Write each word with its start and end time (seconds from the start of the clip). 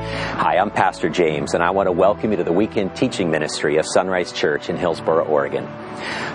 Hi, 0.00 0.56
I'm 0.56 0.70
Pastor 0.70 1.10
James, 1.10 1.52
and 1.52 1.62
I 1.62 1.70
want 1.70 1.86
to 1.86 1.92
welcome 1.92 2.30
you 2.30 2.38
to 2.38 2.44
the 2.44 2.52
weekend 2.52 2.96
teaching 2.96 3.30
ministry 3.30 3.76
of 3.76 3.84
Sunrise 3.86 4.32
Church 4.32 4.70
in 4.70 4.76
Hillsboro, 4.76 5.26
Oregon. 5.26 5.68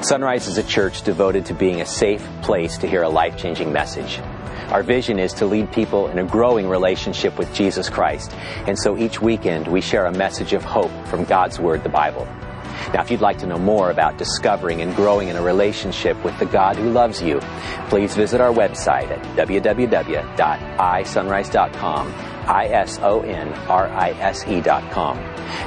Sunrise 0.03 0.47
is 0.47 0.59
a 0.59 0.63
church 0.63 1.01
devoted 1.01 1.47
to 1.47 1.55
being 1.55 1.81
a 1.81 1.85
safe 1.85 2.23
place 2.43 2.77
to 2.77 2.87
hear 2.87 3.01
a 3.01 3.09
life 3.09 3.37
changing 3.37 3.73
message. 3.73 4.19
Our 4.69 4.83
vision 4.83 5.17
is 5.17 5.33
to 5.33 5.47
lead 5.47 5.71
people 5.71 6.09
in 6.09 6.19
a 6.19 6.23
growing 6.23 6.69
relationship 6.69 7.39
with 7.39 7.51
Jesus 7.55 7.89
Christ, 7.89 8.33
and 8.67 8.77
so 8.77 8.97
each 8.97 9.19
weekend 9.19 9.67
we 9.67 9.81
share 9.81 10.05
a 10.05 10.11
message 10.11 10.53
of 10.53 10.63
hope 10.63 10.91
from 11.07 11.23
God's 11.23 11.59
Word, 11.59 11.81
the 11.81 11.89
Bible. 11.89 12.27
Now, 12.93 13.01
if 13.01 13.09
you'd 13.09 13.21
like 13.21 13.39
to 13.39 13.47
know 13.47 13.57
more 13.57 13.89
about 13.89 14.17
discovering 14.17 14.81
and 14.81 14.95
growing 14.95 15.29
in 15.29 15.37
a 15.37 15.41
relationship 15.41 16.23
with 16.23 16.37
the 16.37 16.45
God 16.45 16.75
who 16.75 16.91
loves 16.91 17.19
you, 17.21 17.39
please 17.89 18.15
visit 18.15 18.41
our 18.41 18.53
website 18.53 19.09
at 19.09 19.23
www.isunrise.com, 19.35 22.13
I-S-O-N-R-I-S-E 22.47 23.01
dot 24.61 24.91
com. 24.91 25.17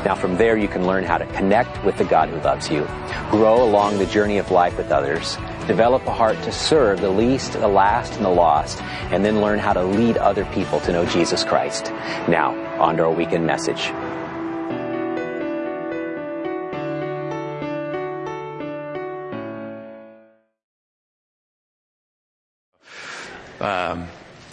Now, 0.04 0.14
from 0.14 0.36
there 0.36 0.56
you 0.56 0.68
can 0.68 0.86
learn 0.86 1.04
how 1.04 1.18
to 1.18 1.26
connect 1.26 1.84
with 1.84 1.96
the 1.98 2.04
God 2.04 2.28
who 2.28 2.40
loves 2.40 2.70
you, 2.70 2.86
grow 3.30 3.62
along 3.62 3.98
the 3.98 4.06
journey 4.06 4.38
of 4.38 4.50
life 4.50 4.76
with 4.76 4.90
others, 4.90 5.36
develop 5.66 6.06
a 6.06 6.12
heart 6.12 6.40
to 6.42 6.52
serve 6.52 7.00
the 7.00 7.10
least, 7.10 7.52
the 7.52 7.68
last, 7.68 8.14
and 8.14 8.24
the 8.24 8.30
lost, 8.30 8.80
and 9.12 9.24
then 9.24 9.40
learn 9.40 9.58
how 9.58 9.72
to 9.72 9.82
lead 9.82 10.16
other 10.16 10.44
people 10.46 10.80
to 10.80 10.92
know 10.92 11.04
Jesus 11.06 11.44
Christ. 11.44 11.92
Now, 12.28 12.54
on 12.80 12.96
to 12.96 13.04
our 13.04 13.12
weekend 13.12 13.46
message. 13.46 13.92
Um, 23.60 24.06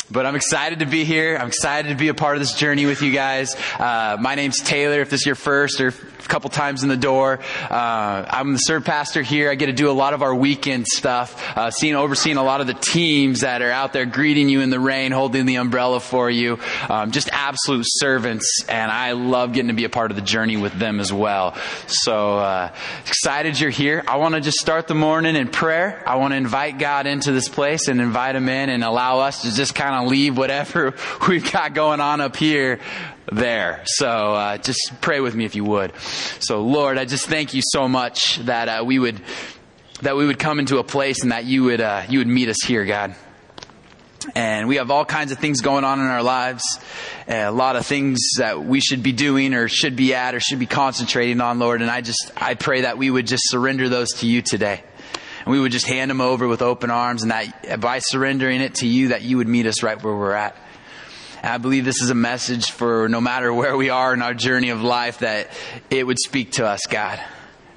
but 0.09 0.25
I'm 0.25 0.35
excited 0.35 0.79
to 0.79 0.85
be 0.85 1.03
here. 1.03 1.35
I'm 1.35 1.47
excited 1.47 1.89
to 1.89 1.95
be 1.95 2.09
a 2.09 2.13
part 2.13 2.35
of 2.35 2.41
this 2.41 2.53
journey 2.53 2.85
with 2.85 3.01
you 3.01 3.11
guys. 3.11 3.55
Uh, 3.79 4.17
my 4.19 4.35
name's 4.35 4.61
Taylor. 4.61 5.01
If 5.01 5.09
this 5.09 5.21
is 5.21 5.25
your 5.25 5.35
first 5.35 5.81
or 5.81 5.87
a 5.87 6.27
couple 6.27 6.49
times 6.49 6.83
in 6.83 6.89
the 6.89 6.97
door, 6.97 7.39
uh, 7.69 8.25
I'm 8.29 8.53
the 8.53 8.59
serve 8.59 8.85
pastor 8.85 9.23
here. 9.23 9.49
I 9.49 9.55
get 9.55 9.67
to 9.67 9.73
do 9.73 9.89
a 9.89 9.93
lot 9.93 10.13
of 10.13 10.21
our 10.21 10.33
weekend 10.33 10.87
stuff, 10.87 11.57
uh, 11.57 11.71
seeing, 11.71 11.95
overseeing 11.95 12.37
a 12.37 12.43
lot 12.43 12.61
of 12.61 12.67
the 12.67 12.73
teams 12.73 13.41
that 13.41 13.61
are 13.61 13.71
out 13.71 13.93
there 13.93 14.05
greeting 14.05 14.47
you 14.47 14.61
in 14.61 14.69
the 14.69 14.79
rain, 14.79 15.11
holding 15.11 15.45
the 15.45 15.55
umbrella 15.55 15.99
for 15.99 16.29
you. 16.29 16.59
Um, 16.87 17.11
just 17.11 17.29
absolute 17.31 17.85
servants, 17.87 18.63
and 18.69 18.91
I 18.91 19.13
love 19.13 19.53
getting 19.53 19.69
to 19.69 19.73
be 19.73 19.85
a 19.85 19.89
part 19.89 20.11
of 20.11 20.17
the 20.17 20.23
journey 20.23 20.57
with 20.57 20.73
them 20.73 20.99
as 20.99 21.11
well. 21.11 21.55
So 21.87 22.37
uh, 22.37 22.71
excited 23.07 23.59
you're 23.59 23.69
here. 23.71 24.03
I 24.07 24.17
want 24.17 24.35
to 24.35 24.41
just 24.41 24.57
start 24.57 24.87
the 24.87 24.95
morning 24.95 25.35
in 25.35 25.47
prayer. 25.47 26.03
I 26.05 26.15
want 26.17 26.33
to 26.33 26.37
invite 26.37 26.77
God 26.77 27.07
into 27.07 27.31
this 27.31 27.49
place 27.49 27.87
and 27.87 27.99
invite 27.99 28.35
Him 28.35 28.49
in 28.49 28.69
and 28.69 28.83
allow 28.83 29.19
us 29.19 29.41
to 29.41 29.53
just 29.53 29.73
kind 29.73 29.94
of 29.94 29.94
leave 30.03 30.37
whatever 30.37 30.93
we've 31.27 31.51
got 31.51 31.73
going 31.73 31.99
on 31.99 32.21
up 32.21 32.35
here 32.35 32.79
there. 33.31 33.81
So 33.85 34.07
uh, 34.07 34.57
just 34.57 34.91
pray 35.01 35.19
with 35.19 35.35
me 35.35 35.45
if 35.45 35.55
you 35.55 35.63
would. 35.63 35.93
So 36.39 36.61
Lord, 36.61 36.97
I 36.97 37.05
just 37.05 37.27
thank 37.27 37.53
you 37.53 37.61
so 37.63 37.87
much 37.87 38.37
that 38.39 38.67
uh, 38.67 38.83
we 38.85 38.99
would 38.99 39.21
that 40.01 40.15
we 40.15 40.25
would 40.25 40.39
come 40.39 40.59
into 40.59 40.77
a 40.77 40.83
place 40.83 41.23
and 41.23 41.31
that 41.31 41.45
you 41.45 41.63
would 41.63 41.81
uh, 41.81 42.03
you 42.09 42.19
would 42.19 42.27
meet 42.27 42.49
us 42.49 42.63
here, 42.65 42.85
God. 42.85 43.15
And 44.33 44.67
we 44.67 44.77
have 44.77 44.89
all 44.89 45.05
kinds 45.05 45.31
of 45.31 45.37
things 45.37 45.61
going 45.61 45.83
on 45.83 45.99
in 45.99 46.05
our 46.07 46.23
lives, 46.23 46.63
a 47.27 47.51
lot 47.51 47.75
of 47.75 47.85
things 47.85 48.19
that 48.37 48.63
we 48.63 48.79
should 48.79 49.03
be 49.03 49.11
doing 49.11 49.53
or 49.53 49.67
should 49.67 49.95
be 49.95 50.15
at 50.15 50.33
or 50.33 50.39
should 50.39 50.57
be 50.57 50.65
concentrating 50.65 51.41
on, 51.41 51.59
Lord. 51.59 51.83
And 51.83 51.91
I 51.91 52.01
just 52.01 52.31
I 52.35 52.55
pray 52.55 52.81
that 52.81 52.97
we 52.97 53.11
would 53.11 53.27
just 53.27 53.43
surrender 53.47 53.87
those 53.87 54.09
to 54.15 54.27
you 54.27 54.41
today 54.41 54.81
and 55.45 55.51
we 55.51 55.59
would 55.59 55.71
just 55.71 55.85
hand 55.85 56.09
them 56.09 56.21
over 56.21 56.47
with 56.47 56.61
open 56.61 56.89
arms 56.89 57.21
and 57.21 57.31
that 57.31 57.79
by 57.79 57.99
surrendering 57.99 58.61
it 58.61 58.75
to 58.75 58.87
you 58.87 59.09
that 59.09 59.21
you 59.21 59.37
would 59.37 59.47
meet 59.47 59.67
us 59.67 59.83
right 59.83 60.01
where 60.03 60.15
we're 60.15 60.33
at. 60.33 60.57
And 61.43 61.53
I 61.53 61.57
believe 61.59 61.85
this 61.85 62.01
is 62.01 62.09
a 62.09 62.15
message 62.15 62.71
for 62.71 63.07
no 63.07 63.21
matter 63.21 63.53
where 63.53 63.77
we 63.77 63.91
are 63.91 64.13
in 64.13 64.23
our 64.23 64.33
journey 64.33 64.69
of 64.69 64.81
life 64.81 65.19
that 65.19 65.49
it 65.91 66.05
would 66.05 66.17
speak 66.17 66.53
to 66.53 66.65
us, 66.65 66.81
God. 66.89 67.19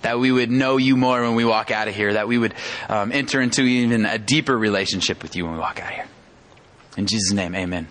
That 0.01 0.19
we 0.19 0.33
would 0.33 0.51
know 0.51 0.77
you 0.77 0.97
more 0.97 1.21
when 1.21 1.35
we 1.35 1.45
walk 1.45 1.71
out 1.71 1.89
of 1.89 1.95
here. 1.95 2.15
That 2.15 2.29
we 2.29 2.39
would 2.39 2.55
um, 2.89 3.13
enter 3.13 3.41
into 3.41 3.63
even 3.63 4.07
a 4.07 4.17
deeper 4.17 4.57
relationship 4.57 5.23
with 5.23 5.37
you 5.37 5.45
when 5.45 5.55
we 5.55 5.59
walk 5.59 5.83
out 5.83 5.91
of 5.91 5.95
here. 5.97 6.07
In 6.97 7.07
Jesus' 7.07 7.33
name, 7.33 7.55
amen. 7.55 7.89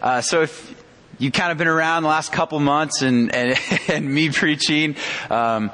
Uh, 0.00 0.20
so 0.20 0.42
if 0.42 0.82
you've 1.18 1.32
kind 1.32 1.52
of 1.52 1.58
been 1.58 1.68
around 1.68 2.04
the 2.04 2.08
last 2.08 2.32
couple 2.32 2.58
months 2.60 3.02
and, 3.02 3.34
and, 3.34 3.58
and 3.88 4.08
me 4.12 4.30
preaching, 4.30 4.96
um, 5.28 5.70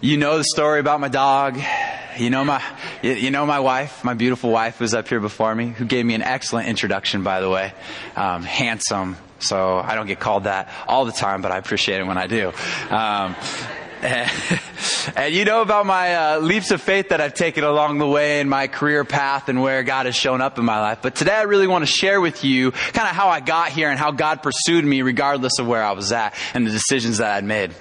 you 0.00 0.18
know 0.18 0.38
the 0.38 0.44
story 0.44 0.80
about 0.80 1.00
my 1.00 1.08
dog. 1.08 1.58
You 2.18 2.30
know 2.30 2.44
my, 2.44 2.62
you 3.02 3.30
know 3.30 3.44
my 3.46 3.60
wife, 3.60 4.02
my 4.04 4.14
beautiful 4.14 4.50
wife 4.50 4.80
was 4.80 4.94
up 4.94 5.08
here 5.08 5.20
before 5.20 5.54
me, 5.54 5.68
who 5.68 5.84
gave 5.84 6.04
me 6.04 6.14
an 6.14 6.22
excellent 6.22 6.68
introduction, 6.68 7.22
by 7.22 7.40
the 7.40 7.50
way. 7.50 7.72
Um, 8.14 8.42
handsome. 8.42 9.16
So 9.38 9.76
I 9.76 9.94
don't 9.94 10.06
get 10.06 10.18
called 10.18 10.44
that 10.44 10.70
all 10.86 11.04
the 11.04 11.12
time, 11.12 11.42
but 11.42 11.52
I 11.52 11.58
appreciate 11.58 12.00
it 12.00 12.06
when 12.06 12.16
I 12.16 12.26
do. 12.26 12.52
Um, 12.88 13.36
and, 14.02 14.30
and, 15.16 15.34
you 15.34 15.44
know 15.44 15.60
about 15.60 15.84
my 15.84 16.14
uh, 16.14 16.38
leaps 16.40 16.70
of 16.70 16.80
faith 16.80 17.10
that 17.10 17.20
I've 17.20 17.34
taken 17.34 17.64
along 17.64 17.98
the 17.98 18.06
way 18.06 18.40
in 18.40 18.48
my 18.48 18.66
career 18.66 19.04
path 19.04 19.48
and 19.48 19.60
where 19.62 19.82
God 19.82 20.06
has 20.06 20.16
shown 20.16 20.40
up 20.40 20.58
in 20.58 20.64
my 20.64 20.80
life. 20.80 20.98
But 21.02 21.14
today 21.16 21.34
I 21.34 21.42
really 21.42 21.66
want 21.66 21.82
to 21.82 21.90
share 21.90 22.20
with 22.20 22.44
you 22.44 22.70
kind 22.70 23.08
of 23.08 23.14
how 23.14 23.28
I 23.28 23.40
got 23.40 23.70
here 23.70 23.90
and 23.90 23.98
how 23.98 24.10
God 24.10 24.42
pursued 24.42 24.84
me 24.84 25.02
regardless 25.02 25.58
of 25.58 25.66
where 25.66 25.82
I 25.82 25.92
was 25.92 26.12
at 26.12 26.34
and 26.54 26.66
the 26.66 26.70
decisions 26.70 27.18
that 27.18 27.32
I'd 27.32 27.44
made 27.44 27.74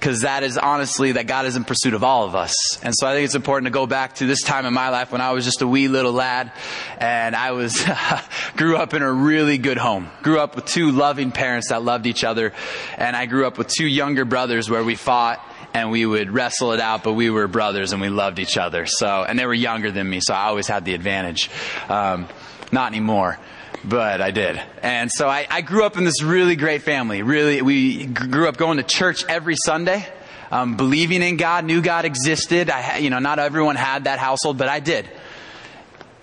because 0.00 0.20
that 0.20 0.42
is 0.42 0.56
honestly 0.56 1.12
that 1.12 1.26
God 1.26 1.44
is 1.44 1.56
in 1.56 1.64
pursuit 1.64 1.92
of 1.92 2.02
all 2.02 2.24
of 2.24 2.34
us. 2.34 2.54
And 2.82 2.94
so 2.96 3.06
I 3.06 3.12
think 3.12 3.26
it's 3.26 3.34
important 3.34 3.66
to 3.66 3.70
go 3.70 3.86
back 3.86 4.14
to 4.16 4.26
this 4.26 4.42
time 4.42 4.64
in 4.64 4.72
my 4.72 4.88
life 4.88 5.12
when 5.12 5.20
I 5.20 5.32
was 5.32 5.44
just 5.44 5.60
a 5.60 5.66
wee 5.66 5.88
little 5.88 6.14
lad 6.14 6.52
and 6.96 7.36
I 7.36 7.50
was, 7.50 7.84
grew 8.56 8.78
up 8.78 8.94
in 8.94 9.02
a 9.02 9.12
really 9.12 9.58
good 9.58 9.76
home. 9.76 10.08
Grew 10.22 10.40
up 10.40 10.56
with 10.56 10.64
two 10.64 10.90
loving 10.90 11.32
parents 11.32 11.68
that 11.68 11.82
loved 11.82 12.06
each 12.06 12.24
other. 12.24 12.54
And 12.96 13.14
I 13.14 13.26
grew 13.26 13.46
up 13.46 13.58
with 13.58 13.68
two 13.68 13.86
younger 13.86 14.24
brothers 14.24 14.70
where 14.70 14.82
we 14.82 14.94
fought 14.94 15.38
and 15.74 15.90
we 15.90 16.06
would 16.06 16.30
wrestle 16.30 16.72
it 16.72 16.80
out, 16.80 17.04
but 17.04 17.12
we 17.12 17.28
were 17.28 17.46
brothers 17.46 17.92
and 17.92 18.00
we 18.00 18.08
loved 18.08 18.38
each 18.38 18.56
other. 18.56 18.86
So, 18.86 19.22
and 19.22 19.38
they 19.38 19.44
were 19.44 19.52
younger 19.52 19.90
than 19.90 20.08
me, 20.08 20.20
so 20.22 20.32
I 20.32 20.46
always 20.46 20.66
had 20.66 20.86
the 20.86 20.94
advantage. 20.94 21.50
Um, 21.90 22.26
not 22.72 22.90
anymore 22.90 23.38
but 23.84 24.20
I 24.20 24.30
did. 24.30 24.60
And 24.82 25.10
so 25.10 25.28
I, 25.28 25.46
I, 25.48 25.60
grew 25.62 25.84
up 25.84 25.96
in 25.96 26.04
this 26.04 26.22
really 26.22 26.56
great 26.56 26.82
family. 26.82 27.22
Really, 27.22 27.62
we 27.62 28.06
grew 28.06 28.48
up 28.48 28.56
going 28.56 28.76
to 28.76 28.82
church 28.82 29.24
every 29.28 29.56
Sunday, 29.64 30.06
um, 30.50 30.76
believing 30.76 31.22
in 31.22 31.36
God, 31.36 31.64
knew 31.64 31.80
God 31.80 32.04
existed. 32.04 32.70
I, 32.70 32.98
you 32.98 33.10
know, 33.10 33.18
not 33.18 33.38
everyone 33.38 33.76
had 33.76 34.04
that 34.04 34.18
household, 34.18 34.58
but 34.58 34.68
I 34.68 34.80
did. 34.80 35.08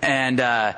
And, 0.02 0.40
uh, 0.40 0.74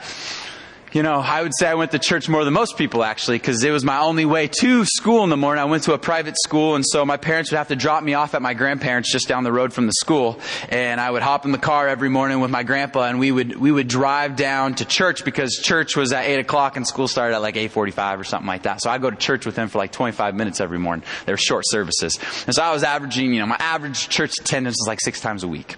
you 0.92 1.04
know, 1.04 1.20
I 1.20 1.42
would 1.42 1.52
say 1.58 1.68
I 1.68 1.76
went 1.76 1.92
to 1.92 2.00
church 2.00 2.28
more 2.30 2.44
than 2.44 2.54
most 2.54 2.78
people 2.78 3.04
actually, 3.04 3.38
because 3.38 3.64
it 3.64 3.72
was 3.72 3.84
my 3.84 4.00
only 4.00 4.26
way 4.26 4.48
to 4.60 4.86
school 4.86 5.24
in 5.24 5.30
the 5.30 5.38
morning. 5.38 5.62
I 5.62 5.66
went 5.66 5.84
to 5.84 5.94
a 5.94 5.98
private 5.98 6.36
school, 6.44 6.76
and 6.76 6.86
so 6.86 7.06
my 7.06 7.18
parents 7.18 7.52
would 7.52 7.58
have 7.58 7.68
to 7.70 7.76
drop 7.76 8.04
me 8.04 8.14
off 8.14 8.34
at 8.34 8.42
my 8.42 8.54
grandparents 8.54 9.12
just 9.12 9.28
down 9.28 9.44
the 9.44 9.52
road 9.52 9.74
from 9.74 9.86
the 9.86 9.94
school. 9.94 10.40
And 10.70 11.00
I 11.00 11.10
would 11.10 11.22
hop 11.22 11.46
in 11.46 11.52
the 11.52 11.58
car 11.58 11.88
every 11.88 12.10
morning 12.10 12.40
with 12.40 12.52
my 12.52 12.64
grandpa, 12.64 13.04
and 13.04 13.20
we 13.20 13.32
would 13.32 13.56
we 13.58 13.72
would 13.72 13.88
drive 13.88 14.36
down 14.36 14.76
to 14.76 14.86
church 14.86 15.24
because 15.24 15.52
church 15.62 15.96
was 15.96 16.12
at 16.12 16.26
eight 16.26 16.40
o'clock 16.40 16.78
and 16.78 16.88
school 16.88 17.08
started 17.08 17.36
at 17.36 17.42
like 17.42 17.58
eight 17.58 17.72
forty-five 17.72 18.20
or 18.20 18.24
something 18.24 18.48
like 18.48 18.64
that. 18.64 18.82
So 18.82 18.90
I'd 18.90 19.02
go 19.02 19.10
to 19.12 19.18
church 19.18 19.46
with 19.46 19.56
him 19.56 19.68
for 19.68 19.78
like 19.78 19.92
twenty-five 19.92 20.36
minutes 20.36 20.60
every 20.60 20.80
morning. 20.80 21.06
They 21.26 21.34
were 21.34 21.38
short 21.38 21.66
services, 21.68 22.18
and 22.46 22.56
so 22.56 22.64
I 22.64 22.72
was 22.72 22.84
averaging, 22.84 23.34
you 23.34 23.40
know, 23.40 23.48
my 23.48 23.58
average 23.60 24.10
church 24.10 24.34
attendance 24.40 24.78
was 24.80 24.88
like 24.88 25.02
six 25.02 25.22
times 25.22 25.44
a 25.44 25.48
week. 25.48 25.76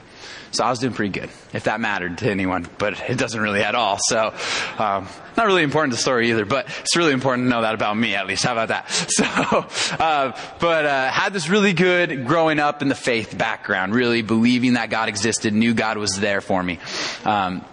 So 0.52 0.64
I 0.64 0.70
was 0.70 0.80
doing 0.80 0.94
pretty 0.94 1.18
good, 1.18 1.30
if 1.54 1.64
that 1.64 1.80
mattered 1.80 2.18
to 2.20 2.30
anyone, 2.30 2.68
but 2.78 3.00
it 3.10 3.18
doesn't 3.18 3.40
really 3.40 3.64
at 3.64 3.76
all. 3.76 3.98
So, 4.02 4.34
um, 4.78 5.08
not 5.38 5.46
really 5.46 5.64
important 5.64 5.94
to 5.94 5.96
the 5.96 6.02
story 6.02 6.30
either, 6.32 6.46
but 6.46 6.68
it's 6.82 6.96
really 6.98 7.14
important 7.14 7.46
to 7.46 7.50
know 7.50 7.62
that 7.62 7.74
about 7.74 7.96
me 7.96 8.16
at 8.16 8.28
least. 8.28 8.44
How 8.44 8.52
about 8.54 8.70
that? 8.70 8.90
So, 9.12 9.26
uh, 9.26 10.38
but 10.60 10.86
uh, 10.86 11.12
had 11.12 11.34
this 11.34 11.50
really 11.50 11.74
good 11.74 12.26
growing 12.26 12.60
up 12.60 12.82
in 12.82 12.88
the 12.88 12.96
faith 12.96 13.38
background, 13.38 13.94
really 13.94 14.22
believing 14.22 14.74
that 14.74 14.90
God 14.90 15.10
existed, 15.10 15.54
knew 15.54 15.74
God 15.74 15.98
was 15.98 16.20
there 16.20 16.42
for 16.42 16.62
me, 16.64 16.80
um, 17.26 17.64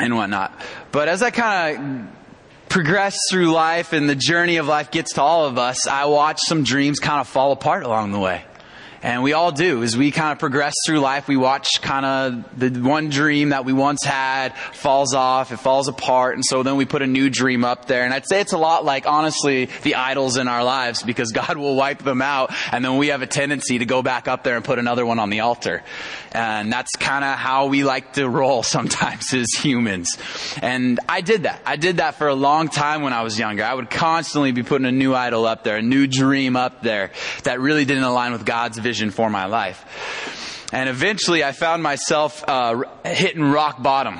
and 0.00 0.14
whatnot. 0.14 0.52
But 0.90 1.08
as 1.08 1.22
I 1.22 1.30
kind 1.30 2.06
of 2.06 2.68
progress 2.68 3.16
through 3.30 3.52
life 3.52 3.92
and 3.92 4.08
the 4.08 4.16
journey 4.16 4.56
of 4.56 4.66
life 4.66 4.90
gets 4.90 5.14
to 5.14 5.22
all 5.22 5.46
of 5.46 5.58
us, 5.58 5.86
I 5.86 6.06
watch 6.06 6.40
some 6.40 6.64
dreams 6.64 6.98
kind 6.98 7.20
of 7.20 7.28
fall 7.28 7.52
apart 7.52 7.84
along 7.84 8.12
the 8.12 8.18
way. 8.18 8.44
And 9.04 9.22
we 9.22 9.34
all 9.34 9.52
do. 9.52 9.82
As 9.82 9.98
we 9.98 10.10
kind 10.10 10.32
of 10.32 10.38
progress 10.38 10.72
through 10.86 11.00
life, 11.00 11.28
we 11.28 11.36
watch 11.36 11.68
kind 11.82 12.06
of 12.06 12.58
the 12.58 12.70
one 12.80 13.10
dream 13.10 13.50
that 13.50 13.66
we 13.66 13.74
once 13.74 14.02
had 14.02 14.56
falls 14.72 15.12
off, 15.12 15.52
it 15.52 15.58
falls 15.58 15.88
apart, 15.88 16.36
and 16.36 16.42
so 16.42 16.62
then 16.62 16.76
we 16.76 16.86
put 16.86 17.02
a 17.02 17.06
new 17.06 17.28
dream 17.28 17.66
up 17.66 17.84
there. 17.84 18.06
And 18.06 18.14
I'd 18.14 18.26
say 18.26 18.40
it's 18.40 18.54
a 18.54 18.58
lot 18.58 18.82
like, 18.82 19.06
honestly, 19.06 19.68
the 19.82 19.96
idols 19.96 20.38
in 20.38 20.48
our 20.48 20.64
lives 20.64 21.02
because 21.02 21.32
God 21.32 21.58
will 21.58 21.76
wipe 21.76 22.02
them 22.02 22.22
out, 22.22 22.50
and 22.72 22.82
then 22.82 22.96
we 22.96 23.08
have 23.08 23.20
a 23.20 23.26
tendency 23.26 23.76
to 23.76 23.84
go 23.84 24.00
back 24.00 24.26
up 24.26 24.42
there 24.42 24.56
and 24.56 24.64
put 24.64 24.78
another 24.78 25.04
one 25.04 25.18
on 25.18 25.28
the 25.28 25.40
altar. 25.40 25.82
And 26.34 26.72
that's 26.72 26.90
kind 26.98 27.24
of 27.24 27.38
how 27.38 27.66
we 27.66 27.84
like 27.84 28.14
to 28.14 28.28
roll 28.28 28.62
sometimes 28.76 29.32
as 29.32 29.46
humans. 29.56 30.18
And 30.60 30.98
I 31.08 31.20
did 31.20 31.44
that. 31.44 31.62
I 31.64 31.76
did 31.76 31.98
that 31.98 32.16
for 32.16 32.28
a 32.28 32.34
long 32.34 32.68
time 32.68 33.02
when 33.02 33.12
I 33.12 33.22
was 33.22 33.38
younger. 33.38 33.64
I 33.64 33.72
would 33.72 33.88
constantly 33.88 34.52
be 34.52 34.64
putting 34.64 34.86
a 34.86 34.92
new 34.92 35.14
idol 35.14 35.46
up 35.46 35.62
there, 35.64 35.76
a 35.76 35.82
new 35.82 36.06
dream 36.06 36.56
up 36.56 36.82
there 36.82 37.12
that 37.44 37.60
really 37.60 37.84
didn't 37.84 38.02
align 38.02 38.32
with 38.32 38.44
God's 38.44 38.78
vision 38.78 39.10
for 39.10 39.30
my 39.30 39.46
life. 39.46 40.70
And 40.72 40.88
eventually 40.88 41.44
I 41.44 41.52
found 41.52 41.84
myself 41.84 42.42
uh, 42.48 42.82
hitting 43.04 43.44
rock 43.44 43.82
bottom. 43.82 44.18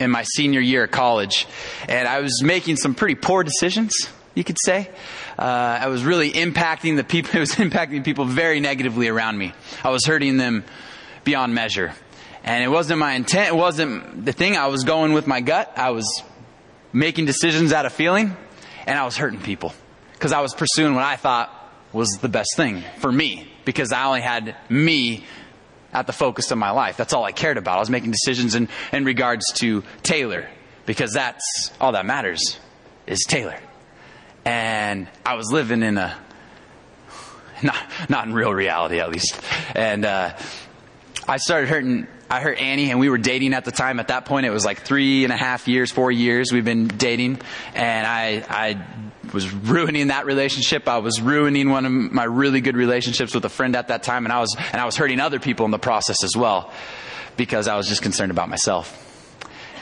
in 0.00 0.10
my 0.10 0.24
senior 0.24 0.60
year 0.60 0.84
of 0.84 0.90
college, 0.90 1.46
and 1.88 2.06
I 2.06 2.20
was 2.20 2.42
making 2.42 2.76
some 2.76 2.94
pretty 2.94 3.14
poor 3.14 3.42
decisions, 3.42 3.94
you 4.34 4.44
could 4.44 4.58
say. 4.62 4.90
Uh, 5.38 5.78
I 5.80 5.86
was 5.88 6.04
really 6.04 6.32
impacting 6.32 6.96
the 6.96 7.04
people. 7.04 7.30
It 7.36 7.40
was 7.40 7.54
impacting 7.54 8.04
people 8.04 8.24
very 8.24 8.60
negatively 8.60 9.08
around 9.08 9.38
me. 9.38 9.54
I 9.82 9.90
was 9.90 10.04
hurting 10.04 10.36
them 10.36 10.64
beyond 11.26 11.54
measure, 11.54 11.92
and 12.42 12.64
it 12.64 12.68
wasn't 12.68 12.98
my 13.00 13.12
intent. 13.12 13.48
It 13.48 13.56
wasn't 13.56 14.24
the 14.24 14.32
thing. 14.32 14.56
I 14.56 14.68
was 14.68 14.84
going 14.84 15.12
with 15.12 15.26
my 15.26 15.42
gut. 15.42 15.70
I 15.76 15.90
was 15.90 16.22
making 16.94 17.26
decisions 17.26 17.74
out 17.74 17.84
of 17.84 17.92
feeling, 17.92 18.34
and 18.86 18.98
I 18.98 19.04
was 19.04 19.18
hurting 19.18 19.40
people 19.40 19.74
because 20.12 20.32
I 20.32 20.40
was 20.40 20.54
pursuing 20.54 20.94
what 20.94 21.04
I 21.04 21.16
thought 21.16 21.52
was 21.92 22.08
the 22.22 22.28
best 22.28 22.56
thing 22.56 22.82
for 22.98 23.12
me 23.12 23.50
because 23.66 23.92
I 23.92 24.06
only 24.06 24.20
had 24.22 24.56
me 24.70 25.24
at 25.92 26.06
the 26.06 26.12
focus 26.12 26.50
of 26.50 26.58
my 26.58 26.70
life. 26.70 26.96
That's 26.96 27.12
all 27.12 27.24
I 27.24 27.32
cared 27.32 27.58
about. 27.58 27.76
I 27.76 27.80
was 27.80 27.90
making 27.90 28.12
decisions 28.12 28.54
in, 28.54 28.68
in 28.92 29.04
regards 29.04 29.44
to 29.56 29.82
Taylor 30.02 30.48
because 30.84 31.12
that's 31.12 31.72
all 31.80 31.92
that 31.92 32.06
matters 32.06 32.58
is 33.06 33.24
Taylor. 33.26 33.58
And 34.44 35.08
I 35.24 35.34
was 35.34 35.50
living 35.50 35.82
in 35.82 35.98
a, 35.98 36.16
not, 37.62 37.76
not 38.08 38.26
in 38.26 38.34
real 38.34 38.52
reality 38.52 39.00
at 39.00 39.10
least. 39.10 39.40
And, 39.74 40.04
uh, 40.04 40.36
I 41.28 41.38
started 41.38 41.68
hurting, 41.68 42.06
I 42.30 42.40
hurt 42.40 42.58
Annie 42.58 42.90
and 42.90 43.00
we 43.00 43.08
were 43.08 43.18
dating 43.18 43.52
at 43.54 43.64
the 43.64 43.72
time. 43.72 43.98
At 43.98 44.08
that 44.08 44.26
point, 44.26 44.46
it 44.46 44.50
was 44.50 44.64
like 44.64 44.82
three 44.82 45.24
and 45.24 45.32
a 45.32 45.36
half 45.36 45.66
years, 45.66 45.90
four 45.90 46.12
years 46.12 46.52
we've 46.52 46.64
been 46.64 46.86
dating. 46.86 47.40
And 47.74 48.06
I, 48.06 48.44
I 48.48 48.86
was 49.32 49.52
ruining 49.52 50.08
that 50.08 50.26
relationship. 50.26 50.88
I 50.88 50.98
was 50.98 51.20
ruining 51.20 51.70
one 51.70 51.84
of 51.84 51.92
my 51.92 52.24
really 52.24 52.60
good 52.60 52.76
relationships 52.76 53.34
with 53.34 53.44
a 53.44 53.48
friend 53.48 53.74
at 53.74 53.88
that 53.88 54.04
time. 54.04 54.24
And 54.24 54.32
I 54.32 54.38
was, 54.38 54.54
and 54.72 54.80
I 54.80 54.84
was 54.84 54.96
hurting 54.96 55.18
other 55.18 55.40
people 55.40 55.64
in 55.64 55.72
the 55.72 55.80
process 55.80 56.22
as 56.22 56.36
well 56.36 56.72
because 57.36 57.66
I 57.66 57.76
was 57.76 57.88
just 57.88 58.02
concerned 58.02 58.30
about 58.30 58.48
myself. 58.48 59.02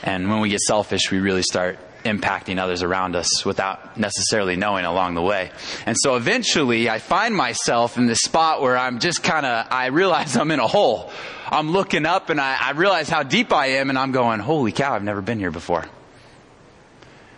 And 0.03 0.29
when 0.29 0.39
we 0.39 0.49
get 0.49 0.61
selfish, 0.61 1.11
we 1.11 1.19
really 1.19 1.43
start 1.43 1.77
impacting 2.05 2.59
others 2.59 2.83
around 2.83 3.15
us 3.15 3.43
without 3.43 3.97
necessarily 3.97 4.55
knowing 4.55 4.85
along 4.85 5.15
the 5.15 5.21
way. 5.21 5.51
And 5.85 5.97
so 5.99 6.15
eventually 6.15 6.89
I 6.89 6.99
find 6.99 7.35
myself 7.35 7.97
in 7.97 8.05
this 8.05 8.19
spot 8.19 8.61
where 8.61 8.77
I'm 8.77 8.99
just 8.99 9.23
kind 9.23 9.45
of, 9.45 9.67
I 9.71 9.87
realize 9.87 10.37
I'm 10.37 10.51
in 10.51 10.59
a 10.59 10.67
hole. 10.67 11.11
I'm 11.47 11.71
looking 11.71 12.05
up 12.05 12.29
and 12.29 12.39
I, 12.39 12.57
I 12.59 12.71
realize 12.71 13.09
how 13.09 13.23
deep 13.23 13.51
I 13.51 13.67
am 13.79 13.89
and 13.89 13.97
I'm 13.97 14.11
going, 14.11 14.39
holy 14.39 14.71
cow, 14.71 14.93
I've 14.93 15.03
never 15.03 15.21
been 15.21 15.39
here 15.39 15.51
before. 15.51 15.83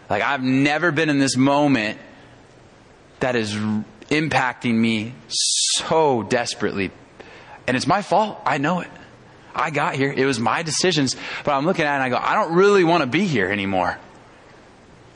Like 0.09 0.21
I've 0.21 0.43
never 0.43 0.91
been 0.91 1.09
in 1.09 1.19
this 1.19 1.37
moment 1.37 1.99
that 3.19 3.35
is 3.35 3.53
impacting 3.53 4.75
me 4.75 5.13
so 5.27 6.23
desperately. 6.23 6.91
And 7.65 7.75
it's 7.75 7.87
my 7.87 8.01
fault. 8.01 8.39
I 8.45 8.57
know 8.57 8.81
it. 8.81 8.89
I 9.55 9.71
got 9.71 9.95
here. 9.95 10.13
It 10.15 10.25
was 10.25 10.39
my 10.39 10.61
decisions. 10.61 11.15
But 11.43 11.53
I'm 11.53 11.65
looking 11.65 11.85
at 11.85 11.93
it 11.93 11.95
and 11.95 12.03
I 12.03 12.09
go, 12.09 12.17
I 12.17 12.35
don't 12.35 12.53
really 12.53 12.83
want 12.83 13.01
to 13.01 13.07
be 13.07 13.25
here 13.25 13.49
anymore. 13.49 13.97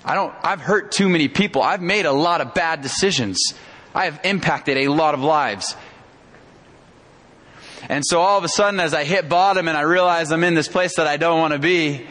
I 0.03 0.15
don't, 0.15 0.33
I've 0.43 0.61
hurt 0.61 0.91
too 0.91 1.09
many 1.09 1.27
people. 1.27 1.61
I've 1.61 1.81
made 1.81 2.05
a 2.05 2.11
lot 2.11 2.41
of 2.41 2.53
bad 2.53 2.81
decisions. 2.81 3.37
I 3.93 4.05
have 4.05 4.19
impacted 4.23 4.77
a 4.77 4.87
lot 4.87 5.13
of 5.13 5.21
lives. 5.21 5.75
And 7.89 8.03
so 8.05 8.21
all 8.21 8.37
of 8.37 8.43
a 8.43 8.49
sudden, 8.49 8.79
as 8.79 8.93
I 8.93 9.03
hit 9.03 9.27
bottom 9.27 9.67
and 9.67 9.77
I 9.77 9.81
realize 9.81 10.31
I'm 10.31 10.43
in 10.43 10.55
this 10.55 10.67
place 10.67 10.95
that 10.95 11.07
I 11.07 11.17
don't 11.17 11.39
want 11.39 11.53
to 11.53 11.59
be, 11.59 12.05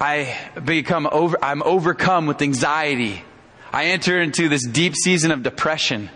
I 0.00 0.36
become 0.62 1.08
over, 1.10 1.42
I'm 1.42 1.62
overcome 1.62 2.26
with 2.26 2.42
anxiety. 2.42 3.22
I 3.72 3.86
enter 3.86 4.20
into 4.20 4.48
this 4.48 4.66
deep 4.66 4.94
season 4.94 5.30
of 5.30 5.42
depression. 5.42 6.10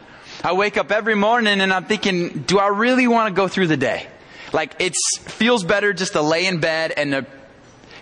I 0.45 0.53
wake 0.53 0.77
up 0.77 0.91
every 0.93 1.15
morning 1.15 1.61
and 1.61 1.73
I'm 1.73 1.85
thinking, 1.87 2.43
do 2.43 2.59
I 2.59 2.69
really 2.69 3.09
want 3.09 3.35
to 3.35 3.35
go 3.35 3.49
through 3.49 3.69
the 3.69 3.77
day? 3.77 4.07
Like 4.53 4.75
it 4.81 4.95
feels 5.23 5.65
better 5.65 5.93
just 5.93 6.13
to 6.13 6.23
lay 6.23 6.47
in 6.47 6.61
bed 6.61 6.93
and 6.97 7.13
to 7.13 7.27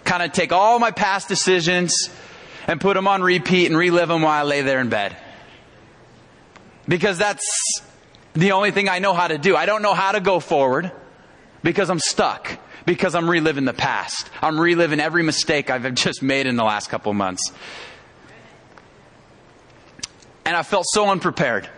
kind 0.08 0.22
of 0.22 0.32
take 0.32 0.52
all 0.52 0.78
my 0.78 0.90
past 0.90 1.28
decisions 1.28 2.08
and 2.66 2.80
put 2.80 2.94
them 2.94 3.06
on 3.06 3.22
repeat 3.22 3.66
and 3.66 3.76
relive 3.76 4.08
them 4.08 4.22
while 4.22 4.40
I 4.40 4.42
lay 4.42 4.62
there 4.62 4.80
in 4.80 4.88
bed. 4.88 5.14
Because 6.88 7.18
that's 7.18 7.82
the 8.32 8.52
only 8.52 8.70
thing 8.70 8.88
I 8.88 9.00
know 9.00 9.12
how 9.12 9.28
to 9.28 9.36
do. 9.36 9.54
I 9.54 9.66
don't 9.66 9.82
know 9.82 9.92
how 9.92 10.12
to 10.12 10.20
go 10.20 10.40
forward 10.40 10.90
because 11.62 11.90
I'm 11.90 11.98
stuck 11.98 12.58
because 12.86 13.14
I'm 13.14 13.28
reliving 13.28 13.66
the 13.66 13.74
past. 13.74 14.30
I'm 14.40 14.58
reliving 14.58 14.98
every 14.98 15.22
mistake 15.22 15.68
I've 15.68 15.94
just 16.06 16.22
made 16.22 16.46
in 16.46 16.56
the 16.56 16.64
last 16.64 16.88
couple 16.88 17.12
months. 17.12 17.52
And 20.46 20.56
I 20.56 20.62
felt 20.62 20.86
so 20.88 21.10
unprepared 21.10 21.68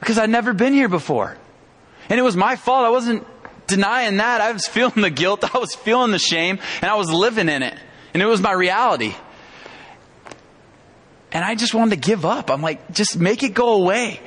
because 0.00 0.18
I'd 0.18 0.30
never 0.30 0.52
been 0.52 0.72
here 0.72 0.88
before. 0.88 1.36
And 2.08 2.18
it 2.18 2.24
was 2.24 2.36
my 2.36 2.56
fault. 2.56 2.84
I 2.84 2.90
wasn't 2.90 3.24
denying 3.66 4.18
that. 4.18 4.40
I 4.40 4.52
was 4.52 4.66
feeling 4.66 5.02
the 5.02 5.10
guilt. 5.10 5.44
I 5.54 5.58
was 5.58 5.74
feeling 5.74 6.10
the 6.10 6.18
shame 6.18 6.58
and 6.82 6.90
I 6.90 6.94
was 6.96 7.10
living 7.10 7.48
in 7.48 7.62
it. 7.62 7.78
And 8.12 8.22
it 8.22 8.26
was 8.26 8.40
my 8.40 8.52
reality. 8.52 9.14
And 11.32 11.44
I 11.44 11.56
just 11.56 11.74
wanted 11.74 12.00
to 12.00 12.08
give 12.08 12.24
up. 12.24 12.50
I'm 12.50 12.62
like, 12.62 12.92
just 12.92 13.18
make 13.18 13.42
it 13.42 13.54
go 13.54 13.74
away. 13.74 14.20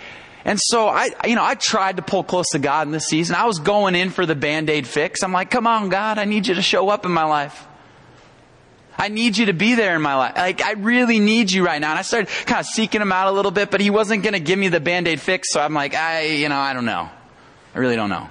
And 0.43 0.59
so 0.61 0.87
I, 0.87 1.09
you 1.25 1.35
know, 1.35 1.43
I 1.43 1.55
tried 1.55 1.97
to 1.97 2.01
pull 2.01 2.23
close 2.23 2.49
to 2.51 2.59
God 2.59 2.87
in 2.87 2.91
this 2.91 3.05
season. 3.05 3.35
I 3.35 3.45
was 3.45 3.59
going 3.59 3.95
in 3.95 4.09
for 4.09 4.25
the 4.25 4.35
band-aid 4.35 4.87
fix. 4.87 5.23
I'm 5.23 5.31
like, 5.33 5.49
come 5.49 5.67
on, 5.67 5.89
God, 5.89 6.17
I 6.17 6.25
need 6.25 6.47
you 6.47 6.55
to 6.55 6.61
show 6.61 6.89
up 6.89 7.05
in 7.05 7.11
my 7.11 7.25
life. 7.25 7.65
I 8.97 9.09
need 9.09 9.37
you 9.37 9.47
to 9.47 9.53
be 9.53 9.75
there 9.75 9.95
in 9.95 10.01
my 10.01 10.15
life. 10.15 10.35
Like, 10.35 10.61
I 10.61 10.71
really 10.71 11.19
need 11.19 11.51
you 11.51 11.65
right 11.65 11.79
now. 11.79 11.91
And 11.91 11.99
I 11.99 12.01
started 12.01 12.29
kind 12.45 12.59
of 12.59 12.65
seeking 12.65 13.01
him 13.01 13.11
out 13.11 13.27
a 13.27 13.31
little 13.31 13.51
bit, 13.51 13.71
but 13.71 13.79
he 13.79 13.89
wasn't 13.89 14.23
going 14.23 14.33
to 14.33 14.39
give 14.39 14.57
me 14.57 14.69
the 14.69 14.79
band-aid 14.79 15.21
fix. 15.21 15.51
So 15.51 15.61
I'm 15.61 15.73
like, 15.73 15.93
I, 15.93 16.27
you 16.27 16.49
know, 16.49 16.57
I 16.57 16.73
don't 16.73 16.85
know. 16.85 17.09
I 17.75 17.79
really 17.79 17.95
don't 17.95 18.09
know. 18.09 18.27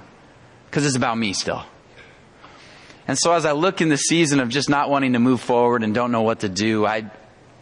Cause 0.71 0.85
it's 0.85 0.95
about 0.95 1.17
me 1.17 1.33
still. 1.33 1.63
And 3.07 3.17
so 3.17 3.31
as 3.31 3.45
I 3.45 3.53
look 3.53 3.81
in 3.81 3.89
the 3.89 3.97
season 3.97 4.39
of 4.39 4.49
just 4.49 4.69
not 4.69 4.89
wanting 4.89 5.13
to 5.13 5.19
move 5.19 5.39
forward 5.39 5.83
and 5.83 5.95
don't 5.95 6.11
know 6.11 6.23
what 6.23 6.41
to 6.41 6.49
do, 6.49 6.85
I, 6.85 7.09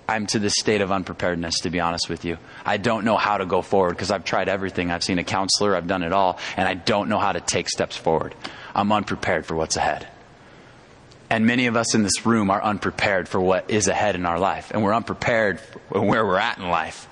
I'm 0.07 0.25
to 0.27 0.39
this 0.39 0.55
state 0.57 0.81
of 0.81 0.91
unpreparedness, 0.91 1.61
to 1.61 1.69
be 1.69 1.79
honest 1.79 2.09
with 2.09 2.25
you. 2.25 2.37
I 2.65 2.77
don't 2.77 3.05
know 3.05 3.15
how 3.15 3.37
to 3.37 3.45
go 3.45 3.61
forward 3.61 3.91
because 3.91 4.09
I've 4.09 4.23
tried 4.23 4.49
everything. 4.49 4.89
I've 4.89 5.03
seen 5.03 5.19
a 5.19 5.23
counselor, 5.23 5.75
I've 5.75 5.87
done 5.87 6.01
it 6.01 6.13
all, 6.13 6.39
and 6.57 6.67
I 6.67 6.73
don't 6.73 7.09
know 7.09 7.19
how 7.19 7.31
to 7.31 7.41
take 7.41 7.69
steps 7.69 7.95
forward. 7.95 8.33
I'm 8.73 8.91
unprepared 8.91 9.45
for 9.45 9.55
what's 9.55 9.77
ahead. 9.77 10.07
And 11.29 11.45
many 11.45 11.67
of 11.67 11.75
us 11.75 11.95
in 11.95 12.03
this 12.03 12.25
room 12.25 12.49
are 12.51 12.61
unprepared 12.61 13.27
for 13.27 13.39
what 13.39 13.69
is 13.69 13.87
ahead 13.87 14.15
in 14.15 14.25
our 14.25 14.39
life, 14.39 14.71
and 14.71 14.83
we're 14.83 14.93
unprepared 14.93 15.59
for 15.59 16.01
where 16.01 16.25
we're 16.25 16.37
at 16.37 16.57
in 16.57 16.67
life. 16.69 17.07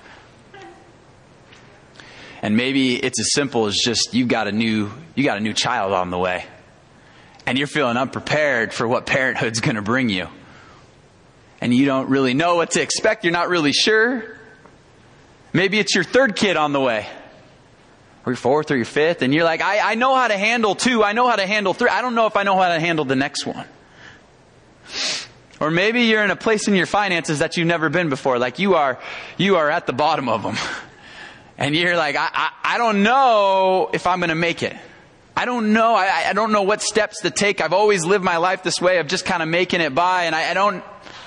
And 2.44 2.56
maybe 2.56 2.96
it's 2.96 3.20
as 3.20 3.34
simple 3.34 3.66
as 3.66 3.76
just 3.76 4.14
you 4.14 4.28
got 4.28 4.48
a 4.48 4.52
new 4.52 4.92
you 5.16 5.24
got 5.24 5.38
a 5.38 5.42
new 5.42 5.54
child 5.54 5.94
on 5.94 6.12
the 6.12 6.20
way. 6.20 6.46
And 7.48 7.58
you're 7.58 7.68
feeling 7.68 7.98
unprepared 7.98 8.72
for 8.72 8.88
what 8.88 9.08
parenthood's 9.08 9.62
going 9.62 9.76
to 9.76 9.82
bring 9.82 10.10
you 10.10 10.28
and 11.64 11.74
you 11.74 11.86
don't 11.86 12.10
really 12.10 12.34
know 12.34 12.56
what 12.56 12.72
to 12.72 12.82
expect. 12.82 13.24
You're 13.24 13.32
not 13.32 13.48
really 13.48 13.72
sure. 13.72 14.26
Maybe 15.54 15.80
it's 15.80 15.96
your 15.96 16.04
third 16.04 16.36
kid 16.36 16.58
on 16.58 16.74
the 16.74 16.82
way, 16.82 17.08
or 18.26 18.34
your 18.34 18.38
fourth 18.38 18.70
or 18.70 18.76
your 18.76 18.84
fifth, 18.84 19.22
and 19.22 19.34
you're 19.34 19.46
like, 19.46 19.62
I, 19.62 19.92
I 19.92 19.96
know 19.96 20.14
how 20.14 20.28
to 20.28 20.38
handle 20.38 20.76
two. 20.76 21.06
I 21.06 21.14
know 21.14 21.26
how 21.26 21.38
to 21.38 21.48
handle 21.48 21.74
three. 21.74 21.88
I 21.88 22.02
don't 22.02 22.16
know 22.16 22.26
if 22.26 22.36
I 22.36 22.44
know 22.44 22.58
how 22.58 22.68
to 22.68 22.82
handle 22.82 23.06
the 23.06 23.16
next 23.16 23.46
one. 23.46 23.66
Or 25.62 25.72
maybe 25.72 26.02
you're 26.02 26.26
in 26.26 26.32
a 26.32 26.36
place 26.36 26.68
in 26.68 26.76
your 26.76 26.86
finances 26.86 27.40
that 27.40 27.56
you've 27.56 27.68
never 27.68 27.88
been 27.88 28.10
before. 28.10 28.40
Like 28.40 28.60
you 28.60 28.76
are, 28.76 29.00
you 29.38 29.56
are 29.56 29.70
at 29.70 29.88
the 29.88 29.94
bottom 29.94 30.28
of 30.28 30.44
them. 30.44 30.58
And 31.58 31.76
you're 31.76 31.96
like, 31.96 32.16
I, 32.16 32.30
I, 32.32 32.52
I 32.76 32.78
don't 32.78 33.04
know 33.04 33.90
if 33.94 34.08
I'm 34.08 34.20
going 34.20 34.30
to 34.30 34.36
make 34.36 34.64
it. 34.64 34.76
I 35.36 35.46
don't 35.46 35.74
know. 35.74 35.96
I, 35.96 36.26
I 36.30 36.34
don't 36.34 36.52
know 36.52 36.64
what 36.64 36.82
steps 36.82 37.22
to 37.22 37.32
take. 37.32 37.62
I've 37.62 37.74
always 37.74 38.06
lived 38.06 38.24
my 38.24 38.38
life 38.38 38.64
this 38.64 38.80
way 38.80 39.00
of 39.00 39.08
just 39.08 39.26
kind 39.26 39.42
of 39.42 39.50
making 39.50 39.82
it 39.82 39.96
by, 39.96 40.24
and 40.24 40.36
I, 40.36 40.52
I 40.52 40.54
don't, 40.54 40.84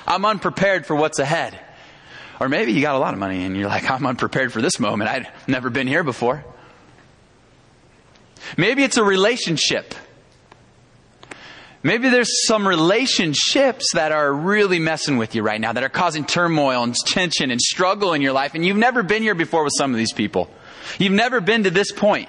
I'm 0.06 0.25
unprepared 0.25 0.87
for 0.87 0.95
what's 0.95 1.18
ahead. 1.18 1.59
Or 2.40 2.49
maybe 2.49 2.73
you 2.73 2.83
got 2.83 2.95
a 2.95 2.99
lot 2.99 3.14
of 3.14 3.21
money 3.21 3.45
and 3.45 3.56
you're 3.56 3.68
like, 3.68 3.90
I'm 3.90 4.06
unprepared 4.06 4.52
for 4.52 4.61
this 4.61 4.78
moment. 4.78 5.11
I've 5.11 5.49
never 5.49 5.71
been 5.71 5.87
here 5.87 6.04
before. 6.04 6.45
Maybe 8.56 8.85
it's 8.85 8.97
a 8.97 9.04
relationship. 9.04 9.95
Maybe 11.83 12.09
there's 12.09 12.47
some 12.47 12.66
relationships 12.66 13.92
that 13.95 14.11
are 14.11 14.33
really 14.33 14.78
messing 14.78 15.18
with 15.18 15.35
you 15.35 15.42
right 15.42 15.61
now, 15.61 15.73
that 15.73 15.85
are 15.85 15.88
causing 15.88 16.25
turmoil 16.25 16.83
and 16.83 16.95
tension 16.95 17.50
and 17.50 17.61
struggle 17.61 18.12
in 18.12 18.23
your 18.23 18.33
life, 18.33 18.54
and 18.54 18.64
you've 18.64 18.76
never 18.76 19.02
been 19.02 19.23
here 19.23 19.35
before 19.35 19.62
with 19.62 19.75
some 19.76 19.92
of 19.92 19.97
these 19.99 20.12
people. 20.12 20.50
You've 20.99 21.12
never 21.12 21.40
been 21.40 21.64
to 21.64 21.71
this 21.71 21.92
point. 21.92 22.28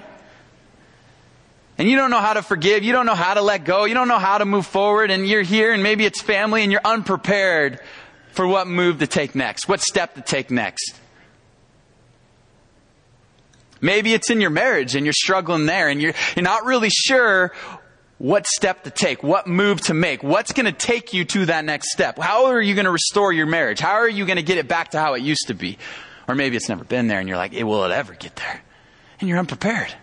And 1.78 1.88
you 1.88 1.96
don't 1.96 2.10
know 2.10 2.20
how 2.20 2.34
to 2.34 2.42
forgive. 2.42 2.82
You 2.82 2.92
don't 2.92 3.06
know 3.06 3.14
how 3.14 3.34
to 3.34 3.40
let 3.40 3.64
go. 3.64 3.84
You 3.84 3.94
don't 3.94 4.08
know 4.08 4.18
how 4.18 4.38
to 4.38 4.44
move 4.44 4.66
forward. 4.66 5.12
And 5.12 5.26
you're 5.26 5.42
here 5.42 5.72
and 5.72 5.80
maybe 5.80 6.04
it's 6.04 6.20
family 6.20 6.64
and 6.64 6.72
you're 6.72 6.80
unprepared 6.84 7.80
for 8.32 8.46
what 8.46 8.66
move 8.66 8.98
to 8.98 9.06
take 9.06 9.36
next, 9.36 9.68
what 9.68 9.80
step 9.80 10.16
to 10.16 10.20
take 10.20 10.50
next. 10.50 10.98
Maybe 13.80 14.12
it's 14.12 14.28
in 14.28 14.40
your 14.40 14.50
marriage 14.50 14.96
and 14.96 15.06
you're 15.06 15.12
struggling 15.12 15.66
there 15.66 15.88
and 15.88 16.02
you're, 16.02 16.14
you're 16.34 16.42
not 16.42 16.64
really 16.64 16.90
sure 16.90 17.52
what 18.18 18.46
step 18.46 18.82
to 18.84 18.90
take, 18.90 19.22
what 19.22 19.46
move 19.46 19.80
to 19.82 19.94
make, 19.94 20.22
what's 20.22 20.52
going 20.52 20.66
to 20.66 20.72
take 20.72 21.14
you 21.14 21.24
to 21.24 21.46
that 21.46 21.64
next 21.64 21.92
step. 21.92 22.18
How 22.18 22.46
are 22.46 22.60
you 22.60 22.74
going 22.74 22.84
to 22.84 22.90
restore 22.90 23.32
your 23.32 23.46
marriage? 23.46 23.78
How 23.78 23.94
are 23.94 24.08
you 24.08 24.26
going 24.26 24.36
to 24.36 24.42
get 24.42 24.58
it 24.58 24.66
back 24.68 24.90
to 24.90 25.00
how 25.00 25.14
it 25.14 25.22
used 25.22 25.46
to 25.46 25.54
be? 25.54 25.78
Or 26.26 26.34
maybe 26.34 26.56
it's 26.56 26.68
never 26.68 26.84
been 26.84 27.06
there 27.06 27.20
and 27.20 27.28
you're 27.28 27.38
like, 27.38 27.52
will 27.52 27.84
it 27.84 27.92
ever 27.92 28.14
get 28.14 28.36
there? 28.36 28.60
And 29.20 29.28
you're 29.28 29.38
unprepared. 29.38 29.94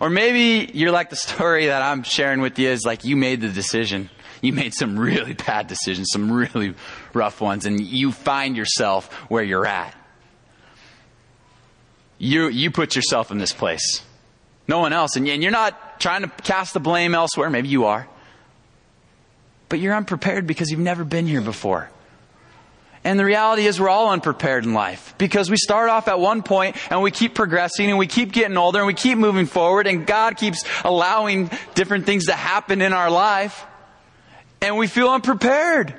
Or 0.00 0.08
maybe 0.08 0.70
you're 0.72 0.92
like 0.92 1.10
the 1.10 1.16
story 1.16 1.66
that 1.66 1.82
I'm 1.82 2.04
sharing 2.04 2.40
with 2.40 2.58
you 2.58 2.68
is 2.68 2.84
like 2.84 3.04
you 3.04 3.16
made 3.16 3.40
the 3.40 3.48
decision. 3.48 4.08
You 4.40 4.52
made 4.52 4.72
some 4.72 4.98
really 4.98 5.34
bad 5.34 5.66
decisions, 5.66 6.08
some 6.12 6.30
really 6.30 6.74
rough 7.12 7.40
ones, 7.40 7.66
and 7.66 7.80
you 7.80 8.12
find 8.12 8.56
yourself 8.56 9.12
where 9.28 9.42
you're 9.42 9.66
at. 9.66 9.94
You, 12.18 12.48
you 12.48 12.70
put 12.70 12.94
yourself 12.94 13.30
in 13.30 13.38
this 13.38 13.52
place. 13.52 14.02
No 14.68 14.78
one 14.78 14.92
else. 14.92 15.16
And 15.16 15.26
you're 15.26 15.50
not 15.50 15.78
trying 16.00 16.22
to 16.22 16.28
cast 16.42 16.74
the 16.74 16.80
blame 16.80 17.14
elsewhere. 17.14 17.50
Maybe 17.50 17.68
you 17.68 17.84
are. 17.84 18.08
But 19.68 19.78
you're 19.78 19.94
unprepared 19.94 20.46
because 20.46 20.70
you've 20.70 20.80
never 20.80 21.04
been 21.04 21.26
here 21.26 21.40
before. 21.40 21.88
And 23.02 23.18
the 23.18 23.24
reality 23.24 23.66
is 23.66 23.80
we're 23.80 23.88
all 23.88 24.10
unprepared 24.10 24.64
in 24.64 24.74
life 24.74 25.14
because 25.16 25.48
we 25.48 25.56
start 25.56 25.88
off 25.88 26.06
at 26.08 26.20
one 26.20 26.42
point 26.42 26.76
and 26.90 27.00
we 27.00 27.10
keep 27.10 27.34
progressing 27.34 27.88
and 27.88 27.98
we 27.98 28.06
keep 28.06 28.32
getting 28.32 28.58
older 28.58 28.78
and 28.78 28.86
we 28.86 28.94
keep 28.94 29.16
moving 29.16 29.46
forward 29.46 29.86
and 29.86 30.06
God 30.06 30.36
keeps 30.36 30.64
allowing 30.84 31.50
different 31.74 32.04
things 32.04 32.26
to 32.26 32.32
happen 32.32 32.82
in 32.82 32.92
our 32.92 33.10
life 33.10 33.64
and 34.60 34.76
we 34.76 34.86
feel 34.86 35.08
unprepared. 35.08 35.94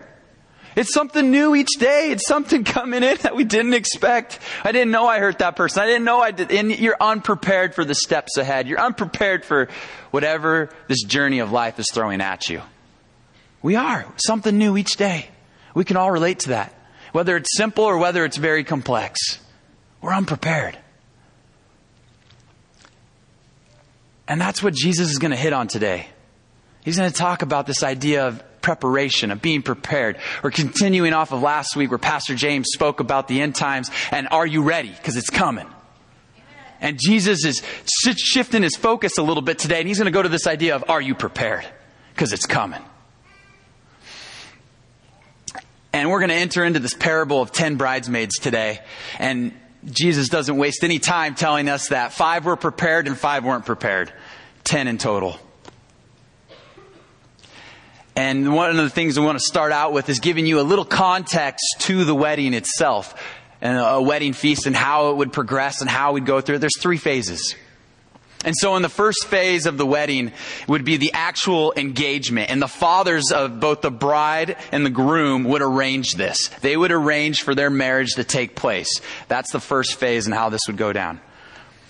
It's 0.75 0.94
something 0.94 1.32
new 1.32 1.56
each 1.56 1.80
day. 1.80 2.12
It's 2.12 2.28
something 2.28 2.63
coming 2.66 3.04
in 3.04 3.18
that 3.22 3.36
we 3.36 3.44
didn't 3.44 3.74
expect. 3.74 4.40
I 4.63 4.72
didn't 4.72 4.92
know 4.92 5.08
I 5.08 5.20
hurt 5.20 5.40
that 5.40 5.56
person. 5.56 5.84
I 5.84 5.86
didn't 5.86 6.06
know 6.06 6.20
I 6.20 6.32
did. 6.32 6.51
And 6.51 6.78
you're 6.78 6.98
unprepared 7.00 7.75
for 7.75 7.86
the 7.86 7.96
steps 7.96 8.38
ahead. 8.38 8.68
You're 8.68 8.80
unprepared 8.80 9.46
for 9.46 9.70
whatever 10.12 10.70
this 10.88 11.04
journey 11.04 11.40
of 11.40 11.51
life 11.51 11.80
is 11.80 11.88
throwing 11.92 12.22
at 12.22 12.50
you. 12.50 12.62
We 13.62 13.75
are. 13.75 14.06
Something 14.18 14.58
new 14.58 14.78
each 14.78 14.96
day. 14.98 15.30
We 15.74 15.86
can 15.86 15.98
all 15.98 16.12
relate 16.12 16.40
to 16.40 16.50
that 16.50 16.75
whether 17.12 17.36
it's 17.36 17.56
simple 17.58 17.84
or 17.84 17.98
whether 17.98 18.25
it's 18.25 18.38
very 18.38 18.63
complex. 18.63 19.40
We're 20.01 20.13
unprepared. 20.13 20.78
And 24.28 24.40
that's 24.40 24.63
what 24.63 24.74
Jesus 24.74 25.12
is 25.12 25.20
going 25.20 25.32
to 25.32 25.38
hit 25.38 25.54
on 25.54 25.68
today. 25.68 26.08
He's 26.84 26.98
going 26.98 27.12
to 27.12 27.16
talk 27.16 27.42
about 27.42 27.68
this 27.68 27.84
idea 27.84 28.28
of 28.28 28.42
preparation, 28.62 29.32
of 29.32 29.41
being 29.41 29.62
prepared. 29.62 30.18
We're 30.44 30.51
continuing 30.51 31.13
off 31.13 31.32
of 31.32 31.41
last 31.41 31.75
week 31.75 31.89
where 31.89 31.98
Pastor 31.98 32.36
James 32.36 32.68
spoke 32.74 33.00
about 33.00 33.27
the 33.27 33.41
end 33.41 33.56
times 33.56 33.89
and 34.12 34.27
are 34.32 34.46
you 34.46 34.63
ready? 34.63 34.89
Because 34.89 35.18
it's 35.18 35.30
coming. 35.30 35.68
And 36.82 37.00
Jesus 37.00 37.46
is 37.46 37.62
shifting 38.18 38.63
his 38.63 38.75
focus 38.75 39.20
a 39.20 39.24
little 39.24 39.44
bit 39.44 39.60
today, 39.60 39.80
and 39.80 39.88
he's 39.88 40.00
going 40.00 40.06
to 40.06 40.12
go 40.12 40.24
to 40.24 40.30
this 40.30 40.48
idea 40.48 40.75
of 40.75 40.84
are 40.89 41.00
you 41.00 41.13
prepared? 41.13 41.65
Because 42.13 42.34
it's 42.34 42.48
coming. 42.48 42.82
And 45.94 46.10
we're 46.10 46.20
going 46.20 46.30
to 46.30 46.36
enter 46.36 46.63
into 46.63 46.80
this 46.80 46.94
parable 46.94 47.41
of 47.41 47.51
10 47.51 47.75
bridesmaids 47.75 48.39
today. 48.39 48.80
And 49.20 49.53
Jesus 49.86 50.30
doesn't 50.30 50.58
waste 50.58 50.84
any 50.84 51.00
time 51.00 51.36
telling 51.36 51.70
us 51.70 51.89
that 51.89 52.13
five 52.13 52.46
were 52.46 52.56
prepared 52.56 53.08
and 53.08 53.18
five 53.18 53.44
weren't 53.44 53.65
prepared. 53.65 54.12
10 54.63 54.88
in 54.88 54.98
total. 54.98 55.38
And 58.15 58.53
one 58.53 58.70
of 58.70 58.77
the 58.77 58.89
things 58.89 59.18
we 59.18 59.25
want 59.25 59.39
to 59.39 59.46
start 59.46 59.72
out 59.72 59.94
with 59.94 60.10
is 60.10 60.20
giving 60.20 60.46
you 60.46 60.60
a 60.60 60.63
little 60.63 60.86
context 60.86 61.63
to 61.80 62.03
the 62.03 62.15
wedding 62.15 62.53
itself 62.53 63.15
and 63.62 63.77
a 63.77 64.01
wedding 64.01 64.34
feast 64.34 64.65
and 64.65 64.75
how 64.75 65.12
it 65.12 65.18
would 65.18 65.32
progress 65.32 65.82
and 65.82 65.89
how 65.89 66.13
we'd 66.13 66.25
go 66.25 66.41
through 66.41 66.56
it. 66.56 66.60
There's 66.60 66.80
three 66.80 66.98
phases. 66.98 67.56
And 68.44 68.56
so 68.58 68.75
in 68.75 68.82
the 68.82 68.89
first 68.89 69.27
phase 69.27 69.68
of 69.68 69.77
the 69.77 69.86
wedding 69.86 70.32
would 70.68 70.84
be 70.84 70.98
the 70.98 71.13
actual 71.13 71.74
engagement. 71.77 72.50
And 72.50 72.62
the 72.62 72.68
fathers 72.68 73.32
of 73.32 73.60
both 73.60 73.82
the 73.82 73.91
bride 73.91 74.58
and 74.72 74.86
the 74.86 74.89
groom 74.89 75.44
would 75.46 75.62
arrange 75.62 76.15
this. 76.15 76.48
They 76.62 76.75
would 76.75 76.91
arrange 76.91 77.44
for 77.44 77.53
their 77.53 77.70
marriage 77.70 78.15
to 78.15 78.24
take 78.24 78.56
place. 78.56 79.00
That's 79.27 79.51
the 79.51 79.60
first 79.60 79.96
phase 79.96 80.25
and 80.25 80.34
how 80.34 80.50
this 80.50 80.62
would 80.68 80.77
go 80.77 80.91
down. 80.91 81.22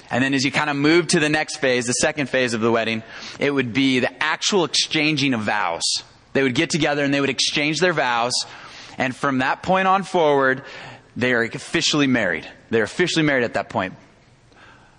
And 0.09 0.21
then 0.21 0.33
as 0.33 0.43
you 0.43 0.51
kind 0.51 0.69
of 0.69 0.75
move 0.75 1.07
to 1.07 1.21
the 1.21 1.29
next 1.29 1.57
phase, 1.57 1.87
the 1.87 1.93
second 1.93 2.27
phase 2.27 2.53
of 2.53 2.59
the 2.59 2.71
wedding, 2.71 3.01
it 3.39 3.51
would 3.51 3.71
be 3.71 3.99
the 3.99 4.21
actual 4.21 4.65
exchanging 4.65 5.33
of 5.33 5.41
vows. 5.41 6.03
They 6.33 6.43
would 6.43 6.55
get 6.55 6.69
together 6.69 7.03
and 7.03 7.13
they 7.13 7.21
would 7.21 7.29
exchange 7.29 7.79
their 7.79 7.93
vows. 7.93 8.33
And 8.97 9.15
from 9.15 9.39
that 9.39 9.63
point 9.63 9.87
on 9.87 10.03
forward, 10.03 10.63
they 11.15 11.33
are 11.33 11.43
officially 11.43 12.07
married. 12.07 12.47
They're 12.69 12.83
officially 12.83 13.25
married 13.25 13.43
at 13.43 13.53
that 13.53 13.69
point. 13.69 13.93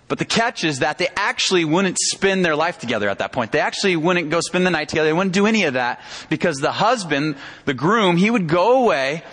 But 0.07 0.19
the 0.19 0.25
catch 0.25 0.63
is 0.63 0.79
that 0.79 0.97
they 0.97 1.07
actually 1.15 1.65
wouldn't 1.65 1.97
spend 1.97 2.45
their 2.45 2.55
life 2.55 2.77
together 2.77 3.09
at 3.09 3.19
that 3.19 3.31
point. 3.31 3.51
They 3.51 3.59
actually 3.59 3.95
wouldn't 3.95 4.29
go 4.29 4.41
spend 4.41 4.65
the 4.65 4.69
night 4.69 4.89
together. 4.89 5.07
They 5.09 5.13
wouldn't 5.13 5.33
do 5.33 5.47
any 5.47 5.63
of 5.63 5.73
that 5.73 6.01
because 6.29 6.57
the 6.57 6.71
husband, 6.71 7.35
the 7.65 7.73
groom, 7.73 8.17
he 8.17 8.29
would 8.29 8.47
go 8.47 8.83
away 8.83 9.23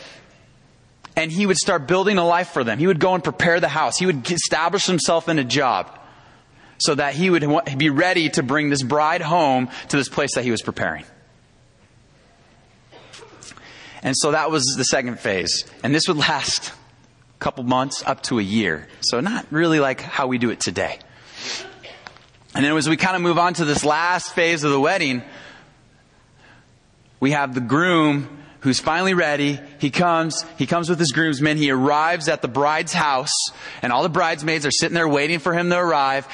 and 1.16 1.30
he 1.30 1.44
would 1.44 1.58
start 1.58 1.86
building 1.86 2.16
a 2.18 2.26
life 2.26 2.50
for 2.50 2.64
them. 2.64 2.78
He 2.78 2.86
would 2.86 3.00
go 3.00 3.14
and 3.14 3.22
prepare 3.22 3.60
the 3.60 3.68
house. 3.68 3.98
He 3.98 4.06
would 4.06 4.30
establish 4.30 4.86
himself 4.86 5.28
in 5.28 5.38
a 5.38 5.44
job 5.44 5.98
so 6.78 6.94
that 6.94 7.14
he 7.14 7.28
would 7.28 7.44
be 7.76 7.90
ready 7.90 8.30
to 8.30 8.42
bring 8.42 8.70
this 8.70 8.82
bride 8.82 9.20
home 9.20 9.68
to 9.88 9.96
this 9.96 10.08
place 10.08 10.34
that 10.36 10.44
he 10.44 10.50
was 10.50 10.62
preparing. 10.62 11.04
And 14.02 14.16
so 14.16 14.30
that 14.32 14.50
was 14.50 14.64
the 14.76 14.84
second 14.84 15.20
phase. 15.20 15.64
And 15.82 15.94
this 15.94 16.08
would 16.08 16.16
last 16.16 16.70
a 16.70 17.38
couple 17.38 17.64
months 17.64 18.02
up 18.06 18.22
to 18.24 18.38
a 18.38 18.42
year. 18.42 18.88
So 19.00 19.20
not 19.20 19.46
really 19.50 19.80
like 19.80 20.00
how 20.00 20.26
we 20.26 20.38
do 20.38 20.50
it 20.50 20.60
today. 20.60 20.98
And 22.54 22.64
then 22.64 22.76
as 22.76 22.88
we 22.88 22.96
kind 22.96 23.14
of 23.14 23.22
move 23.22 23.38
on 23.38 23.54
to 23.54 23.64
this 23.64 23.84
last 23.84 24.34
phase 24.34 24.64
of 24.64 24.72
the 24.72 24.80
wedding, 24.80 25.22
we 27.20 27.32
have 27.32 27.54
the 27.54 27.60
groom 27.60 28.38
who's 28.60 28.80
finally 28.80 29.14
ready. 29.14 29.60
He 29.78 29.90
comes, 29.90 30.44
he 30.58 30.66
comes 30.66 30.88
with 30.88 30.98
his 30.98 31.12
groomsmen. 31.12 31.56
He 31.56 31.70
arrives 31.70 32.28
at 32.28 32.42
the 32.42 32.48
bride's 32.48 32.92
house 32.92 33.34
and 33.82 33.92
all 33.92 34.02
the 34.02 34.08
bridesmaids 34.08 34.66
are 34.66 34.70
sitting 34.70 34.94
there 34.94 35.08
waiting 35.08 35.38
for 35.38 35.52
him 35.52 35.70
to 35.70 35.76
arrive. 35.76 36.26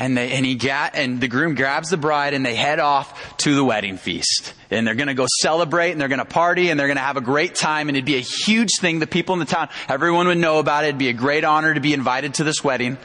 And 0.00 0.16
they, 0.16 0.32
and 0.32 0.46
he 0.46 0.58
and 0.70 1.20
the 1.20 1.28
groom 1.28 1.54
grabs 1.54 1.90
the 1.90 1.98
bride 1.98 2.32
and 2.32 2.44
they 2.44 2.54
head 2.54 2.78
off 2.78 3.36
to 3.36 3.54
the 3.54 3.62
wedding 3.62 3.98
feast 3.98 4.54
and 4.70 4.86
they're 4.86 4.94
going 4.94 5.08
to 5.08 5.14
go 5.14 5.26
celebrate 5.40 5.90
and 5.90 6.00
they're 6.00 6.08
going 6.08 6.20
to 6.20 6.24
party 6.24 6.70
and 6.70 6.80
they're 6.80 6.86
going 6.86 6.96
to 6.96 7.02
have 7.02 7.18
a 7.18 7.20
great 7.20 7.54
time 7.54 7.88
and 7.88 7.98
it'd 7.98 8.06
be 8.06 8.16
a 8.16 8.20
huge 8.20 8.70
thing. 8.80 8.98
The 8.98 9.06
people 9.06 9.34
in 9.34 9.40
the 9.40 9.44
town, 9.44 9.68
everyone 9.90 10.26
would 10.28 10.38
know 10.38 10.58
about 10.58 10.84
it. 10.84 10.88
It'd 10.88 10.98
be 10.98 11.10
a 11.10 11.12
great 11.12 11.44
honor 11.44 11.74
to 11.74 11.80
be 11.80 11.92
invited 11.92 12.32
to 12.34 12.44
this 12.44 12.64
wedding. 12.64 12.96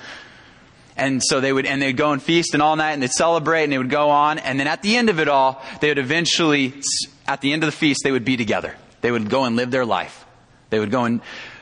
And 0.95 1.21
so 1.21 1.41
they 1.41 1.51
would, 1.51 1.65
and 1.65 1.81
they'd 1.81 1.97
go 1.97 2.13
and 2.13 2.23
feast 2.23 2.53
and 2.53 2.63
all 2.63 2.77
night 2.77 2.93
and 2.93 3.03
they'd 3.03 3.11
celebrate 3.11 3.65
and 3.65 3.73
they 3.73 3.77
would 3.77 3.89
go 3.89 4.09
on. 4.09 4.39
And 4.39 4.57
then 4.57 4.67
at 4.67 4.81
the 4.81 4.95
end 4.95 5.09
of 5.09 5.19
it 5.19 5.27
all, 5.27 5.61
they 5.81 5.89
would 5.89 5.97
eventually, 5.97 6.81
at 7.27 7.41
the 7.41 7.51
end 7.51 7.63
of 7.63 7.67
the 7.67 7.75
feast, 7.75 8.05
they 8.05 8.11
would 8.13 8.23
be 8.23 8.37
together. 8.37 8.73
They 9.01 9.11
would 9.11 9.29
go 9.29 9.43
and 9.43 9.57
live 9.57 9.69
their 9.69 9.85
life. 9.85 10.25
They 10.69 10.79
would 10.79 10.91
go 10.91 11.03
and, 11.03 11.19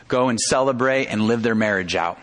go 0.08 0.30
and 0.30 0.40
celebrate 0.40 1.08
and 1.08 1.24
live 1.24 1.42
their 1.42 1.56
marriage 1.56 1.96
out. 1.96 2.20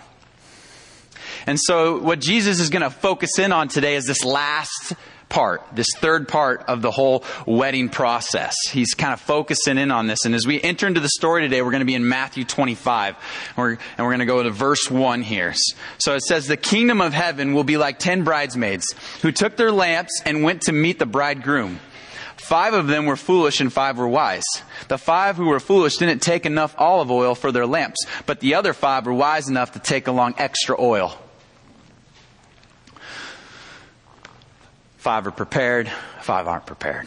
And 1.47 1.59
so 1.61 1.99
what 1.99 2.21
Jesus 2.21 2.61
is 2.61 2.71
going 2.71 2.83
to 2.83 2.91
focus 2.91 3.39
in 3.39 3.53
on 3.53 3.69
today 3.69 3.97
is 3.97 4.07
this 4.07 4.25
last 4.25 4.95
part, 5.31 5.63
this 5.73 5.87
third 5.97 6.29
part 6.29 6.65
of 6.69 6.83
the 6.83 6.91
whole 6.91 7.25
wedding 7.47 7.89
process. 7.89 8.55
He's 8.71 8.93
kind 8.93 9.15
of 9.15 9.21
focusing 9.21 9.79
in 9.79 9.91
on 9.91 10.07
this. 10.07 10.27
And 10.27 10.35
as 10.35 10.47
we 10.47 10.61
enter 10.61 10.87
into 10.87 11.01
the 11.01 11.09
story 11.09 11.43
today, 11.43 11.63
we're 11.63 11.71
going 11.71 11.81
to 11.81 11.87
be 11.87 11.95
in 11.95 12.07
Matthew 12.07 12.45
25. 12.45 13.17
And 13.49 13.57
we're, 13.57 13.71
and 13.71 13.81
we're 13.99 14.11
going 14.11 14.19
to 14.19 14.27
go 14.27 14.43
to 14.43 14.51
verse 14.51 14.91
1 14.91 15.23
here. 15.23 15.55
So 15.99 16.15
it 16.15 16.23
says, 16.23 16.47
The 16.47 16.59
kingdom 16.59 17.01
of 17.01 17.15
heaven 17.15 17.55
will 17.55 17.65
be 17.65 17.79
like 17.79 17.99
ten 17.99 18.25
bridesmaids 18.25 18.85
who 19.23 19.33
took 19.33 19.57
their 19.57 19.73
lamps 19.73 20.21
and 20.27 20.43
went 20.43 20.63
to 20.63 20.73
meet 20.73 20.99
the 20.99 21.07
bridegroom. 21.07 21.81
Five 22.37 22.75
of 22.75 22.89
them 22.89 23.07
were 23.07 23.17
foolish 23.17 23.61
and 23.61 23.73
five 23.73 23.99
were 23.99 24.09
wise. 24.09 24.45
The 24.89 24.99
five 24.99 25.37
who 25.37 25.47
were 25.47 25.61
foolish 25.61 25.99
didn't 25.99 26.21
take 26.21 26.47
enough 26.47 26.75
olive 26.79 27.11
oil 27.11 27.37
for 27.37 27.53
their 27.53 27.67
lamps, 27.67 28.05
but 28.27 28.41
the 28.41 28.55
other 28.55 28.73
five 28.73 29.07
were 29.07 29.15
wise 29.15 29.49
enough 29.49 29.73
to 29.73 29.79
take 29.79 30.09
along 30.09 30.35
extra 30.39 30.75
oil. 30.81 31.17
Five 35.01 35.27
are 35.27 35.31
prepared, 35.31 35.91
five 36.21 36.47
aren't 36.47 36.67
prepared. 36.67 37.07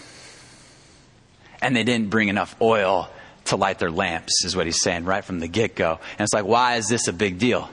And 1.62 1.76
they 1.76 1.84
didn't 1.84 2.10
bring 2.10 2.28
enough 2.28 2.56
oil 2.60 3.08
to 3.46 3.56
light 3.56 3.78
their 3.78 3.92
lamps, 3.92 4.44
is 4.44 4.56
what 4.56 4.66
he's 4.66 4.82
saying 4.82 5.06
right 5.06 5.24
from 5.24 5.40
the 5.40 5.48
get 5.48 5.76
go. 5.76 6.00
And 6.18 6.22
it's 6.22 6.34
like, 6.34 6.46
why 6.46 6.78
is 6.78 6.88
this 6.88 7.08
a 7.08 7.14
big 7.14 7.38
deal? 7.38 7.70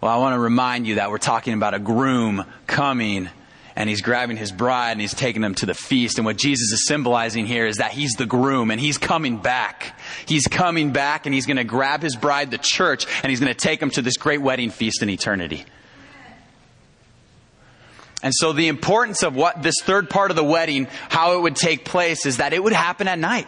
Well, 0.00 0.12
I 0.12 0.16
want 0.16 0.34
to 0.34 0.40
remind 0.40 0.88
you 0.88 0.96
that 0.96 1.12
we're 1.12 1.18
talking 1.18 1.54
about 1.54 1.74
a 1.74 1.78
groom 1.78 2.44
coming 2.66 3.28
and 3.76 3.88
he's 3.88 4.00
grabbing 4.00 4.36
his 4.36 4.50
bride 4.50 4.92
and 4.92 5.00
he's 5.00 5.14
taking 5.14 5.42
them 5.42 5.54
to 5.54 5.66
the 5.66 5.74
feast. 5.74 6.18
And 6.18 6.24
what 6.24 6.36
Jesus 6.36 6.72
is 6.72 6.84
symbolizing 6.88 7.46
here 7.46 7.66
is 7.66 7.76
that 7.76 7.92
he's 7.92 8.14
the 8.14 8.26
groom 8.26 8.72
and 8.72 8.80
he's 8.80 8.98
coming 8.98 9.36
back. 9.36 9.96
He's 10.26 10.48
coming 10.48 10.90
back 10.90 11.24
and 11.24 11.32
he's 11.32 11.46
going 11.46 11.58
to 11.58 11.62
grab 11.62 12.02
his 12.02 12.16
bride, 12.16 12.50
the 12.50 12.58
church, 12.58 13.06
and 13.22 13.30
he's 13.30 13.38
going 13.38 13.54
to 13.54 13.58
take 13.58 13.78
them 13.78 13.90
to 13.90 14.02
this 14.02 14.16
great 14.16 14.42
wedding 14.42 14.70
feast 14.70 15.04
in 15.04 15.08
eternity. 15.08 15.64
And 18.22 18.34
so 18.34 18.52
the 18.52 18.68
importance 18.68 19.22
of 19.22 19.36
what 19.36 19.62
this 19.62 19.76
third 19.82 20.10
part 20.10 20.30
of 20.30 20.36
the 20.36 20.44
wedding, 20.44 20.88
how 21.08 21.36
it 21.36 21.42
would 21.42 21.56
take 21.56 21.84
place 21.84 22.26
is 22.26 22.38
that 22.38 22.52
it 22.52 22.62
would 22.62 22.72
happen 22.72 23.06
at 23.06 23.18
night. 23.18 23.46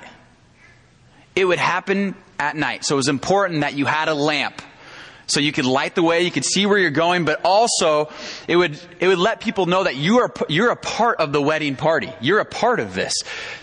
It 1.34 1.44
would 1.44 1.58
happen 1.58 2.14
at 2.38 2.56
night. 2.56 2.84
So 2.84 2.94
it 2.94 2.96
was 2.96 3.08
important 3.08 3.62
that 3.62 3.74
you 3.74 3.86
had 3.86 4.08
a 4.08 4.14
lamp. 4.14 4.62
So 5.26 5.38
you 5.38 5.52
could 5.52 5.64
light 5.64 5.94
the 5.94 6.02
way, 6.02 6.22
you 6.22 6.32
could 6.32 6.44
see 6.44 6.66
where 6.66 6.76
you're 6.76 6.90
going, 6.90 7.24
but 7.24 7.40
also 7.44 8.10
it 8.48 8.56
would, 8.56 8.80
it 8.98 9.06
would 9.06 9.18
let 9.18 9.40
people 9.40 9.66
know 9.66 9.84
that 9.84 9.94
you 9.94 10.18
are, 10.18 10.32
you're 10.48 10.72
a 10.72 10.76
part 10.76 11.20
of 11.20 11.32
the 11.32 11.40
wedding 11.40 11.76
party. 11.76 12.12
You're 12.20 12.40
a 12.40 12.44
part 12.44 12.80
of 12.80 12.94
this. 12.94 13.14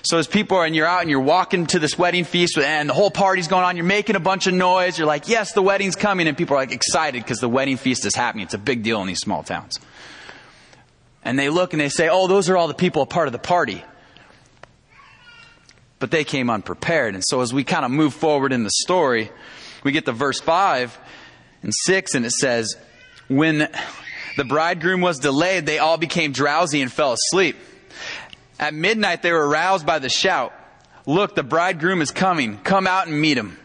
So 0.02 0.18
as 0.18 0.28
people 0.28 0.56
are, 0.58 0.66
and 0.66 0.74
you're 0.74 0.86
out 0.86 1.02
and 1.02 1.10
you're 1.10 1.20
walking 1.20 1.66
to 1.68 1.80
this 1.80 1.98
wedding 1.98 2.24
feast 2.24 2.58
and 2.58 2.90
the 2.90 2.94
whole 2.94 3.12
party's 3.12 3.50
going 3.50 3.66
on, 3.66 3.76
you're 3.76 3.86
making 3.86 4.16
a 4.16 4.22
bunch 4.22 4.48
of 4.48 4.54
noise, 4.54 4.98
you're 4.98 5.08
like, 5.08 5.28
yes, 5.28 5.52
the 5.52 5.62
wedding's 5.62 5.98
coming, 5.98 6.30
and 6.30 6.38
people 6.38 6.56
are 6.56 6.60
like 6.60 6.72
excited 6.72 7.22
because 7.22 7.40
the 7.40 7.50
wedding 7.50 7.76
feast 7.76 8.06
is 8.06 8.16
happening. 8.16 8.46
It's 8.46 8.54
a 8.54 8.58
big 8.58 8.82
deal 8.82 9.02
in 9.02 9.08
these 9.08 9.20
small 9.20 9.44
towns. 9.44 9.78
And 11.28 11.38
they 11.38 11.50
look 11.50 11.74
and 11.74 11.82
they 11.82 11.90
say, 11.90 12.08
oh, 12.08 12.28
those 12.28 12.50
are 12.50 12.56
all 12.56 12.70
the 12.70 12.74
people 12.74 13.02
a 13.02 13.06
part 13.06 13.28
of 13.28 13.34
the 13.34 13.38
party. 13.38 13.84
But 16.00 16.10
they 16.10 16.24
came 16.24 16.50
unprepared. 16.50 17.16
And 17.16 17.24
so 17.28 17.42
as 17.42 17.54
we 17.54 17.66
kind 17.66 17.84
of 17.84 17.92
move 17.92 18.14
forward 18.14 18.54
in 18.54 18.64
the 18.64 18.70
story, 18.70 19.30
we 19.84 19.92
get 19.92 20.06
to 20.06 20.14
verse 20.14 20.40
5 20.40 20.98
and 21.64 21.74
6, 21.76 22.16
and 22.16 22.26
it 22.26 22.32
says, 22.32 22.78
When 23.28 23.70
the 24.38 24.46
bridegroom 24.46 25.02
was 25.02 25.20
delayed, 25.20 25.66
they 25.66 25.80
all 25.80 25.98
became 25.98 26.32
drowsy 26.32 26.82
and 26.82 26.90
fell 26.90 27.12
asleep. 27.12 27.58
At 28.58 28.74
midnight, 28.74 29.22
they 29.22 29.34
were 29.34 29.50
aroused 29.50 29.86
by 29.86 30.00
the 30.00 30.10
shout, 30.10 30.54
Look, 31.06 31.36
the 31.36 31.44
bridegroom 31.44 32.02
is 32.02 32.12
coming. 32.12 32.58
Come 32.60 32.88
out 32.88 33.08
and 33.08 33.20
meet 33.20 33.38
him. 33.38 33.58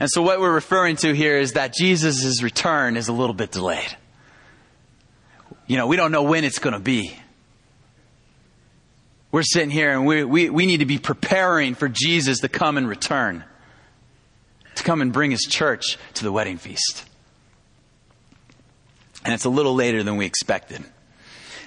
And 0.00 0.10
so, 0.10 0.22
what 0.22 0.40
we're 0.40 0.52
referring 0.52 0.96
to 0.96 1.14
here 1.14 1.38
is 1.38 1.52
that 1.52 1.72
Jesus' 1.72 2.42
return 2.42 2.96
is 2.96 3.06
a 3.06 3.12
little 3.12 3.34
bit 3.34 3.52
delayed. 3.52 3.96
You 5.66 5.76
know, 5.76 5.86
we 5.86 5.96
don't 5.96 6.12
know 6.12 6.22
when 6.22 6.44
it's 6.44 6.58
going 6.58 6.74
to 6.74 6.80
be. 6.80 7.18
We're 9.32 9.42
sitting 9.42 9.70
here 9.70 9.90
and 9.90 10.06
we, 10.06 10.24
we, 10.24 10.48
we 10.50 10.66
need 10.66 10.78
to 10.78 10.86
be 10.86 10.98
preparing 10.98 11.74
for 11.74 11.88
Jesus 11.88 12.40
to 12.40 12.48
come 12.48 12.78
and 12.78 12.88
return, 12.88 13.44
to 14.76 14.82
come 14.82 15.02
and 15.02 15.12
bring 15.12 15.30
his 15.30 15.42
church 15.42 15.98
to 16.14 16.24
the 16.24 16.32
wedding 16.32 16.58
feast. 16.58 17.04
And 19.24 19.34
it's 19.34 19.44
a 19.44 19.50
little 19.50 19.74
later 19.74 20.02
than 20.04 20.16
we 20.16 20.24
expected. 20.24 20.84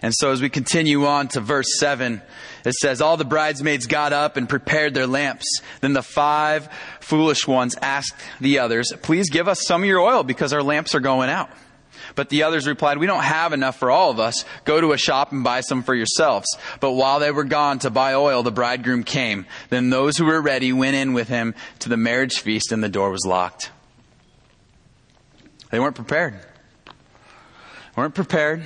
And 0.02 0.14
so 0.16 0.32
as 0.32 0.42
we 0.42 0.50
continue 0.50 1.06
on 1.06 1.28
to 1.30 1.42
verse 1.42 1.78
7, 1.78 2.22
it 2.66 2.74
says, 2.76 3.02
All 3.02 3.18
the 3.18 3.26
bridesmaids 3.26 3.86
got 3.86 4.14
up 4.14 4.38
and 4.38 4.48
prepared 4.48 4.94
their 4.94 5.08
lamps. 5.08 5.46
Then 5.82 5.92
the 5.92 6.02
five 6.02 6.70
foolish 7.02 7.46
ones 7.46 7.76
asked 7.82 8.16
the 8.40 8.60
others, 8.60 8.94
Please 9.02 9.30
give 9.30 9.50
us 9.50 9.62
some 9.68 9.82
of 9.84 9.88
your 9.88 10.00
oil 10.00 10.24
because 10.24 10.54
our 10.54 10.64
lamps 10.64 10.96
are 10.96 11.02
going 11.02 11.30
out. 11.30 11.50
But 12.20 12.28
the 12.28 12.44
others 12.44 12.68
replied, 12.68 12.98
We 12.98 13.08
don't 13.08 13.24
have 13.24 13.54
enough 13.54 13.78
for 13.80 13.90
all 13.90 14.12
of 14.12 14.20
us. 14.20 14.44
Go 14.66 14.82
to 14.82 14.92
a 14.92 14.98
shop 14.98 15.32
and 15.32 15.42
buy 15.42 15.62
some 15.62 15.84
for 15.84 15.96
yourselves. 15.96 16.48
But 16.82 16.92
while 16.92 17.22
they 17.22 17.32
were 17.32 17.46
gone 17.46 17.80
to 17.80 17.90
buy 17.90 18.14
oil, 18.14 18.44
the 18.44 18.52
bridegroom 18.52 19.06
came. 19.06 19.46
Then 19.70 19.90
those 19.90 20.18
who 20.18 20.26
were 20.26 20.42
ready 20.42 20.74
went 20.74 20.98
in 20.98 21.14
with 21.14 21.30
him 21.30 21.56
to 21.80 21.88
the 21.88 21.96
marriage 21.96 22.40
feast, 22.40 22.74
and 22.74 22.84
the 22.84 22.90
door 22.90 23.10
was 23.10 23.26
locked. 23.26 23.72
They 25.72 25.80
weren't 25.80 25.96
prepared. 25.96 26.38
Weren't 27.96 28.16
prepared. 28.16 28.64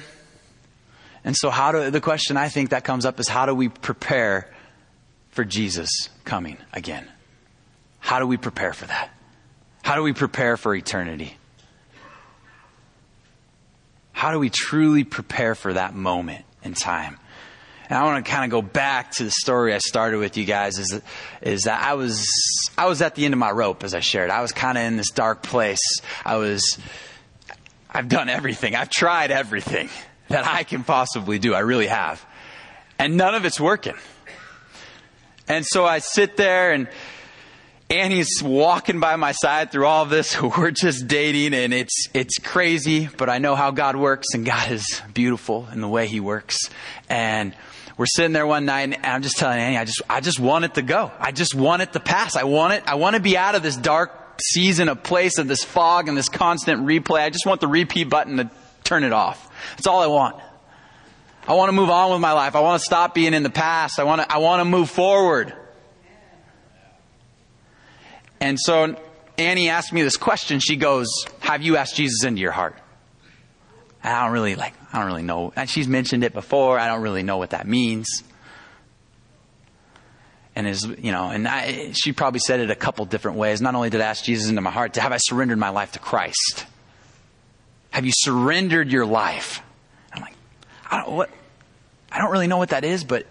And 1.24 1.36
so, 1.38 1.52
how 1.52 1.72
do 1.74 1.92
the 1.92 2.02
question 2.02 2.38
I 2.38 2.50
think 2.50 2.72
that 2.72 2.84
comes 2.84 3.06
up 3.06 3.20
is 3.20 3.28
how 3.28 3.46
do 3.46 3.54
we 3.54 3.70
prepare 3.70 4.52
for 5.30 5.44
Jesus 5.46 6.10
coming 6.26 6.58
again? 6.74 7.08
How 8.00 8.18
do 8.18 8.26
we 8.26 8.38
prepare 8.38 8.74
for 8.74 8.88
that? 8.88 9.12
How 9.84 9.94
do 9.94 10.02
we 10.02 10.14
prepare 10.14 10.58
for 10.58 10.74
eternity? 10.74 11.38
How 14.24 14.32
do 14.32 14.40
we 14.40 14.50
truly 14.50 15.04
prepare 15.04 15.54
for 15.54 15.74
that 15.74 15.96
moment 15.96 16.46
in 16.64 16.76
time? 16.76 17.20
And 17.90 18.00
I 18.00 18.04
want 18.04 18.26
to 18.26 18.32
kind 18.32 18.46
of 18.46 18.52
go 18.52 18.62
back 18.62 19.12
to 19.16 19.26
the 19.26 19.32
story 19.32 19.74
I 19.74 19.80
started 19.80 20.20
with 20.20 20.38
you 20.38 20.46
guys 20.46 20.80
is, 20.80 21.02
is 21.42 21.64
that 21.64 21.84
I 21.84 21.96
was, 21.96 22.26
I 22.78 22.86
was 22.86 23.02
at 23.02 23.16
the 23.16 23.26
end 23.26 23.34
of 23.34 23.38
my 23.38 23.52
rope 23.52 23.84
as 23.84 23.94
I 23.94 24.00
shared. 24.00 24.30
I 24.30 24.42
was 24.42 24.54
kind 24.54 24.78
of 24.78 24.86
in 24.86 24.96
this 24.96 25.10
dark 25.10 25.44
place. 25.44 25.82
I 26.24 26.38
was, 26.38 26.78
I've 27.90 28.08
done 28.08 28.30
everything. 28.30 28.76
I've 28.76 28.90
tried 28.90 29.30
everything 29.30 29.90
that 30.30 30.48
I 30.48 30.64
can 30.64 30.86
possibly 30.86 31.38
do. 31.38 31.54
I 31.54 31.60
really 31.60 31.88
have. 31.88 32.26
And 32.98 33.18
none 33.18 33.36
of 33.36 33.44
it's 33.44 33.60
working. 33.60 33.98
And 35.50 35.66
so 35.66 35.84
I 35.84 36.00
sit 36.00 36.38
there 36.38 36.72
and 36.72 36.88
Annie's 37.94 38.42
walking 38.42 39.00
by 39.00 39.18
my 39.18 39.34
side 39.34 39.72
through 39.72 39.86
all 39.86 40.02
of 40.02 40.10
this. 40.10 40.42
We're 40.58 40.72
just 40.72 41.08
dating 41.08 41.54
and 41.54 41.72
it's, 41.72 42.08
it's 42.16 42.40
crazy, 42.40 43.08
but 43.18 43.30
I 43.30 43.38
know 43.38 43.56
how 43.56 43.70
God 43.70 43.96
works 43.96 44.30
and 44.34 44.44
God 44.44 44.72
is 44.72 45.00
beautiful 45.14 45.68
in 45.72 45.80
the 45.80 45.88
way 45.88 46.08
he 46.08 46.20
works. 46.20 46.58
And 47.08 47.56
we're 47.96 48.08
sitting 48.08 48.34
there 48.34 48.48
one 48.48 48.66
night 48.66 48.82
and 48.82 49.06
I'm 49.06 49.22
just 49.22 49.38
telling 49.38 49.60
Annie, 49.60 49.78
I 49.78 49.86
just, 49.86 50.02
I 50.10 50.22
just 50.22 50.40
want 50.40 50.66
it 50.66 50.74
to 50.74 50.82
go. 50.82 51.12
I 51.20 51.32
just 51.32 51.54
want 51.54 51.84
it 51.84 51.94
to 51.94 52.00
pass. 52.00 52.36
I 52.36 52.46
want 52.46 52.74
it. 52.74 52.84
I 52.88 52.96
want 52.96 53.16
to 53.16 53.22
be 53.22 53.38
out 53.38 53.54
of 53.54 53.62
this 53.62 53.78
dark 53.78 54.40
season 54.42 54.90
of 54.90 55.04
place 55.04 55.38
of 55.38 55.48
this 55.48 55.64
fog 55.64 56.08
and 56.08 56.18
this 56.18 56.30
constant 56.30 56.88
replay. 56.88 57.20
I 57.20 57.30
just 57.30 57.46
want 57.46 57.62
the 57.62 57.68
repeat 57.68 58.10
button 58.10 58.38
to 58.38 58.50
turn 58.84 59.04
it 59.04 59.14
off. 59.14 59.52
That's 59.78 59.86
all 59.86 60.02
I 60.02 60.08
want. 60.08 60.42
I 61.48 61.54
want 61.54 61.70
to 61.70 61.74
move 61.74 61.92
on 61.92 62.12
with 62.12 62.22
my 62.22 62.32
life. 62.32 62.56
I 62.56 62.62
want 62.62 62.82
to 62.82 62.86
stop 62.86 63.14
being 63.14 63.36
in 63.36 63.44
the 63.44 63.52
past. 63.52 64.00
I 64.00 64.04
want 64.04 64.22
to, 64.22 64.32
I 64.34 64.40
want 64.40 64.62
to 64.62 64.66
move 64.66 64.90
forward. 64.90 65.54
And 68.44 68.60
so 68.60 68.98
Annie 69.38 69.70
asked 69.70 69.94
me 69.94 70.02
this 70.02 70.18
question. 70.18 70.60
She 70.60 70.76
goes, 70.76 71.08
Have 71.40 71.64
you 71.64 71.78
asked 71.78 71.96
Jesus 71.96 72.26
into 72.26 72.42
your 72.42 72.52
heart? 72.52 72.76
I 74.04 74.22
don't 74.22 74.34
really 74.34 74.56
like, 74.56 74.74
I 74.92 74.98
don't 74.98 75.08
really 75.08 75.24
know. 75.24 75.54
And 75.56 75.70
she's 75.70 75.88
mentioned 75.88 76.26
it 76.26 76.34
before. 76.34 76.78
I 76.78 76.90
don't 76.90 77.02
really 77.02 77.24
know 77.24 77.38
what 77.38 77.52
that 77.52 77.66
means. 77.66 78.22
And 80.58 80.68
is, 80.68 80.84
you 80.84 81.14
know, 81.14 81.30
and 81.30 81.48
I, 81.48 81.94
she 81.94 82.12
probably 82.12 82.42
said 82.42 82.60
it 82.60 82.70
a 82.70 82.76
couple 82.76 83.06
different 83.06 83.38
ways. 83.38 83.62
Not 83.62 83.76
only 83.76 83.90
did 83.90 84.02
I 84.02 84.08
ask 84.08 84.26
Jesus 84.26 84.50
into 84.50 84.60
my 84.60 84.72
heart, 84.72 84.96
to 84.96 85.02
have 85.02 85.14
I 85.14 85.18
surrendered 85.22 85.58
my 85.58 85.70
life 85.70 85.94
to 85.94 86.00
Christ? 86.00 86.66
Have 87.92 88.06
you 88.06 88.12
surrendered 88.14 88.92
your 88.92 89.06
life? 89.06 89.62
I'm 90.12 90.22
like, 90.22 90.36
I 90.92 90.98
don't, 90.98 91.16
what, 91.16 91.30
I 92.12 92.20
don't 92.20 92.30
really 92.30 92.48
know 92.48 92.58
what 92.58 92.70
that 92.70 92.84
is, 92.84 93.06
but 93.06 93.26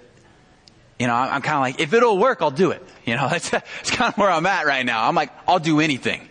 you 0.99 1.07
know, 1.07 1.15
I'm 1.15 1.43
kind 1.43 1.57
of 1.57 1.61
like, 1.61 1.81
if 1.81 1.93
it'll 1.93 2.19
work, 2.19 2.43
I'll 2.43 2.51
do 2.51 2.71
it. 2.71 2.83
You 3.05 3.17
know, 3.17 3.29
that's, 3.31 3.51
that's 3.51 3.91
kind 3.91 4.13
of 4.13 4.19
where 4.19 4.31
I'm 4.31 4.47
at 4.47 4.67
right 4.67 4.85
now. 4.85 5.07
I'm 5.07 5.15
like, 5.15 5.31
I'll 5.47 5.59
do 5.59 5.81
anything. 5.81 6.29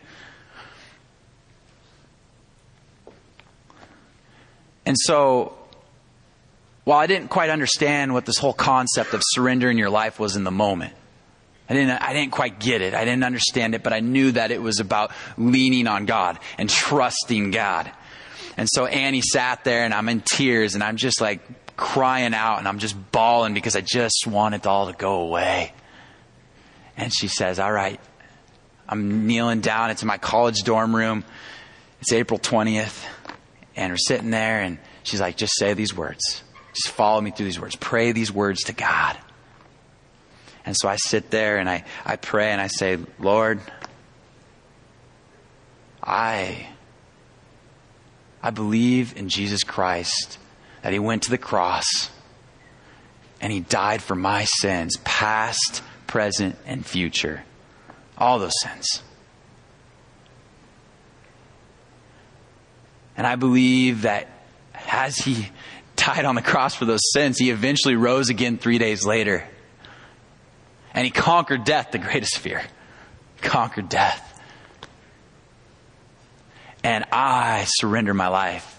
And 4.85 4.95
so, 4.97 5.53
while 6.83 6.97
I 6.97 7.07
didn't 7.07 7.29
quite 7.29 7.49
understand 7.49 8.13
what 8.13 8.25
this 8.25 8.37
whole 8.37 8.53
concept 8.53 9.13
of 9.13 9.21
surrendering 9.23 9.77
your 9.77 9.91
life 9.91 10.19
was 10.19 10.35
in 10.35 10.43
the 10.43 10.51
moment, 10.51 10.93
I 11.69 11.73
didn't, 11.73 12.01
I 12.01 12.13
didn't 12.13 12.31
quite 12.31 12.59
get 12.59 12.81
it. 12.81 12.93
I 12.93 13.05
didn't 13.05 13.23
understand 13.23 13.75
it, 13.75 13.83
but 13.83 13.93
I 13.93 13.99
knew 13.99 14.31
that 14.31 14.51
it 14.51 14.61
was 14.61 14.79
about 14.79 15.11
leaning 15.37 15.87
on 15.87 16.05
God 16.05 16.39
and 16.57 16.69
trusting 16.69 17.51
God. 17.51 17.89
And 18.57 18.67
so 18.69 18.85
Annie 18.85 19.21
sat 19.21 19.63
there 19.63 19.85
and 19.85 19.93
I'm 19.93 20.09
in 20.09 20.21
tears 20.21 20.75
and 20.75 20.83
I'm 20.83 20.97
just 20.97 21.21
like 21.21 21.41
crying 21.81 22.35
out 22.35 22.59
and 22.59 22.67
I'm 22.67 22.77
just 22.77 22.95
bawling 23.11 23.55
because 23.55 23.75
I 23.75 23.81
just 23.81 24.27
want 24.27 24.53
it 24.53 24.67
all 24.67 24.85
to 24.85 24.93
go 24.93 25.21
away. 25.21 25.73
And 26.95 27.11
she 27.11 27.27
says, 27.27 27.59
All 27.59 27.71
right. 27.71 27.99
I'm 28.87 29.25
kneeling 29.25 29.61
down. 29.61 29.89
It's 29.89 30.03
in 30.03 30.07
my 30.07 30.19
college 30.19 30.61
dorm 30.63 30.95
room. 30.95 31.25
It's 31.99 32.13
April 32.13 32.39
20th. 32.39 33.03
And 33.75 33.91
we're 33.91 33.97
sitting 33.97 34.29
there 34.29 34.61
and 34.61 34.77
she's 35.03 35.19
like, 35.19 35.37
Just 35.37 35.57
say 35.57 35.73
these 35.73 35.95
words. 35.95 36.43
Just 36.73 36.93
follow 36.93 37.19
me 37.19 37.31
through 37.31 37.47
these 37.47 37.59
words. 37.59 37.75
Pray 37.75 38.11
these 38.11 38.31
words 38.31 38.63
to 38.65 38.73
God. 38.73 39.17
And 40.63 40.75
so 40.77 40.87
I 40.87 40.97
sit 40.97 41.31
there 41.31 41.57
and 41.57 41.67
I, 41.67 41.83
I 42.05 42.15
pray 42.15 42.51
and 42.51 42.61
I 42.61 42.67
say, 42.67 42.99
Lord, 43.17 43.59
I, 46.03 46.67
I 48.43 48.51
believe 48.51 49.17
in 49.17 49.29
Jesus 49.29 49.63
Christ 49.63 50.37
that 50.81 50.93
he 50.93 50.99
went 50.99 51.23
to 51.23 51.31
the 51.31 51.37
cross 51.37 52.09
and 53.39 53.51
he 53.51 53.59
died 53.59 54.01
for 54.01 54.15
my 54.15 54.45
sins, 54.45 54.97
past, 55.03 55.81
present, 56.07 56.55
and 56.65 56.85
future. 56.85 57.43
All 58.17 58.37
those 58.37 58.53
sins. 58.61 59.01
And 63.17 63.25
I 63.25 63.35
believe 63.35 64.03
that 64.03 64.29
as 64.89 65.17
he 65.17 65.49
died 65.95 66.25
on 66.25 66.35
the 66.35 66.41
cross 66.41 66.75
for 66.75 66.85
those 66.85 67.11
sins, 67.13 67.37
he 67.37 67.49
eventually 67.49 67.95
rose 67.95 68.29
again 68.29 68.57
three 68.57 68.77
days 68.77 69.05
later. 69.05 69.47
And 70.93 71.05
he 71.05 71.11
conquered 71.11 71.63
death, 71.63 71.91
the 71.91 71.99
greatest 71.99 72.37
fear. 72.37 72.61
Conquered 73.41 73.89
death. 73.89 74.27
And 76.83 77.05
I 77.11 77.65
surrender 77.67 78.13
my 78.13 78.27
life 78.27 78.77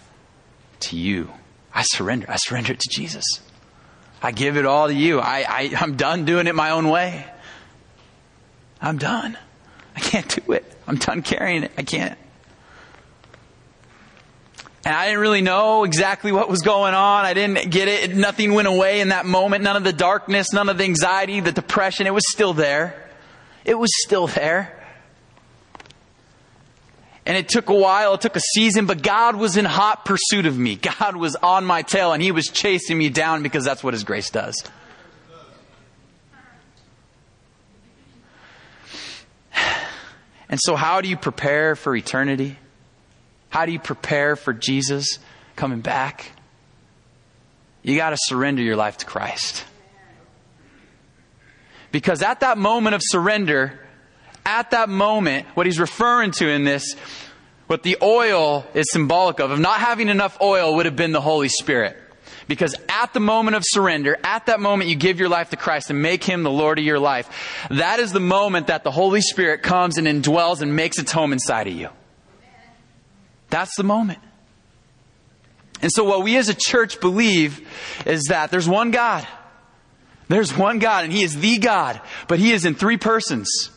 to 0.80 0.96
you. 0.96 1.30
I 1.74 1.82
surrender. 1.82 2.26
I 2.28 2.36
surrender 2.36 2.72
it 2.72 2.80
to 2.80 2.88
Jesus. 2.88 3.24
I 4.22 4.30
give 4.30 4.56
it 4.56 4.66
all 4.66 4.88
to 4.88 4.94
you. 4.94 5.20
I, 5.20 5.44
I, 5.48 5.72
I'm 5.78 5.96
done 5.96 6.24
doing 6.24 6.46
it 6.46 6.54
my 6.54 6.70
own 6.70 6.88
way. 6.88 7.26
I'm 8.80 8.98
done. 8.98 9.36
I 9.96 10.00
can't 10.00 10.28
do 10.28 10.52
it. 10.52 10.64
I'm 10.86 10.96
done 10.96 11.22
carrying 11.22 11.64
it. 11.64 11.72
I 11.76 11.82
can't. 11.82 12.18
And 14.84 14.94
I 14.94 15.06
didn't 15.06 15.20
really 15.20 15.42
know 15.42 15.84
exactly 15.84 16.32
what 16.32 16.48
was 16.48 16.60
going 16.62 16.92
on. 16.94 17.24
I 17.24 17.34
didn't 17.34 17.70
get 17.70 17.86
it. 17.86 18.16
Nothing 18.16 18.52
went 18.52 18.66
away 18.66 19.00
in 19.00 19.10
that 19.10 19.26
moment. 19.26 19.62
None 19.62 19.76
of 19.76 19.84
the 19.84 19.92
darkness, 19.92 20.52
none 20.52 20.68
of 20.68 20.78
the 20.78 20.84
anxiety, 20.84 21.38
the 21.38 21.52
depression. 21.52 22.06
It 22.06 22.14
was 22.14 22.24
still 22.30 22.52
there. 22.52 23.10
It 23.64 23.78
was 23.78 23.90
still 24.04 24.26
there. 24.26 24.81
And 27.24 27.36
it 27.36 27.48
took 27.48 27.68
a 27.68 27.74
while, 27.74 28.14
it 28.14 28.20
took 28.20 28.34
a 28.34 28.40
season, 28.40 28.86
but 28.86 29.02
God 29.02 29.36
was 29.36 29.56
in 29.56 29.64
hot 29.64 30.04
pursuit 30.04 30.46
of 30.46 30.58
me. 30.58 30.74
God 31.00 31.16
was 31.16 31.36
on 31.36 31.64
my 31.64 31.82
tail 31.82 32.12
and 32.12 32.22
He 32.22 32.32
was 32.32 32.48
chasing 32.48 32.98
me 32.98 33.10
down 33.10 33.42
because 33.42 33.64
that's 33.64 33.82
what 33.82 33.94
His 33.94 34.04
grace 34.04 34.30
does. 34.30 34.62
And 40.48 40.60
so, 40.62 40.76
how 40.76 41.00
do 41.00 41.08
you 41.08 41.16
prepare 41.16 41.74
for 41.74 41.96
eternity? 41.96 42.58
How 43.48 43.64
do 43.64 43.72
you 43.72 43.78
prepare 43.78 44.36
for 44.36 44.52
Jesus 44.52 45.18
coming 45.56 45.80
back? 45.80 46.30
you 47.82 47.96
got 47.96 48.10
to 48.10 48.16
surrender 48.18 48.62
your 48.62 48.76
life 48.76 48.98
to 48.98 49.06
Christ. 49.06 49.64
Because 51.90 52.22
at 52.22 52.40
that 52.40 52.56
moment 52.56 52.94
of 52.94 53.02
surrender, 53.04 53.78
at 54.44 54.70
that 54.72 54.88
moment, 54.88 55.46
what 55.54 55.66
he's 55.66 55.78
referring 55.78 56.32
to 56.32 56.48
in 56.48 56.64
this, 56.64 56.94
what 57.66 57.82
the 57.82 57.96
oil 58.02 58.66
is 58.74 58.86
symbolic 58.90 59.40
of, 59.40 59.50
of 59.50 59.60
not 59.60 59.80
having 59.80 60.08
enough 60.08 60.40
oil 60.40 60.76
would 60.76 60.86
have 60.86 60.96
been 60.96 61.12
the 61.12 61.20
Holy 61.20 61.48
Spirit. 61.48 61.96
Because 62.48 62.74
at 62.88 63.14
the 63.14 63.20
moment 63.20 63.56
of 63.56 63.62
surrender, 63.64 64.18
at 64.24 64.46
that 64.46 64.60
moment 64.60 64.90
you 64.90 64.96
give 64.96 65.20
your 65.20 65.28
life 65.28 65.50
to 65.50 65.56
Christ 65.56 65.90
and 65.90 66.02
make 66.02 66.24
Him 66.24 66.42
the 66.42 66.50
Lord 66.50 66.78
of 66.78 66.84
your 66.84 66.98
life, 66.98 67.66
that 67.70 68.00
is 68.00 68.12
the 68.12 68.20
moment 68.20 68.66
that 68.66 68.84
the 68.84 68.90
Holy 68.90 69.20
Spirit 69.20 69.62
comes 69.62 69.96
and 69.96 70.06
indwells 70.06 70.60
and 70.60 70.74
makes 70.74 70.98
its 70.98 71.12
home 71.12 71.32
inside 71.32 71.68
of 71.68 71.74
you. 71.74 71.88
That's 73.48 73.74
the 73.76 73.84
moment. 73.84 74.18
And 75.80 75.90
so 75.92 76.04
what 76.04 76.22
we 76.22 76.36
as 76.36 76.48
a 76.48 76.54
church 76.54 77.00
believe 77.00 77.66
is 78.06 78.24
that 78.24 78.50
there's 78.50 78.68
one 78.68 78.90
God. 78.90 79.26
There's 80.28 80.56
one 80.56 80.78
God 80.78 81.04
and 81.04 81.12
He 81.12 81.22
is 81.22 81.38
the 81.38 81.58
God, 81.58 82.00
but 82.28 82.38
He 82.38 82.52
is 82.52 82.64
in 82.64 82.74
three 82.74 82.96
persons 82.96 83.70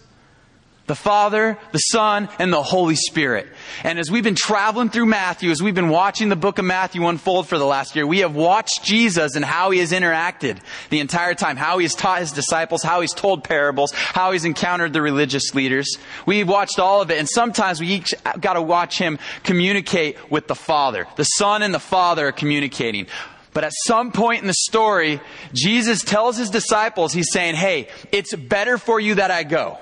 the 0.87 0.95
Father, 0.95 1.57
the 1.71 1.79
Son, 1.79 2.29
and 2.37 2.53
the 2.53 2.61
Holy 2.61 2.95
Spirit. 2.95 3.47
And 3.83 3.97
as 3.97 4.11
we've 4.11 4.23
been 4.23 4.35
traveling 4.35 4.89
through 4.89 5.07
Matthew, 5.07 5.49
as 5.49 5.61
we've 5.61 5.73
been 5.73 5.89
watching 5.89 6.29
the 6.29 6.35
book 6.35 6.59
of 6.59 6.65
Matthew 6.65 7.07
unfold 7.07 7.47
for 7.47 7.57
the 7.57 7.65
last 7.65 7.95
year, 7.95 8.05
we 8.05 8.19
have 8.19 8.35
watched 8.35 8.83
Jesus 8.83 9.35
and 9.35 9.43
how 9.43 9.71
he 9.71 9.79
has 9.79 9.91
interacted 9.91 10.59
the 10.91 10.99
entire 10.99 11.33
time, 11.33 11.57
how 11.57 11.79
he 11.79 11.85
has 11.85 11.95
taught 11.95 12.19
his 12.19 12.31
disciples, 12.31 12.83
how 12.83 13.01
he's 13.01 13.13
told 13.13 13.43
parables, 13.43 13.91
how 13.93 14.31
he's 14.31 14.45
encountered 14.45 14.93
the 14.93 15.01
religious 15.01 15.55
leaders. 15.55 15.97
We've 16.25 16.47
watched 16.47 16.79
all 16.79 17.01
of 17.01 17.09
it, 17.09 17.17
and 17.17 17.27
sometimes 17.27 17.79
we 17.79 17.87
each 17.87 18.13
got 18.39 18.53
to 18.53 18.61
watch 18.61 18.99
him 18.99 19.17
communicate 19.43 20.29
with 20.29 20.47
the 20.47 20.55
Father. 20.55 21.07
The 21.15 21.23
Son 21.23 21.63
and 21.63 21.73
the 21.73 21.79
Father 21.79 22.27
are 22.27 22.31
communicating. 22.31 23.07
But 23.53 23.63
at 23.63 23.71
some 23.85 24.11
point 24.11 24.41
in 24.41 24.47
the 24.47 24.53
story, 24.53 25.21
Jesus 25.53 26.03
tells 26.03 26.37
his 26.37 26.49
disciples, 26.49 27.13
he's 27.13 27.31
saying, 27.31 27.55
Hey, 27.55 27.87
it's 28.11 28.35
better 28.35 28.77
for 28.77 28.99
you 28.99 29.15
that 29.15 29.31
I 29.31 29.43
go. 29.43 29.79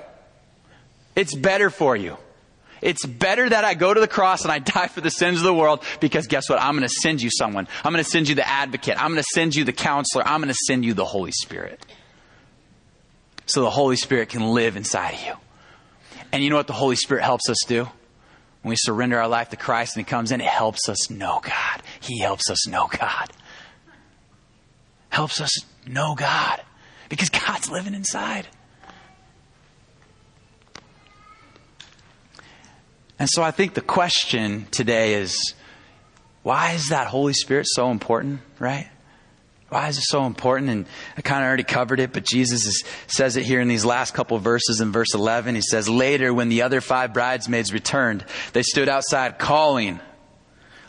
It's 1.16 1.34
better 1.34 1.70
for 1.70 1.96
you. 1.96 2.16
It's 2.80 3.06
better 3.06 3.48
that 3.48 3.64
I 3.64 3.74
go 3.74 3.94
to 3.94 4.00
the 4.00 4.08
cross 4.08 4.42
and 4.42 4.52
I 4.52 4.58
die 4.60 4.88
for 4.88 5.00
the 5.00 5.10
sins 5.10 5.38
of 5.38 5.44
the 5.44 5.54
world 5.54 5.82
because 6.00 6.26
guess 6.26 6.48
what? 6.50 6.60
I'm 6.60 6.76
going 6.76 6.86
to 6.86 6.94
send 7.02 7.22
you 7.22 7.30
someone. 7.30 7.66
I'm 7.82 7.92
going 7.92 8.04
to 8.04 8.10
send 8.10 8.28
you 8.28 8.34
the 8.34 8.46
advocate. 8.46 9.02
I'm 9.02 9.12
going 9.12 9.22
to 9.22 9.30
send 9.32 9.54
you 9.54 9.64
the 9.64 9.72
counselor. 9.72 10.26
I'm 10.26 10.40
going 10.40 10.52
to 10.52 10.58
send 10.66 10.84
you 10.84 10.92
the 10.92 11.04
Holy 11.04 11.32
Spirit. 11.32 11.84
So 13.46 13.62
the 13.62 13.70
Holy 13.70 13.96
Spirit 13.96 14.28
can 14.28 14.42
live 14.42 14.76
inside 14.76 15.14
of 15.14 15.24
you. 15.24 15.34
And 16.32 16.42
you 16.42 16.50
know 16.50 16.56
what 16.56 16.66
the 16.66 16.72
Holy 16.72 16.96
Spirit 16.96 17.24
helps 17.24 17.48
us 17.48 17.58
do? 17.66 17.84
When 18.62 18.70
we 18.70 18.76
surrender 18.76 19.18
our 19.18 19.28
life 19.28 19.50
to 19.50 19.56
Christ 19.56 19.96
and 19.96 20.04
He 20.04 20.10
comes 20.10 20.32
in, 20.32 20.40
it 20.40 20.46
helps 20.46 20.88
us 20.88 21.10
know 21.10 21.40
God. 21.42 21.82
He 22.00 22.20
helps 22.20 22.50
us 22.50 22.66
know 22.66 22.88
God. 22.90 23.30
Helps 25.10 25.40
us 25.40 25.50
know 25.86 26.14
God 26.14 26.62
because 27.08 27.28
God's 27.28 27.70
living 27.70 27.94
inside. 27.94 28.48
And 33.18 33.28
so 33.30 33.42
I 33.42 33.50
think 33.50 33.74
the 33.74 33.80
question 33.80 34.66
today 34.70 35.14
is 35.14 35.54
why 36.42 36.72
is 36.72 36.88
that 36.88 37.06
Holy 37.06 37.32
Spirit 37.32 37.66
so 37.68 37.90
important, 37.90 38.40
right? 38.58 38.88
Why 39.70 39.88
is 39.88 39.98
it 39.98 40.04
so 40.04 40.26
important? 40.26 40.70
And 40.70 40.86
I 41.16 41.22
kind 41.22 41.42
of 41.42 41.48
already 41.48 41.64
covered 41.64 41.98
it, 41.98 42.12
but 42.12 42.24
Jesus 42.24 42.66
is, 42.66 42.84
says 43.06 43.36
it 43.36 43.44
here 43.44 43.60
in 43.60 43.66
these 43.66 43.84
last 43.84 44.14
couple 44.14 44.38
verses 44.38 44.80
in 44.80 44.92
verse 44.92 45.14
11. 45.14 45.54
He 45.54 45.62
says, 45.62 45.88
Later, 45.88 46.32
when 46.32 46.48
the 46.48 46.62
other 46.62 46.80
five 46.80 47.12
bridesmaids 47.12 47.72
returned, 47.72 48.24
they 48.52 48.62
stood 48.62 48.88
outside 48.88 49.38
calling, 49.38 50.00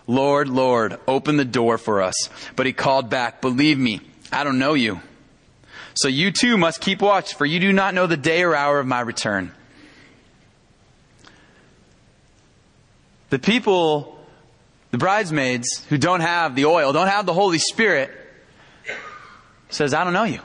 Lord, 0.08 0.50
Lord, 0.50 1.00
open 1.08 1.38
the 1.38 1.46
door 1.46 1.78
for 1.78 2.02
us. 2.02 2.30
But 2.56 2.68
he 2.68 2.74
called 2.74 3.10
back, 3.10 3.42
Believe 3.42 3.80
me, 3.80 4.02
I 4.32 4.44
don't 4.44 4.60
know 4.60 4.74
you. 4.74 5.00
So 5.96 6.08
you 6.08 6.32
too 6.32 6.58
must 6.58 6.82
keep 6.82 7.02
watch, 7.02 7.34
for 7.34 7.46
you 7.46 7.60
do 7.60 7.72
not 7.72 7.94
know 7.94 8.06
the 8.06 8.18
day 8.18 8.44
or 8.44 8.56
hour 8.56 8.80
of 8.80 8.86
my 8.86 9.00
return. 9.00 9.54
The 13.30 13.40
people, 13.40 14.18
the 14.92 14.98
bridesmaids 14.98 15.86
who 15.90 15.98
don't 15.98 16.22
have 16.22 16.56
the 16.56 16.66
oil, 16.66 16.94
don't 16.94 17.08
have 17.08 17.26
the 17.26 17.34
Holy 17.34 17.58
Spirit, 17.58 18.12
says, 19.70 19.94
I 19.94 20.04
don't 20.04 20.14
know 20.14 20.24
you. 20.24 20.42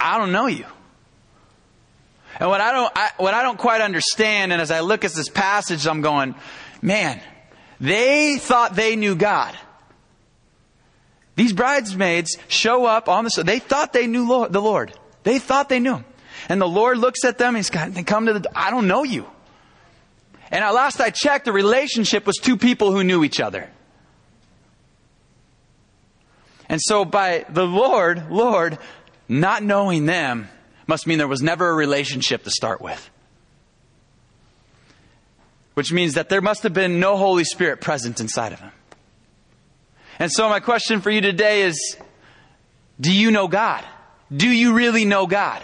I 0.00 0.18
don't 0.18 0.32
know 0.32 0.46
you. 0.46 0.66
And 2.40 2.48
what 2.48 2.60
I 2.60 2.72
don't, 2.72 2.92
I, 2.94 3.10
what 3.16 3.34
I 3.34 3.42
don't 3.42 3.58
quite 3.58 3.80
understand, 3.80 4.52
and 4.52 4.60
as 4.60 4.70
I 4.70 4.80
look 4.80 5.04
at 5.04 5.12
this 5.12 5.28
passage, 5.28 5.86
I'm 5.86 6.02
going, 6.02 6.34
man, 6.82 7.20
they 7.80 8.36
thought 8.38 8.74
they 8.74 8.96
knew 8.96 9.16
God. 9.16 9.56
These 11.36 11.52
bridesmaids 11.52 12.36
show 12.48 12.84
up 12.84 13.08
on 13.08 13.24
the, 13.24 13.42
they 13.44 13.58
thought 13.58 13.92
they 13.92 14.06
knew 14.06 14.28
Lord, 14.28 14.52
the 14.52 14.60
Lord. 14.60 14.92
They 15.22 15.38
thought 15.38 15.68
they 15.68 15.80
knew 15.80 15.96
Him. 15.96 16.04
And 16.48 16.60
the 16.60 16.68
Lord 16.68 16.98
looks 16.98 17.24
at 17.24 17.38
them, 17.38 17.54
He's 17.54 17.70
got, 17.70 17.92
they 17.94 18.02
come 18.02 18.26
to 18.26 18.34
the, 18.34 18.50
I 18.54 18.70
don't 18.70 18.86
know 18.86 19.04
you. 19.04 19.26
And 20.50 20.64
at 20.64 20.70
last 20.70 21.00
I 21.00 21.10
checked, 21.10 21.44
the 21.44 21.52
relationship 21.52 22.26
was 22.26 22.36
two 22.36 22.56
people 22.56 22.92
who 22.92 23.04
knew 23.04 23.24
each 23.24 23.40
other. 23.40 23.70
And 26.68 26.80
so 26.82 27.04
by 27.04 27.46
the 27.48 27.66
Lord, 27.66 28.30
Lord, 28.30 28.78
not 29.28 29.62
knowing 29.62 30.06
them 30.06 30.48
must 30.86 31.06
mean 31.06 31.18
there 31.18 31.28
was 31.28 31.42
never 31.42 31.68
a 31.70 31.74
relationship 31.74 32.44
to 32.44 32.50
start 32.50 32.80
with. 32.80 33.10
Which 35.74 35.92
means 35.92 36.14
that 36.14 36.28
there 36.28 36.40
must 36.40 36.62
have 36.64 36.72
been 36.72 36.98
no 36.98 37.16
Holy 37.16 37.44
Spirit 37.44 37.80
present 37.80 38.20
inside 38.20 38.52
of 38.52 38.60
him. 38.60 38.72
And 40.18 40.32
so 40.32 40.48
my 40.48 40.60
question 40.60 41.00
for 41.00 41.10
you 41.10 41.20
today 41.20 41.62
is, 41.62 41.96
do 43.00 43.14
you 43.14 43.30
know 43.30 43.48
God? 43.48 43.84
Do 44.34 44.48
you 44.48 44.74
really 44.74 45.04
know 45.04 45.26
God? 45.26 45.62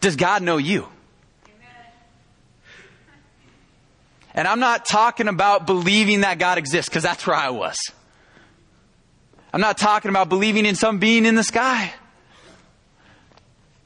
Does 0.00 0.16
God 0.16 0.42
know 0.42 0.56
you? 0.56 0.88
And 4.36 4.46
I'm 4.46 4.60
not 4.60 4.84
talking 4.84 5.28
about 5.28 5.66
believing 5.66 6.20
that 6.20 6.38
God 6.38 6.58
exists, 6.58 6.90
because 6.90 7.02
that's 7.02 7.26
where 7.26 7.34
I 7.34 7.50
was. 7.50 7.76
I'm 9.52 9.62
not 9.62 9.78
talking 9.78 10.10
about 10.10 10.28
believing 10.28 10.66
in 10.66 10.74
some 10.74 10.98
being 10.98 11.24
in 11.24 11.34
the 11.34 11.42
sky. 11.42 11.92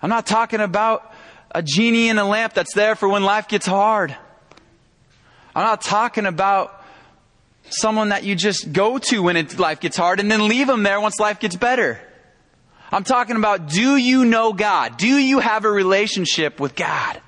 I'm 0.02 0.10
not 0.10 0.26
talking 0.26 0.60
about 0.60 1.14
a 1.54 1.62
genie 1.62 2.08
in 2.08 2.18
a 2.18 2.28
lamp 2.28 2.54
that's 2.54 2.74
there 2.74 2.96
for 2.96 3.08
when 3.08 3.22
life 3.22 3.46
gets 3.46 3.66
hard. 3.66 4.16
I'm 5.54 5.64
not 5.64 5.82
talking 5.82 6.26
about 6.26 6.82
someone 7.68 8.08
that 8.08 8.24
you 8.24 8.34
just 8.34 8.72
go 8.72 8.98
to 8.98 9.22
when 9.22 9.36
it, 9.36 9.58
life 9.58 9.78
gets 9.78 9.96
hard 9.96 10.18
and 10.18 10.28
then 10.28 10.48
leave 10.48 10.66
them 10.66 10.82
there 10.82 11.00
once 11.00 11.20
life 11.20 11.38
gets 11.38 11.54
better. 11.54 12.00
I'm 12.90 13.04
talking 13.04 13.36
about 13.36 13.68
do 13.68 13.96
you 13.96 14.24
know 14.24 14.52
God? 14.52 14.96
Do 14.96 15.06
you 15.06 15.38
have 15.38 15.64
a 15.64 15.70
relationship 15.70 16.58
with 16.58 16.74
God? 16.74 17.20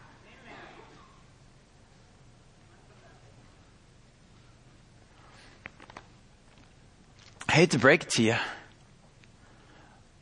I 7.53 7.57
hate 7.57 7.73
to 7.73 7.79
break 7.79 8.05
it 8.05 8.09
to 8.13 8.23
you, 8.23 8.37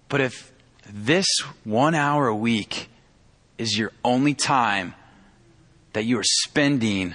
but 0.09 0.21
if 0.21 0.51
this 0.93 1.27
one 1.63 1.95
hour 1.95 2.27
a 2.27 2.35
week 2.35 2.89
is 3.57 3.79
your 3.79 3.93
only 4.05 4.35
time 4.35 4.97
that 5.93 6.05
you 6.05 6.19
are 6.19 6.25
spending 6.25 7.15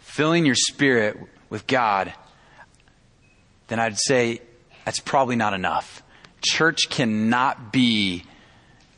filling 0.00 0.44
your 0.44 0.54
spirit 0.54 1.16
with 1.48 1.66
God, 1.66 2.12
then 3.68 3.80
I'd 3.80 3.98
say 3.98 4.42
that's 4.84 5.00
probably 5.00 5.36
not 5.36 5.54
enough. 5.54 6.02
Church 6.44 6.90
cannot 6.90 7.72
be 7.72 8.24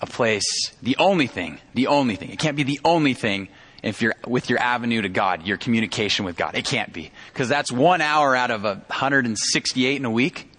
a 0.00 0.06
place, 0.06 0.72
the 0.82 0.96
only 0.98 1.28
thing, 1.28 1.60
the 1.72 1.86
only 1.86 2.16
thing. 2.16 2.30
It 2.30 2.40
can't 2.40 2.56
be 2.56 2.64
the 2.64 2.80
only 2.84 3.14
thing 3.14 3.46
if 3.84 4.00
you're 4.00 4.14
with 4.26 4.48
your 4.48 4.58
avenue 4.58 5.02
to 5.02 5.08
God, 5.08 5.46
your 5.46 5.56
communication 5.56 6.24
with 6.24 6.36
God. 6.36 6.54
It 6.54 6.64
can't 6.64 6.92
be. 6.92 7.10
Because 7.32 7.48
that's 7.48 7.70
one 7.70 8.00
hour 8.00 8.34
out 8.34 8.50
of 8.50 8.64
a 8.64 8.74
168 8.74 9.96
in 9.96 10.04
a 10.04 10.10
week. 10.10 10.50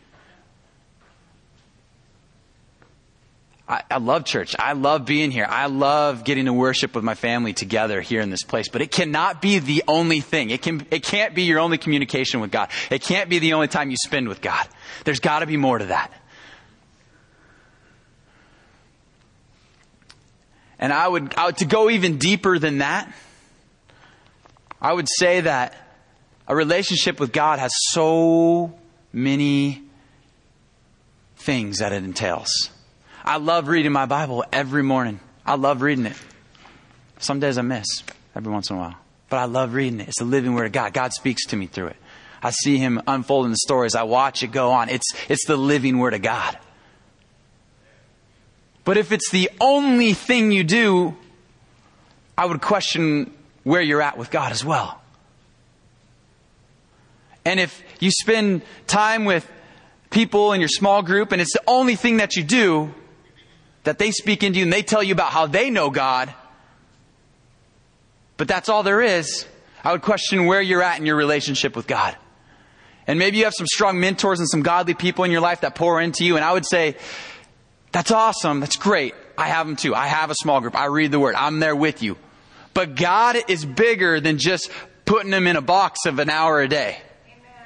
I, 3.67 3.81
I, 3.89 3.97
love 3.97 4.25
church. 4.25 4.55
I 4.59 4.73
love 4.73 5.05
being 5.05 5.31
here. 5.31 5.47
I 5.49 5.65
love 5.65 6.23
getting 6.23 6.45
to 6.45 6.53
worship 6.53 6.93
with 6.93 7.03
my 7.03 7.15
family 7.15 7.53
together 7.53 7.99
here 7.99 8.21
in 8.21 8.29
this 8.29 8.43
place. 8.43 8.69
But 8.69 8.83
it 8.83 8.91
cannot 8.91 9.41
be 9.41 9.57
the 9.57 9.83
only 9.87 10.19
thing. 10.19 10.51
It 10.51 10.61
can, 10.61 10.85
it 10.91 11.01
can't 11.01 11.33
be 11.33 11.43
your 11.43 11.59
only 11.59 11.79
communication 11.79 12.41
with 12.41 12.51
God. 12.51 12.69
It 12.91 13.01
can't 13.01 13.27
be 13.27 13.39
the 13.39 13.53
only 13.53 13.67
time 13.67 13.89
you 13.89 13.97
spend 13.97 14.27
with 14.27 14.39
God. 14.39 14.67
There's 15.03 15.19
gotta 15.19 15.47
be 15.47 15.57
more 15.57 15.79
to 15.79 15.85
that. 15.85 16.13
And 20.85 20.93
I 20.93 21.07
would, 21.07 21.33
I 21.35 21.47
would, 21.47 21.57
to 21.57 21.65
go 21.65 21.89
even 21.89 22.19
deeper 22.19 22.59
than 22.59 22.77
that, 22.77 23.11
I 24.79 24.93
would 24.93 25.07
say 25.09 25.41
that 25.41 25.75
a 26.47 26.55
relationship 26.55 27.19
with 27.19 27.31
God 27.31 27.57
has 27.57 27.71
so 27.89 28.77
many 29.11 29.81
things 31.37 31.79
that 31.79 31.91
it 31.91 32.03
entails. 32.03 32.69
I 33.23 33.37
love 33.37 33.67
reading 33.67 33.93
my 33.93 34.05
Bible 34.05 34.45
every 34.53 34.83
morning. 34.83 35.19
I 35.43 35.55
love 35.55 35.81
reading 35.81 36.05
it. 36.05 36.21
Some 37.17 37.39
days 37.39 37.57
I 37.57 37.63
miss 37.63 37.87
every 38.35 38.53
once 38.53 38.69
in 38.69 38.75
a 38.75 38.79
while, 38.79 38.95
but 39.27 39.37
I 39.37 39.45
love 39.45 39.73
reading 39.73 40.01
it. 40.01 40.09
It's 40.09 40.19
the 40.19 40.25
living 40.25 40.53
word 40.53 40.67
of 40.67 40.71
God. 40.71 40.93
God 40.93 41.13
speaks 41.13 41.47
to 41.47 41.55
me 41.55 41.65
through 41.65 41.87
it. 41.87 41.97
I 42.43 42.51
see 42.51 42.77
him 42.77 43.01
unfolding 43.07 43.49
the 43.49 43.57
stories. 43.57 43.95
I 43.95 44.03
watch 44.03 44.43
it 44.43 44.51
go 44.51 44.69
on. 44.69 44.89
It's, 44.89 45.15
it's 45.29 45.47
the 45.47 45.57
living 45.57 45.97
word 45.97 46.13
of 46.13 46.21
God. 46.21 46.59
But 48.85 48.97
if 48.97 49.11
it's 49.11 49.29
the 49.31 49.49
only 49.59 50.13
thing 50.13 50.51
you 50.51 50.63
do, 50.63 51.17
I 52.37 52.45
would 52.45 52.61
question 52.61 53.33
where 53.63 53.81
you're 53.81 54.01
at 54.01 54.17
with 54.17 54.31
God 54.31 54.51
as 54.51 54.63
well. 54.63 55.01
And 57.43 57.59
if 57.59 57.83
you 57.99 58.11
spend 58.11 58.61
time 58.87 59.25
with 59.25 59.49
people 60.11 60.53
in 60.53 60.61
your 60.61 60.69
small 60.69 61.01
group 61.01 61.31
and 61.31 61.41
it's 61.41 61.53
the 61.53 61.63
only 61.67 61.95
thing 61.95 62.17
that 62.17 62.35
you 62.35 62.43
do, 62.43 62.93
that 63.83 63.97
they 63.99 64.11
speak 64.11 64.43
into 64.43 64.59
you 64.59 64.63
and 64.65 64.73
they 64.73 64.81
tell 64.81 65.03
you 65.03 65.13
about 65.13 65.31
how 65.31 65.47
they 65.47 65.69
know 65.69 65.89
God, 65.89 66.33
but 68.37 68.47
that's 68.47 68.69
all 68.69 68.83
there 68.83 69.01
is, 69.01 69.45
I 69.83 69.91
would 69.91 70.01
question 70.01 70.45
where 70.45 70.61
you're 70.61 70.81
at 70.81 70.99
in 70.99 71.05
your 71.05 71.15
relationship 71.15 71.75
with 71.75 71.87
God. 71.87 72.15
And 73.07 73.19
maybe 73.19 73.37
you 73.37 73.43
have 73.45 73.53
some 73.53 73.67
strong 73.67 73.99
mentors 73.99 74.39
and 74.39 74.49
some 74.49 74.63
godly 74.63 74.95
people 74.95 75.23
in 75.23 75.31
your 75.31 75.41
life 75.41 75.61
that 75.61 75.75
pour 75.75 76.01
into 76.01 76.25
you. 76.25 76.35
And 76.35 76.43
I 76.43 76.51
would 76.51 76.65
say, 76.65 76.95
that's 77.95 78.11
awesome. 78.11 78.59
That's 78.59 78.75
great. 78.75 79.15
I 79.37 79.47
have 79.47 79.65
them 79.65 79.77
too. 79.77 79.95
I 79.95 80.07
have 80.07 80.29
a 80.29 80.35
small 80.35 80.59
group. 80.59 80.75
I 80.75 80.87
read 80.87 81.11
the 81.11 81.19
word. 81.19 81.33
I'm 81.33 81.61
there 81.61 81.77
with 81.77 82.03
you. 82.03 82.17
But 82.73 82.95
God 82.95 83.37
is 83.47 83.63
bigger 83.63 84.19
than 84.19 84.37
just 84.37 84.69
putting 85.05 85.31
them 85.31 85.47
in 85.47 85.55
a 85.55 85.61
box 85.61 86.05
of 86.05 86.19
an 86.19 86.29
hour 86.29 86.59
a 86.59 86.67
day. 86.67 86.97
Amen. 87.25 87.65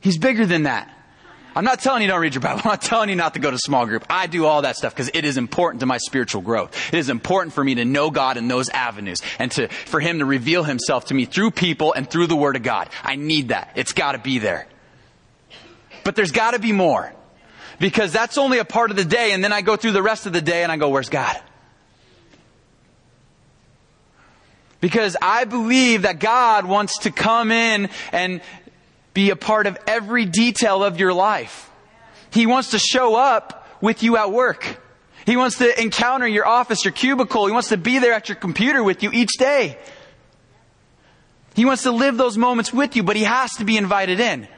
He's 0.00 0.18
bigger 0.18 0.44
than 0.44 0.64
that. 0.64 0.92
I'm 1.54 1.64
not 1.64 1.78
telling 1.78 2.02
you 2.02 2.08
don't 2.08 2.20
read 2.20 2.34
your 2.34 2.42
Bible. 2.42 2.62
I'm 2.64 2.68
not 2.68 2.82
telling 2.82 3.10
you 3.10 3.14
not 3.14 3.34
to 3.34 3.38
go 3.38 3.48
to 3.48 3.58
small 3.58 3.86
group. 3.86 4.04
I 4.10 4.26
do 4.26 4.44
all 4.44 4.62
that 4.62 4.74
stuff 4.74 4.92
because 4.92 5.12
it 5.14 5.24
is 5.24 5.36
important 5.36 5.78
to 5.80 5.86
my 5.86 5.98
spiritual 5.98 6.42
growth. 6.42 6.76
It 6.92 6.98
is 6.98 7.08
important 7.08 7.54
for 7.54 7.62
me 7.62 7.76
to 7.76 7.84
know 7.84 8.10
God 8.10 8.38
in 8.38 8.48
those 8.48 8.70
avenues 8.70 9.22
and 9.38 9.52
to, 9.52 9.68
for 9.68 10.00
Him 10.00 10.18
to 10.18 10.24
reveal 10.24 10.64
Himself 10.64 11.04
to 11.06 11.14
me 11.14 11.26
through 11.26 11.52
people 11.52 11.92
and 11.92 12.10
through 12.10 12.26
the 12.26 12.34
Word 12.34 12.56
of 12.56 12.64
God. 12.64 12.88
I 13.04 13.14
need 13.14 13.50
that. 13.50 13.74
It's 13.76 13.92
gotta 13.92 14.18
be 14.18 14.40
there. 14.40 14.66
But 16.02 16.16
there's 16.16 16.32
gotta 16.32 16.58
be 16.58 16.72
more. 16.72 17.12
Because 17.80 18.12
that's 18.12 18.36
only 18.36 18.58
a 18.58 18.64
part 18.64 18.90
of 18.90 18.96
the 18.96 19.06
day 19.06 19.32
and 19.32 19.42
then 19.42 19.52
I 19.52 19.62
go 19.62 19.74
through 19.74 19.92
the 19.92 20.02
rest 20.02 20.26
of 20.26 20.32
the 20.32 20.42
day 20.42 20.62
and 20.62 20.70
I 20.70 20.76
go, 20.76 20.90
where's 20.90 21.08
God? 21.08 21.40
Because 24.82 25.16
I 25.20 25.44
believe 25.46 26.02
that 26.02 26.20
God 26.20 26.66
wants 26.66 26.98
to 27.00 27.10
come 27.10 27.50
in 27.50 27.88
and 28.12 28.42
be 29.14 29.30
a 29.30 29.36
part 29.36 29.66
of 29.66 29.78
every 29.86 30.26
detail 30.26 30.84
of 30.84 31.00
your 31.00 31.12
life. 31.12 31.70
He 32.30 32.46
wants 32.46 32.70
to 32.70 32.78
show 32.78 33.16
up 33.16 33.66
with 33.80 34.02
you 34.02 34.18
at 34.18 34.30
work. 34.30 34.78
He 35.24 35.36
wants 35.36 35.58
to 35.58 35.80
encounter 35.80 36.26
your 36.26 36.46
office, 36.46 36.84
your 36.84 36.92
cubicle. 36.92 37.46
He 37.46 37.52
wants 37.52 37.68
to 37.70 37.78
be 37.78 37.98
there 37.98 38.12
at 38.12 38.28
your 38.28 38.36
computer 38.36 38.84
with 38.84 39.02
you 39.02 39.10
each 39.10 39.32
day. 39.38 39.78
He 41.54 41.64
wants 41.64 41.82
to 41.84 41.92
live 41.92 42.18
those 42.18 42.36
moments 42.36 42.72
with 42.72 42.94
you, 42.94 43.02
but 43.02 43.16
he 43.16 43.24
has 43.24 43.52
to 43.56 43.64
be 43.64 43.76
invited 43.76 44.20
in. 44.20 44.48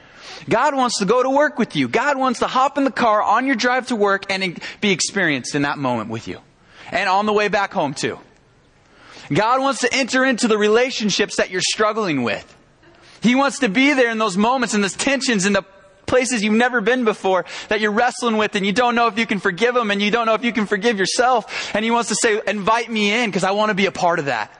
God 0.49 0.75
wants 0.75 0.99
to 0.99 1.05
go 1.05 1.23
to 1.23 1.29
work 1.29 1.57
with 1.57 1.75
you. 1.75 1.87
God 1.87 2.17
wants 2.17 2.39
to 2.39 2.47
hop 2.47 2.77
in 2.77 2.83
the 2.83 2.91
car 2.91 3.21
on 3.21 3.45
your 3.45 3.55
drive 3.55 3.87
to 3.87 3.95
work 3.95 4.25
and 4.29 4.59
be 4.81 4.91
experienced 4.91 5.55
in 5.55 5.63
that 5.63 5.77
moment 5.77 6.09
with 6.09 6.27
you. 6.27 6.39
And 6.91 7.09
on 7.09 7.25
the 7.25 7.33
way 7.33 7.47
back 7.47 7.73
home 7.73 7.93
too. 7.93 8.19
God 9.33 9.61
wants 9.61 9.81
to 9.81 9.93
enter 9.93 10.25
into 10.25 10.47
the 10.47 10.57
relationships 10.57 11.37
that 11.37 11.49
you're 11.49 11.61
struggling 11.61 12.23
with. 12.23 12.55
He 13.21 13.35
wants 13.35 13.59
to 13.59 13.69
be 13.69 13.93
there 13.93 14.11
in 14.11 14.17
those 14.17 14.37
moments 14.37 14.73
and 14.73 14.83
those 14.83 14.95
tensions 14.95 15.45
and 15.45 15.55
the 15.55 15.63
places 16.05 16.43
you've 16.43 16.53
never 16.53 16.81
been 16.81 17.05
before 17.05 17.45
that 17.69 17.79
you're 17.79 17.91
wrestling 17.91 18.37
with 18.37 18.55
and 18.55 18.65
you 18.65 18.73
don't 18.73 18.95
know 18.95 19.07
if 19.07 19.17
you 19.17 19.25
can 19.25 19.39
forgive 19.39 19.73
them 19.73 19.91
and 19.91 20.01
you 20.01 20.11
don't 20.11 20.25
know 20.25 20.33
if 20.33 20.43
you 20.43 20.51
can 20.51 20.65
forgive 20.65 20.99
yourself. 20.99 21.73
And 21.73 21.85
he 21.85 21.91
wants 21.91 22.09
to 22.09 22.15
say, 22.15 22.41
invite 22.45 22.91
me 22.91 23.11
in 23.11 23.29
because 23.29 23.43
I 23.43 23.51
want 23.51 23.69
to 23.69 23.75
be 23.75 23.85
a 23.85 23.91
part 23.91 24.19
of 24.19 24.25
that. 24.25 24.51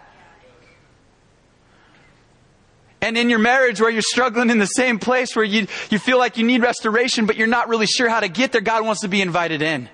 And 3.04 3.18
in 3.18 3.30
your 3.30 3.40
marriage 3.40 3.82
where 3.82 3.90
you're 3.90 4.02
struggling 4.02 4.50
in 4.50 4.60
the 4.60 4.66
same 4.66 4.98
place 4.98 5.36
where 5.36 5.44
you, 5.44 5.68
you 5.90 6.00
feel 6.00 6.18
like 6.18 6.38
you 6.38 6.46
need 6.46 6.62
restoration, 6.62 7.26
but 7.26 7.36
you're 7.36 7.48
not 7.48 7.68
really 7.68 7.86
sure 7.86 8.08
how 8.08 8.22
to 8.22 8.30
get 8.30 8.54
there, 8.54 8.62
God 8.62 8.86
wants 8.86 9.02
to 9.02 9.10
be 9.10 9.22
invited 9.22 9.62
in. 9.62 9.90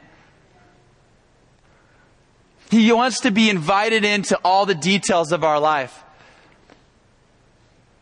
He 2.70 2.92
wants 2.92 3.22
to 3.22 3.32
be 3.32 3.50
invited 3.50 4.06
into 4.06 4.40
all 4.44 4.68
the 4.68 4.76
details 4.76 5.32
of 5.32 5.44
our 5.44 5.60
life. 5.60 6.04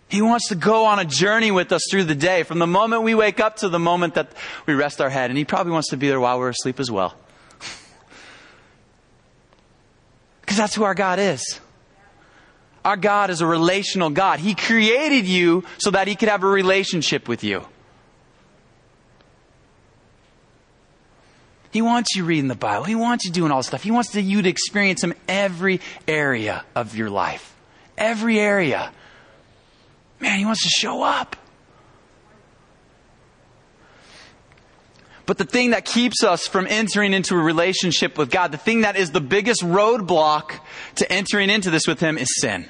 He 0.10 0.22
wants 0.22 0.50
to 0.50 0.56
go 0.56 0.84
on 0.84 1.00
a 1.00 1.06
journey 1.06 1.52
with 1.52 1.72
us 1.72 1.84
through 1.89 2.04
the 2.04 2.15
day, 2.15 2.43
from 2.43 2.60
the 2.60 2.67
moment 2.67 3.04
we 3.04 3.15
wake 3.15 3.39
up 3.39 3.56
to 3.58 3.70
the 3.70 3.80
moment 3.80 4.15
that 4.15 4.34
we 4.65 4.74
rest 4.74 5.00
our 5.00 5.10
head. 5.10 5.32
And 5.32 5.38
He 5.38 5.46
probably 5.46 5.72
wants 5.72 5.88
to 5.91 5.98
be 5.98 6.10
there 6.10 6.20
while 6.20 6.38
we're 6.38 6.50
asleep 6.50 6.82
as 6.82 6.91
well. 6.91 7.15
Because 10.41 10.58
that's 10.58 10.76
who 10.76 10.84
our 10.84 10.96
God 10.96 11.20
is. 11.20 11.62
Our 12.88 12.95
God 12.95 13.32
is 13.32 13.41
a 13.41 13.45
relational 13.45 14.10
God. 14.10 14.39
He 14.39 14.56
created 14.56 15.28
you 15.28 15.65
so 15.78 15.91
that 15.91 16.08
He 16.08 16.15
could 16.15 16.30
have 16.30 16.41
a 16.43 16.47
relationship 16.47 17.28
with 17.28 17.43
you. 17.43 17.67
He 21.73 21.82
wants 21.82 22.15
you 22.15 22.23
reading 22.23 22.47
the 22.47 22.56
Bible. 22.56 22.86
He 22.86 22.95
wants 22.95 23.26
you 23.26 23.32
doing 23.32 23.52
all 23.52 23.60
this 23.60 23.67
stuff. 23.67 23.84
He 23.84 23.91
wants 23.91 24.15
you 24.15 24.41
to 24.41 24.47
experience 24.47 25.04
Him 25.04 25.13
every 25.28 25.82
area 26.08 26.63
of 26.76 26.95
your 26.95 27.10
life. 27.10 27.58
Every 27.97 28.39
area. 28.39 28.93
Man, 30.21 30.39
He 30.39 30.45
wants 30.45 30.63
to 30.63 30.69
show 30.69 31.04
up. 31.04 31.36
But 35.26 35.38
the 35.38 35.43
thing 35.43 35.71
that 35.71 35.84
keeps 35.84 36.23
us 36.23 36.47
from 36.47 36.67
entering 36.67 37.12
into 37.12 37.36
a 37.36 37.43
relationship 37.43 38.17
with 38.17 38.32
God, 38.32 38.54
the 38.54 38.58
thing 38.58 38.82
that 38.82 38.95
is 38.95 39.12
the 39.12 39.19
biggest 39.19 39.62
roadblock 39.62 40.58
to 40.95 41.12
entering 41.12 41.50
into 41.50 41.69
this 41.69 41.86
with 41.86 42.00
Him 42.00 42.17
is 42.17 42.30
sin. 42.39 42.69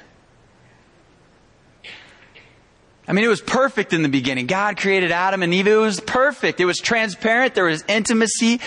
I 3.08 3.14
mean, 3.14 3.24
it 3.24 3.28
was 3.28 3.40
perfect 3.40 3.94
in 3.94 4.02
the 4.02 4.08
beginning. 4.10 4.46
God 4.46 4.76
created 4.76 5.10
Adam 5.10 5.42
and 5.42 5.54
Eve. 5.54 5.66
It 5.66 5.76
was 5.76 5.98
perfect. 5.98 6.60
It 6.60 6.66
was 6.66 6.76
transparent. 6.76 7.54
There 7.54 7.64
was 7.64 7.82
intimacy. 7.88 8.60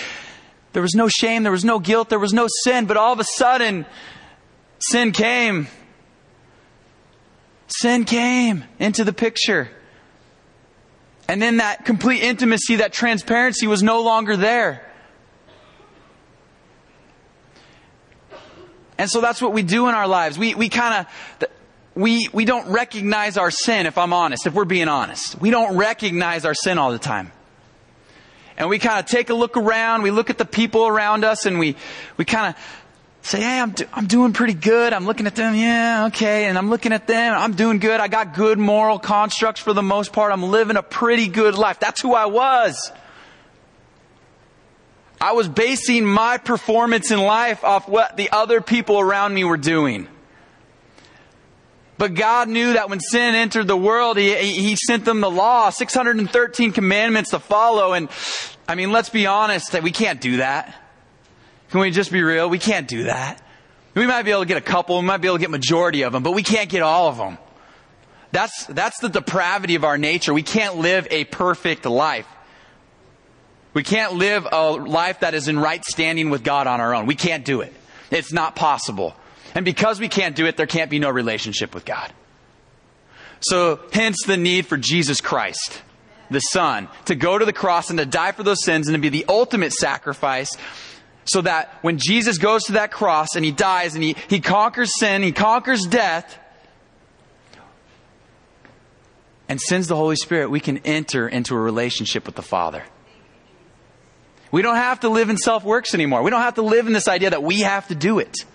There 0.74 0.82
was 0.82 0.96
no 0.96 1.08
shame. 1.08 1.44
There 1.44 1.52
was 1.52 1.64
no 1.64 1.78
guilt. 1.78 2.10
There 2.10 2.18
was 2.18 2.34
no 2.34 2.48
sin. 2.64 2.88
But 2.88 2.98
all 2.98 3.14
of 3.14 3.20
a 3.20 3.24
sudden, 3.24 3.86
sin 4.80 5.12
came. 5.12 5.68
Sin 7.68 8.04
came 8.04 8.64
into 8.80 9.04
the 9.04 9.14
picture. 9.14 9.70
And 11.28 11.40
then 11.40 11.58
that 11.58 11.86
complete 11.86 12.24
intimacy, 12.24 12.78
that 12.78 12.94
transparency 12.94 13.68
was 13.68 13.84
no 13.84 14.02
longer 14.02 14.36
there. 14.36 14.86
And 18.98 19.10
so 19.10 19.22
that's 19.22 19.42
what 19.42 19.54
we 19.54 19.62
do 19.62 19.88
in 19.88 19.94
our 19.96 20.08
lives. 20.08 20.38
We, 20.38 20.56
we 20.56 20.68
kind 20.68 21.06
of, 21.40 21.50
we, 21.96 22.30
we 22.32 22.46
don't 22.46 22.72
recognize 22.72 23.38
our 23.38 23.52
sin, 23.52 23.86
if 23.86 23.98
I'm 23.98 24.14
honest, 24.14 24.48
if 24.48 24.54
we're 24.54 24.66
being 24.66 24.88
honest. 24.88 25.40
We 25.42 25.50
don't 25.50 25.78
recognize 25.78 26.46
our 26.46 26.54
sin 26.54 26.78
all 26.78 26.92
the 26.92 27.00
time. 27.00 27.32
And 28.58 28.70
we 28.70 28.80
kind 28.80 29.00
of 29.00 29.06
take 29.06 29.30
a 29.30 29.34
look 29.34 29.58
around, 29.58 30.04
we 30.04 30.12
look 30.12 30.30
at 30.30 30.38
the 30.38 30.46
people 30.46 30.88
around 30.88 31.24
us, 31.24 31.46
and 31.46 31.60
we, 31.60 31.76
we 32.18 32.26
kind 32.26 32.56
of 32.56 32.62
say, 33.24 33.42
hey, 33.42 33.60
I'm, 33.60 33.72
do, 33.72 33.86
I'm 33.94 34.08
doing 34.08 34.34
pretty 34.34 34.54
good. 34.54 34.94
I'm 34.94 35.06
looking 35.06 35.28
at 35.28 35.36
them, 35.36 35.56
yeah, 35.56 36.06
okay. 36.08 36.46
And 36.46 36.58
I'm 36.58 36.70
looking 36.70 36.94
at 36.94 37.08
them, 37.08 37.34
I'm 37.38 37.54
doing 37.54 37.80
good. 37.80 38.00
I 38.00 38.08
got 38.08 38.36
good 38.36 38.58
moral 38.58 39.00
constructs 39.00 39.62
for 39.62 39.74
the 39.74 39.84
most 39.84 40.14
part. 40.14 40.32
I'm 40.32 40.44
living 40.44 40.78
a 40.78 40.84
pretty 40.84 41.28
good 41.28 41.56
life. 41.56 41.80
That's 41.80 42.02
who 42.02 42.14
I 42.14 42.26
was. 42.26 42.92
I 45.20 45.34
was 45.34 45.48
basing 45.48 46.06
my 46.06 46.38
performance 46.38 47.12
in 47.12 47.20
life 47.20 47.64
off 47.64 47.88
what 47.88 48.18
the 48.18 48.32
other 48.32 48.60
people 48.60 49.00
around 49.00 49.34
me 49.34 49.44
were 49.44 49.58
doing. 49.58 50.08
But 52.02 52.16
God 52.16 52.50
knew 52.50 52.74
that 52.74 52.90
when 52.90 53.00
sin 53.00 53.36
entered 53.36 53.68
the 53.68 53.78
world, 53.78 54.18
He, 54.18 54.34
he 54.34 54.76
sent 54.76 55.06
them 55.06 55.22
the 55.22 55.30
law, 55.30 55.70
613 55.70 56.72
commandments 56.72 57.30
to 57.30 57.38
follow. 57.38 57.94
And 57.94 58.10
I 58.68 58.74
mean, 58.74 58.92
let's 58.92 59.10
be 59.10 59.28
honest 59.28 59.74
that 59.74 59.84
we 59.84 59.92
can't 59.92 60.20
do 60.20 60.38
that. 60.38 60.76
Can 61.70 61.80
we 61.80 61.92
just 61.92 62.12
be 62.12 62.24
real? 62.24 62.50
We 62.50 62.58
can't 62.58 62.88
do 62.88 63.04
that. 63.04 63.40
We 63.94 64.08
might 64.08 64.24
be 64.24 64.32
able 64.32 64.42
to 64.42 64.48
get 64.48 64.58
a 64.58 64.62
couple, 64.62 64.98
we 64.98 65.06
might 65.06 65.18
be 65.18 65.28
able 65.28 65.38
to 65.38 65.42
get 65.42 65.52
majority 65.52 66.02
of 66.02 66.12
them, 66.12 66.24
but 66.24 66.32
we 66.32 66.42
can't 66.42 66.70
get 66.70 66.82
all 66.82 67.08
of 67.08 67.18
them. 67.18 67.38
That's, 68.32 68.66
that's 68.66 68.98
the 68.98 69.10
depravity 69.10 69.76
of 69.76 69.84
our 69.84 70.00
nature. 70.00 70.34
We 70.34 70.42
can't 70.42 70.78
live 70.78 71.08
a 71.12 71.26
perfect 71.26 71.86
life. 71.86 72.26
We 73.76 73.84
can't 73.84 74.14
live 74.14 74.48
a 74.52 74.72
life 74.72 75.20
that 75.20 75.36
is 75.36 75.48
in 75.48 75.60
right 75.60 75.86
standing 75.86 76.32
with 76.32 76.44
God 76.44 76.66
on 76.66 76.82
our 76.82 76.96
own. 76.96 77.06
We 77.06 77.14
can't 77.14 77.46
do 77.46 77.62
it. 77.62 77.72
It's 78.10 78.34
not 78.34 78.56
possible. 78.56 79.16
And 79.56 79.66
because 79.66 80.00
we 80.00 80.08
can't 80.08 80.36
do 80.36 80.46
it, 80.46 80.58
there 80.58 80.68
can't 80.68 80.90
be 80.90 81.00
no 81.00 81.10
relationship 81.10 81.74
with 81.74 81.86
God. 81.86 82.12
So, 83.42 83.80
hence 83.92 84.18
the 84.28 84.38
need 84.38 84.68
for 84.68 84.78
Jesus 84.78 85.20
Christ, 85.20 85.82
the 86.30 86.40
Son, 86.40 86.88
to 87.06 87.16
go 87.16 87.38
to 87.38 87.46
the 87.46 87.54
cross 87.54 87.90
and 87.90 87.98
to 87.98 88.06
die 88.06 88.34
for 88.34 88.44
those 88.44 88.64
sins 88.64 88.88
and 88.88 88.96
to 88.96 89.02
be 89.02 89.10
the 89.10 89.26
ultimate 89.28 89.74
sacrifice 89.74 90.50
so 91.26 91.42
that 91.42 91.78
when 91.82 91.98
Jesus 91.98 92.38
goes 92.38 92.64
to 92.64 92.74
that 92.74 92.92
cross 92.92 93.36
and 93.36 93.46
he 93.46 93.52
dies 93.52 93.96
and 93.96 94.04
he, 94.04 94.16
he 94.28 94.40
conquers 94.40 94.92
sin, 95.00 95.24
he 95.24 95.32
conquers 95.32 95.86
death, 95.86 96.38
and 99.48 99.60
sends 99.60 99.88
the 99.88 99.98
Holy 99.98 100.16
Spirit, 100.16 100.50
we 100.50 100.62
can 100.62 100.78
enter 100.80 101.28
into 101.28 101.56
a 101.56 101.60
relationship 101.60 102.26
with 102.26 102.36
the 102.36 102.42
Father. 102.42 102.84
We 104.50 104.62
don't 104.62 104.78
have 104.78 105.02
to 105.02 105.10
live 105.10 105.30
in 105.30 105.38
self 105.38 105.64
works 105.64 105.94
anymore. 105.94 106.24
We 106.24 106.32
don't 106.32 106.42
have 106.42 106.56
to 106.56 106.62
live 106.62 106.88
in 106.88 106.94
this 106.94 107.08
idea 107.08 107.32
that 107.32 107.44
we 107.44 107.60
have 107.62 107.88
to 107.90 107.96
do 107.96 108.20
it. 108.20 108.46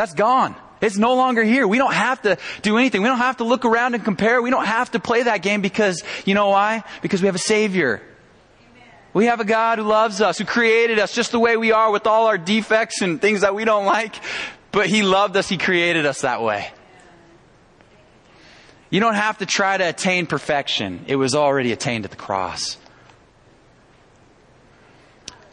That's 0.00 0.14
gone. 0.14 0.56
It's 0.80 0.96
no 0.96 1.14
longer 1.14 1.42
here. 1.42 1.68
We 1.68 1.76
don't 1.76 1.92
have 1.92 2.22
to 2.22 2.38
do 2.62 2.78
anything. 2.78 3.02
We 3.02 3.08
don't 3.08 3.18
have 3.18 3.36
to 3.36 3.44
look 3.44 3.66
around 3.66 3.94
and 3.94 4.02
compare. 4.02 4.40
We 4.40 4.48
don't 4.48 4.64
have 4.64 4.90
to 4.92 4.98
play 4.98 5.24
that 5.24 5.42
game 5.42 5.60
because, 5.60 6.02
you 6.24 6.32
know 6.32 6.48
why? 6.48 6.84
Because 7.02 7.20
we 7.20 7.26
have 7.26 7.34
a 7.34 7.38
Savior. 7.38 8.00
We 9.12 9.26
have 9.26 9.40
a 9.40 9.44
God 9.44 9.76
who 9.76 9.84
loves 9.84 10.22
us, 10.22 10.38
who 10.38 10.46
created 10.46 10.98
us 10.98 11.12
just 11.14 11.32
the 11.32 11.38
way 11.38 11.58
we 11.58 11.72
are 11.72 11.92
with 11.92 12.06
all 12.06 12.28
our 12.28 12.38
defects 12.38 13.02
and 13.02 13.20
things 13.20 13.42
that 13.42 13.54
we 13.54 13.66
don't 13.66 13.84
like. 13.84 14.14
But 14.72 14.86
He 14.86 15.02
loved 15.02 15.36
us. 15.36 15.50
He 15.50 15.58
created 15.58 16.06
us 16.06 16.22
that 16.22 16.40
way. 16.40 16.70
You 18.88 19.00
don't 19.00 19.16
have 19.16 19.36
to 19.36 19.44
try 19.44 19.76
to 19.76 19.86
attain 19.86 20.24
perfection. 20.24 21.04
It 21.08 21.16
was 21.16 21.34
already 21.34 21.72
attained 21.72 22.06
at 22.06 22.10
the 22.10 22.16
cross. 22.16 22.78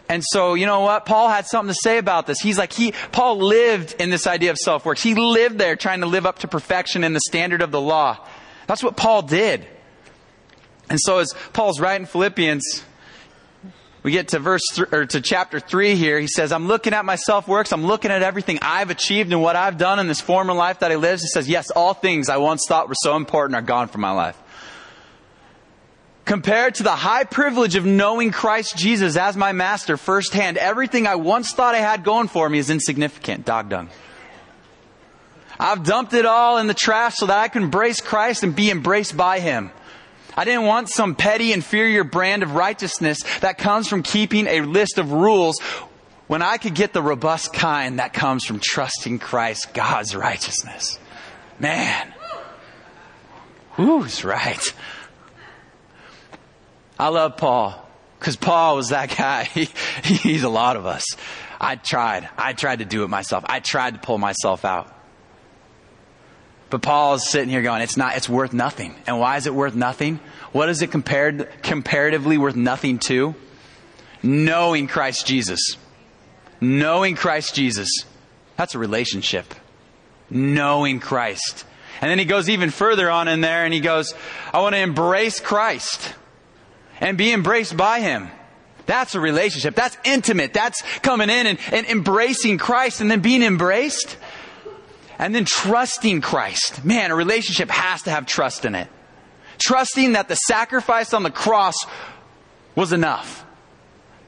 And 0.10 0.24
so, 0.26 0.54
you 0.54 0.66
know 0.66 0.82
what? 0.82 1.06
Paul 1.06 1.28
had 1.28 1.48
something 1.48 1.74
to 1.74 1.80
say 1.82 1.98
about 1.98 2.28
this. 2.28 2.40
He's 2.40 2.58
like, 2.58 2.72
he, 2.72 2.94
Paul 3.12 3.40
lived 3.40 3.96
in 4.00 4.10
this 4.10 4.26
idea 4.26 4.52
of 4.52 4.58
self-works. 4.58 5.04
He 5.04 5.16
lived 5.16 5.58
there 5.58 5.76
trying 5.76 6.00
to 6.00 6.06
live 6.06 6.26
up 6.26 6.40
to 6.40 6.48
perfection 6.48 7.04
in 7.04 7.14
the 7.14 7.20
standard 7.28 7.62
of 7.62 7.72
the 7.72 7.82
law. 7.82 8.26
That's 8.68 8.82
what 8.82 8.96
Paul 8.96 9.22
did. 9.24 9.68
And 10.90 10.98
so 11.02 11.20
as 11.20 11.34
Paul's 11.52 11.82
writing 11.82 12.08
Philippians, 12.08 12.84
we 14.04 14.12
get 14.12 14.30
to 14.30 14.40
verse 14.40 14.62
th- 14.74 14.88
or 14.94 15.06
to 15.06 15.20
chapter 15.20 15.60
three 15.60 15.96
here. 15.96 16.18
He 16.18 16.28
says, 16.28 16.54
"I'm 16.54 16.68
looking 16.68 16.94
at 16.94 17.04
my 17.04 17.18
self 17.18 17.46
works. 17.46 17.74
I'm 17.74 17.86
looking 17.86 18.10
at 18.10 18.24
everything 18.24 18.60
I've 18.62 18.90
achieved 18.90 19.34
and 19.34 19.42
what 19.42 19.58
I've 19.58 19.78
done 19.78 20.00
in 20.00 20.08
this 20.08 20.22
former 20.22 20.54
life 20.54 20.80
that 20.80 20.94
I 20.94 20.96
lived." 20.96 21.22
He 21.24 21.28
says, 21.28 21.50
"Yes, 21.50 21.72
all 21.72 21.94
things 21.94 22.30
I 22.30 22.38
once 22.38 22.62
thought 22.70 22.88
were 22.88 22.96
so 23.04 23.18
important 23.18 23.58
are 23.58 23.62
gone 23.62 23.90
from 23.90 24.00
my 24.00 24.12
life." 24.12 24.38
Compared 26.28 26.76
to 26.76 26.84
the 26.84 26.92
high 26.92 27.24
privilege 27.24 27.78
of 27.78 27.86
knowing 27.86 28.32
Christ 28.32 28.76
Jesus 28.76 29.16
as 29.16 29.38
my 29.38 29.54
master 29.54 29.96
firsthand, 29.96 30.58
everything 30.58 31.08
I 31.08 31.16
once 31.16 31.54
thought 31.54 31.74
I 31.74 31.78
had 31.78 32.04
going 32.04 32.28
for 32.28 32.50
me 32.50 32.58
is 32.58 32.70
insignificant. 32.70 33.46
Dog 33.46 33.70
dung. 33.70 33.90
I've 35.58 35.86
dumped 35.86 36.14
it 36.14 36.26
all 36.26 36.58
in 36.58 36.68
the 36.68 36.74
trash 36.74 37.16
so 37.16 37.28
that 37.28 37.38
I 37.38 37.48
can 37.48 37.64
embrace 37.64 38.02
Christ 38.02 38.44
and 38.44 38.54
be 38.54 38.70
embraced 38.70 39.16
by 39.16 39.40
Him. 39.40 39.72
I 40.36 40.44
didn't 40.44 40.66
want 40.66 40.90
some 40.90 41.16
petty, 41.16 41.54
inferior 41.54 42.04
brand 42.04 42.44
of 42.44 42.56
righteousness 42.56 43.20
that 43.40 43.58
comes 43.58 43.88
from 43.88 44.04
keeping 44.04 44.48
a 44.48 44.60
list 44.60 44.98
of 44.98 45.14
rules 45.14 45.62
when 46.28 46.42
I 46.42 46.58
could 46.58 46.76
get 46.76 46.92
the 46.92 47.02
robust 47.02 47.54
kind 47.54 48.00
that 48.00 48.12
comes 48.12 48.44
from 48.44 48.60
trusting 48.62 49.20
Christ, 49.20 49.74
God's 49.74 50.14
righteousness. 50.14 51.00
Man. 51.58 52.14
Who's 53.78 54.26
right? 54.26 54.74
I 57.00 57.10
love 57.10 57.38
Paul 57.38 57.88
because 58.20 58.36
Paul 58.36 58.76
was 58.76 58.90
that 58.90 59.10
guy. 59.18 59.44
He, 59.44 59.66
he's 60.04 60.44
a 60.44 60.50
lot 60.50 60.76
of 60.76 60.86
us. 60.86 61.06
I 61.60 61.76
tried. 61.76 62.30
I 62.38 62.54
tried 62.54 62.80
to 62.80 62.86
do 62.86 63.04
it 63.04 63.08
myself. 63.10 63.44
I 63.48 63.60
tried 63.60 63.96
to 63.96 64.00
pull 64.00 64.18
myself 64.18 64.66
out. 64.66 64.94
But 66.70 66.82
Paul 66.82 67.16
is 67.16 67.28
sitting 67.28 67.50
here 67.50 67.62
going, 67.62 67.82
it's 67.82 67.96
not, 67.96 68.18
it's 68.18 68.28
worth 68.28 68.54
nothing. 68.54 68.94
And 69.08 69.20
why 69.20 69.38
is 69.38 69.48
it 69.48 69.54
worth 69.54 69.74
nothing? 69.74 70.20
What 70.52 70.70
is 70.70 70.82
it 70.82 70.92
compared, 70.92 71.50
comparatively 71.64 72.38
worth 72.38 72.58
nothing 72.58 73.00
to? 73.00 73.36
Knowing 74.22 74.88
Christ 74.88 75.26
Jesus. 75.26 75.78
Knowing 76.60 77.16
Christ 77.16 77.56
Jesus. 77.56 77.90
That's 78.58 78.76
a 78.76 78.80
relationship. 78.80 79.54
Knowing 80.30 81.00
Christ. 81.00 81.64
And 82.02 82.12
then 82.12 82.20
he 82.20 82.26
goes 82.26 82.50
even 82.50 82.70
further 82.70 83.10
on 83.10 83.30
in 83.30 83.40
there 83.40 83.64
and 83.64 83.74
he 83.74 83.80
goes, 83.80 84.14
I 84.54 84.60
want 84.60 84.76
to 84.76 84.80
embrace 84.80 85.40
Christ 85.40 86.14
and 87.00 87.18
be 87.18 87.32
embraced 87.32 87.76
by 87.78 88.00
him. 88.00 88.30
That's 88.86 89.16
a 89.16 89.20
relationship. 89.20 89.76
That's 89.76 89.98
intimate. 90.04 90.54
That's 90.54 90.82
coming 91.00 91.30
in 91.30 91.46
and, 91.46 91.60
and 91.72 91.86
embracing 91.88 92.58
Christ 92.58 93.02
and 93.02 93.12
then 93.12 93.20
being 93.20 93.44
embraced 93.44 94.18
and 95.20 95.36
then 95.36 95.46
trusting 95.46 96.22
Christ. 96.22 96.84
Man, 96.86 97.12
a 97.12 97.16
relationship 97.16 97.70
has 97.70 98.04
to 98.04 98.12
have 98.12 98.26
trust 98.26 98.66
in 98.66 98.76
it. 98.76 98.88
Trusting 99.60 100.14
that 100.14 100.30
the 100.30 100.36
sacrifice 100.36 101.14
on 101.14 101.24
the 101.24 101.32
cross 101.32 101.76
was 102.76 102.94
enough. 102.94 103.44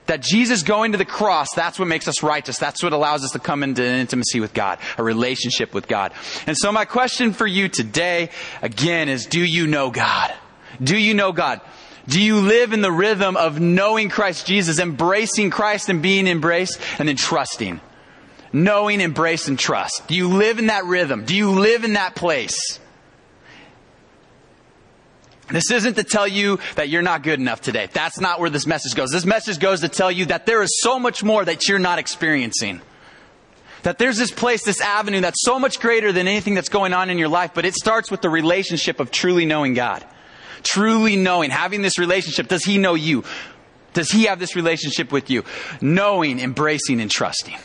That 0.08 0.22
Jesus 0.22 0.64
going 0.64 0.94
to 0.94 0.98
the 0.98 1.06
cross, 1.06 1.48
that's 1.56 1.78
what 1.78 1.88
makes 1.88 2.08
us 2.08 2.24
righteous. 2.24 2.58
That's 2.58 2.82
what 2.82 2.94
allows 2.94 3.24
us 3.24 3.32
to 3.32 3.40
come 3.40 3.62
into 3.62 3.86
intimacy 3.86 4.40
with 4.40 4.56
God, 4.56 4.80
a 4.98 5.04
relationship 5.04 5.74
with 5.74 5.88
God. 5.88 6.14
And 6.48 6.58
so 6.58 6.72
my 6.72 6.86
question 6.86 7.32
for 7.32 7.46
you 7.46 7.70
today, 7.70 8.32
again, 8.64 9.08
is 9.08 9.28
do 9.28 9.40
you 9.40 9.68
know 9.68 9.92
God? 9.92 10.34
Do 10.82 10.98
you 10.98 11.14
know 11.14 11.32
God? 11.32 11.62
Do 12.10 12.22
you 12.22 12.42
live 12.42 12.74
in 12.74 12.82
the 12.82 12.92
rhythm 12.92 13.38
of 13.38 13.60
knowing 13.60 14.10
Christ 14.10 14.46
Jesus, 14.46 14.80
embracing 14.80 15.50
Christ 15.50 15.88
and 15.90 16.02
being 16.02 16.28
embraced, 16.28 16.80
and 17.00 17.08
then 17.08 17.16
trusting? 17.16 17.80
knowing, 18.54 19.02
embrace, 19.02 19.48
and 19.48 19.58
trust? 19.58 20.08
Do 20.08 20.16
you 20.16 20.28
live 20.28 20.60
in 20.60 20.68
that 20.68 20.86
rhythm? 20.86 21.26
Do 21.26 21.36
you 21.36 21.52
live 21.52 21.84
in 21.84 21.94
that 21.94 22.16
place? 22.16 22.80
This 25.50 25.72
isn't 25.72 25.96
to 25.96 26.04
tell 26.04 26.28
you 26.28 26.60
that 26.76 26.90
you're 26.90 27.02
not 27.02 27.24
good 27.24 27.40
enough 27.40 27.62
today. 27.62 27.90
That's 27.92 28.20
not 28.20 28.40
where 28.40 28.52
this 28.52 28.68
message 28.68 28.94
goes. 28.94 29.10
This 29.10 29.26
message 29.26 29.60
goes 29.60 29.82
to 29.82 29.90
tell 29.90 30.12
you 30.12 30.26
that 30.26 30.46
there 30.46 30.62
is 30.62 30.80
so 30.82 31.00
much 31.00 31.24
more 31.24 31.44
that 31.44 31.68
you're 31.68 31.80
not 31.80 31.98
experiencing. 31.98 32.82
That 33.82 33.98
there's 33.98 34.18
this 34.18 34.30
place, 34.30 34.64
this 34.64 34.82
avenue 34.82 35.22
that's 35.22 35.44
so 35.44 35.58
much 35.58 35.80
greater 35.80 36.12
than 36.12 36.28
anything 36.28 36.54
that's 36.54 36.70
going 36.70 36.94
on 36.94 37.10
in 37.10 37.18
your 37.18 37.30
life, 37.30 37.52
but 37.56 37.66
it 37.66 37.74
starts 37.74 38.12
with 38.12 38.22
the 38.22 38.30
relationship 38.30 39.00
of 39.00 39.10
truly 39.10 39.46
knowing 39.46 39.74
God. 39.74 40.06
Truly 40.64 41.16
knowing, 41.16 41.50
having 41.50 41.82
this 41.82 41.98
relationship. 41.98 42.48
Does 42.48 42.64
He 42.64 42.78
know 42.78 42.96
you? 42.96 43.24
Does 43.94 44.12
He 44.12 44.26
have 44.26 44.40
this 44.40 44.56
relationship 44.56 45.12
with 45.12 45.30
you? 45.30 45.44
Knowing, 45.82 46.40
embracing, 46.40 47.02
and 47.02 47.10
trusting. 47.10 47.58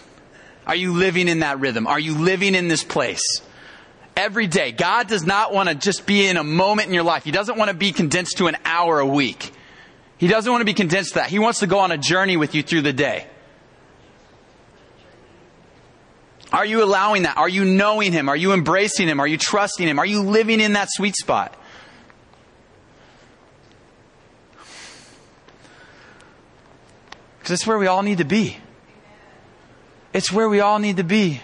Are 0.66 0.76
you 0.76 0.92
living 0.92 1.28
in 1.28 1.40
that 1.40 1.60
rhythm? 1.60 1.86
Are 1.86 2.00
you 2.00 2.16
living 2.16 2.54
in 2.54 2.68
this 2.68 2.84
place? 2.84 3.42
Every 4.16 4.46
day. 4.46 4.72
God 4.72 5.08
does 5.08 5.24
not 5.24 5.52
want 5.52 5.68
to 5.68 5.74
just 5.74 6.06
be 6.06 6.26
in 6.26 6.36
a 6.36 6.44
moment 6.44 6.88
in 6.88 6.94
your 6.94 7.02
life. 7.02 7.24
He 7.24 7.32
doesn't 7.32 7.58
want 7.58 7.70
to 7.70 7.76
be 7.76 7.92
condensed 7.92 8.38
to 8.38 8.46
an 8.46 8.56
hour 8.64 9.00
a 9.00 9.06
week. 9.06 9.52
He 10.16 10.28
doesn't 10.28 10.50
want 10.50 10.62
to 10.62 10.66
be 10.66 10.74
condensed 10.74 11.10
to 11.10 11.14
that. 11.16 11.28
He 11.28 11.38
wants 11.38 11.58
to 11.60 11.66
go 11.66 11.80
on 11.80 11.90
a 11.90 11.98
journey 11.98 12.36
with 12.36 12.54
you 12.54 12.62
through 12.62 12.82
the 12.82 12.92
day. 12.92 13.26
Are 16.52 16.64
you 16.64 16.84
allowing 16.84 17.24
that? 17.24 17.36
Are 17.36 17.48
you 17.48 17.64
knowing 17.64 18.12
Him? 18.12 18.28
Are 18.28 18.36
you 18.36 18.52
embracing 18.52 19.08
Him? 19.08 19.18
Are 19.18 19.26
you 19.26 19.36
trusting 19.36 19.88
Him? 19.88 19.98
Are 19.98 20.06
you 20.06 20.22
living 20.22 20.60
in 20.60 20.74
that 20.74 20.88
sweet 20.90 21.16
spot? 21.16 21.56
Because 27.44 27.58
that's 27.58 27.66
where 27.66 27.76
we 27.76 27.88
all 27.88 28.00
need 28.00 28.18
to 28.18 28.24
be. 28.24 28.56
It's 30.14 30.32
where 30.32 30.48
we 30.48 30.60
all 30.60 30.78
need 30.78 30.96
to 30.96 31.04
be. 31.04 31.42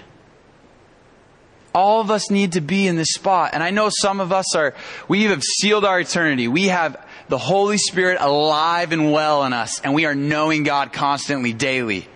All 1.74 2.00
of 2.00 2.10
us 2.10 2.30
need 2.30 2.52
to 2.52 2.62
be 2.62 2.86
in 2.86 2.96
this 2.96 3.12
spot. 3.12 3.50
And 3.52 3.62
I 3.62 3.68
know 3.68 3.90
some 3.90 4.18
of 4.18 4.32
us 4.32 4.56
are, 4.56 4.74
we 5.08 5.24
have 5.24 5.42
sealed 5.42 5.84
our 5.84 6.00
eternity. 6.00 6.48
We 6.48 6.68
have 6.68 7.06
the 7.28 7.36
Holy 7.36 7.76
Spirit 7.76 8.16
alive 8.18 8.92
and 8.92 9.12
well 9.12 9.44
in 9.44 9.52
us, 9.52 9.82
and 9.82 9.92
we 9.92 10.06
are 10.06 10.14
knowing 10.14 10.62
God 10.62 10.94
constantly, 10.94 11.52
daily. 11.52 12.08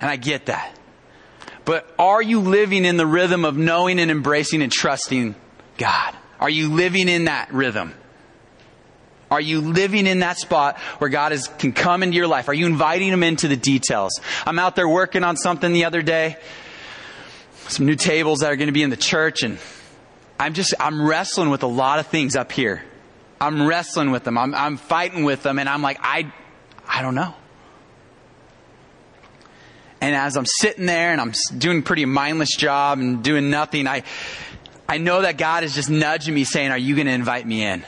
And 0.00 0.08
I 0.08 0.14
get 0.14 0.46
that. 0.46 0.78
But 1.64 1.92
are 1.98 2.22
you 2.22 2.38
living 2.38 2.84
in 2.84 2.96
the 2.96 3.08
rhythm 3.08 3.44
of 3.44 3.56
knowing 3.56 3.98
and 3.98 4.08
embracing 4.08 4.62
and 4.62 4.70
trusting 4.70 5.34
God? 5.78 6.14
Are 6.38 6.48
you 6.48 6.72
living 6.72 7.08
in 7.08 7.24
that 7.24 7.52
rhythm? 7.52 7.92
Are 9.30 9.40
you 9.40 9.60
living 9.60 10.06
in 10.06 10.20
that 10.20 10.38
spot 10.38 10.78
where 10.98 11.10
God 11.10 11.32
is, 11.32 11.48
can 11.48 11.72
come 11.72 12.02
into 12.02 12.16
your 12.16 12.26
life? 12.26 12.48
Are 12.48 12.54
you 12.54 12.66
inviting 12.66 13.08
Him 13.08 13.22
into 13.22 13.48
the 13.48 13.56
details? 13.56 14.12
I'm 14.46 14.58
out 14.58 14.74
there 14.74 14.88
working 14.88 15.22
on 15.24 15.36
something 15.36 15.72
the 15.72 15.84
other 15.84 16.02
day, 16.02 16.36
some 17.68 17.86
new 17.86 17.96
tables 17.96 18.40
that 18.40 18.50
are 18.50 18.56
going 18.56 18.68
to 18.68 18.72
be 18.72 18.82
in 18.82 18.90
the 18.90 18.96
church, 18.96 19.42
and 19.42 19.58
I'm 20.40 20.54
just, 20.54 20.74
I'm 20.80 21.06
wrestling 21.06 21.50
with 21.50 21.62
a 21.62 21.66
lot 21.66 21.98
of 21.98 22.06
things 22.06 22.36
up 22.36 22.52
here. 22.52 22.82
I'm 23.40 23.66
wrestling 23.66 24.10
with 24.10 24.24
them. 24.24 24.38
I'm, 24.38 24.54
I'm 24.54 24.76
fighting 24.76 25.24
with 25.24 25.42
them, 25.42 25.58
and 25.58 25.68
I'm 25.68 25.82
like, 25.82 25.98
I, 26.00 26.32
I 26.86 27.02
don't 27.02 27.14
know. 27.14 27.34
And 30.00 30.14
as 30.14 30.36
I'm 30.36 30.46
sitting 30.46 30.86
there 30.86 31.12
and 31.12 31.20
I'm 31.20 31.32
doing 31.56 31.80
a 31.80 31.82
pretty 31.82 32.04
mindless 32.04 32.56
job 32.56 32.98
and 32.98 33.22
doing 33.22 33.50
nothing, 33.50 33.86
I, 33.86 34.04
I 34.88 34.98
know 34.98 35.22
that 35.22 35.38
God 35.38 35.64
is 35.64 35.74
just 35.74 35.90
nudging 35.90 36.34
me 36.34 36.44
saying, 36.44 36.70
Are 36.70 36.78
you 36.78 36.94
going 36.94 37.08
to 37.08 37.12
invite 37.12 37.46
me 37.46 37.64
in? 37.64 37.84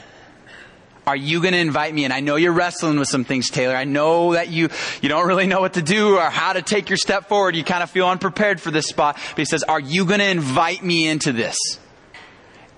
Are 1.11 1.17
you 1.17 1.41
going 1.41 1.51
to 1.51 1.59
invite 1.59 1.93
me 1.93 2.05
in? 2.05 2.13
I 2.13 2.21
know 2.21 2.37
you're 2.37 2.53
wrestling 2.53 2.97
with 2.97 3.09
some 3.09 3.25
things, 3.25 3.49
Taylor. 3.49 3.75
I 3.75 3.83
know 3.83 4.31
that 4.31 4.47
you, 4.47 4.69
you 5.01 5.09
don't 5.09 5.27
really 5.27 5.45
know 5.45 5.59
what 5.59 5.73
to 5.73 5.81
do 5.81 6.15
or 6.15 6.29
how 6.29 6.53
to 6.53 6.61
take 6.61 6.87
your 6.87 6.95
step 6.95 7.27
forward. 7.27 7.53
You 7.53 7.65
kind 7.65 7.83
of 7.83 7.89
feel 7.89 8.07
unprepared 8.07 8.61
for 8.61 8.71
this 8.71 8.87
spot. 8.87 9.15
But 9.31 9.37
he 9.37 9.43
says, 9.43 9.63
are 9.63 9.81
you 9.81 10.05
going 10.05 10.21
to 10.21 10.29
invite 10.29 10.81
me 10.81 11.09
into 11.09 11.33
this? 11.33 11.57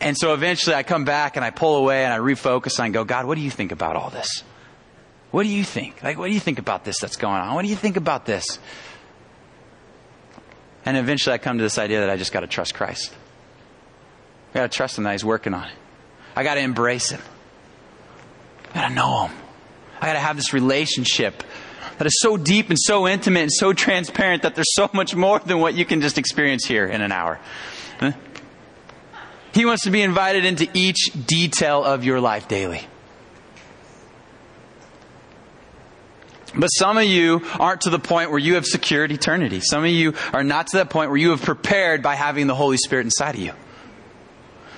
And 0.02 0.18
so 0.18 0.34
eventually 0.34 0.76
I 0.76 0.82
come 0.82 1.06
back 1.06 1.36
and 1.36 1.46
I 1.46 1.52
pull 1.52 1.76
away 1.76 2.06
and 2.06 2.12
I 2.12 2.18
refocus 2.18 2.80
and 2.80 2.86
I 2.86 2.90
go, 2.90 3.04
God, 3.04 3.28
what 3.28 3.36
do 3.36 3.42
you 3.42 3.52
think 3.52 3.72
about 3.72 3.96
all 3.96 4.10
this? 4.10 4.42
What 5.30 5.44
do 5.44 5.50
you 5.50 5.64
think? 5.64 6.02
Like, 6.02 6.18
what 6.18 6.26
do 6.26 6.34
you 6.34 6.40
think 6.40 6.58
about 6.58 6.86
this 6.86 6.98
that's 7.00 7.18
going 7.18 7.40
on? 7.40 7.54
What 7.54 7.62
do 7.62 7.68
you 7.68 7.76
think 7.76 7.98
about 7.98 8.26
this? 8.26 8.58
And 10.86 10.98
eventually 10.98 11.36
I 11.36 11.38
come 11.38 11.60
to 11.60 11.64
this 11.64 11.78
idea 11.78 12.00
that 12.00 12.10
I 12.10 12.18
just 12.18 12.34
got 12.34 12.40
to 12.40 12.48
trust 12.48 12.74
Christ. 12.74 13.14
I 14.56 14.58
got 14.58 14.72
to 14.72 14.76
trust 14.76 14.98
Him 14.98 15.04
that 15.04 15.12
He's 15.12 15.24
working 15.24 15.54
on 15.54 15.66
it. 15.68 15.76
I 16.36 16.44
got 16.44 16.56
to 16.56 16.62
embrace 16.62 17.12
Him. 17.12 17.22
I 18.74 18.82
gotta 18.82 18.94
know 18.94 19.28
Him. 19.28 19.38
I 20.02 20.08
gotta 20.08 20.20
have 20.20 20.36
this 20.36 20.54
relationship 20.54 21.44
that 21.98 22.08
is 22.08 22.20
so 22.20 22.38
deep 22.38 22.70
and 22.70 22.80
so 22.80 23.08
intimate 23.08 23.42
and 23.42 23.52
so 23.52 23.72
transparent 23.74 24.44
that 24.44 24.56
there's 24.56 24.74
so 24.74 24.90
much 24.94 25.16
more 25.16 25.40
than 25.40 25.60
what 25.60 25.76
you 25.76 25.86
can 25.86 26.02
just 26.02 26.18
experience 26.18 26.66
here 26.66 26.86
in 26.86 27.02
an 27.02 27.12
hour. 27.12 27.40
He 29.54 29.66
wants 29.66 29.84
to 29.84 29.92
be 29.92 30.02
invited 30.02 30.46
into 30.46 30.68
each 30.74 31.12
detail 31.28 31.84
of 31.84 32.04
your 32.04 32.20
life 32.20 32.48
daily. 32.48 32.82
But 36.56 36.68
some 36.68 36.98
of 36.98 37.06
you 37.06 37.42
aren't 37.60 37.82
to 37.82 37.90
the 37.90 38.00
point 38.00 38.30
where 38.30 38.40
you 38.40 38.56
have 38.56 38.66
secured 38.66 39.12
eternity. 39.12 39.60
Some 39.60 39.84
of 39.84 39.90
you 39.90 40.14
are 40.34 40.44
not 40.44 40.68
to 40.68 40.78
that 40.78 40.90
point 40.90 41.10
where 41.10 41.18
you 41.18 41.32
have 41.32 41.42
prepared 41.42 42.02
by 42.04 42.16
having 42.16 42.48
the 42.48 42.56
Holy 42.56 42.78
Spirit 42.78 43.06
inside 43.06 43.36
of 43.36 43.42
you. 43.42 43.54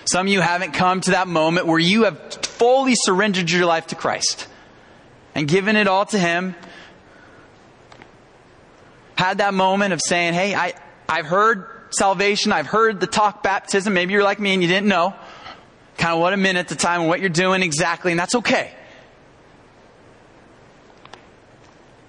Some 0.05 0.27
of 0.27 0.31
you 0.33 0.41
haven't 0.41 0.73
come 0.73 1.01
to 1.01 1.11
that 1.11 1.27
moment 1.27 1.67
where 1.67 1.79
you 1.79 2.03
have 2.03 2.33
fully 2.45 2.93
surrendered 2.95 3.49
your 3.49 3.65
life 3.65 3.87
to 3.87 3.95
Christ 3.95 4.47
and 5.33 5.47
given 5.47 5.75
it 5.75 5.87
all 5.87 6.05
to 6.07 6.19
Him. 6.19 6.55
Had 9.15 9.39
that 9.39 9.53
moment 9.53 9.93
of 9.93 10.01
saying, 10.05 10.33
Hey, 10.33 10.53
I, 10.53 10.73
I've 11.09 11.25
heard 11.25 11.67
salvation. 11.89 12.51
I've 12.51 12.67
heard 12.67 12.99
the 12.99 13.07
talk 13.07 13.41
baptism. 13.41 13.93
Maybe 13.93 14.13
you're 14.13 14.23
like 14.23 14.39
me 14.39 14.53
and 14.53 14.61
you 14.61 14.67
didn't 14.67 14.87
know 14.87 15.13
kind 15.97 16.13
of 16.13 16.19
what 16.19 16.33
a 16.33 16.37
minute 16.37 16.59
at 16.59 16.67
the 16.67 16.75
time 16.75 17.01
and 17.01 17.09
what 17.09 17.19
you're 17.19 17.29
doing 17.29 17.63
exactly, 17.63 18.11
and 18.11 18.19
that's 18.19 18.35
okay. 18.35 18.71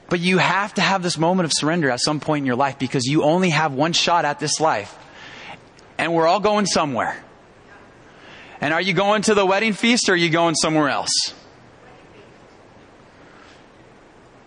But 0.08 0.20
you 0.20 0.38
have 0.38 0.74
to 0.74 0.80
have 0.80 1.02
this 1.02 1.18
moment 1.18 1.46
of 1.46 1.52
surrender 1.54 1.90
at 1.90 2.00
some 2.00 2.20
point 2.20 2.42
in 2.42 2.46
your 2.46 2.56
life 2.56 2.78
because 2.78 3.04
you 3.06 3.22
only 3.22 3.50
have 3.50 3.72
one 3.72 3.92
shot 3.92 4.24
at 4.24 4.38
this 4.38 4.60
life. 4.60 4.96
And 5.98 6.14
we're 6.14 6.26
all 6.26 6.40
going 6.40 6.66
somewhere. 6.66 7.16
And 8.60 8.72
are 8.72 8.80
you 8.80 8.92
going 8.92 9.22
to 9.22 9.34
the 9.34 9.44
wedding 9.44 9.72
feast 9.72 10.08
or 10.08 10.12
are 10.12 10.16
you 10.16 10.30
going 10.30 10.54
somewhere 10.54 10.88
else? 10.88 11.34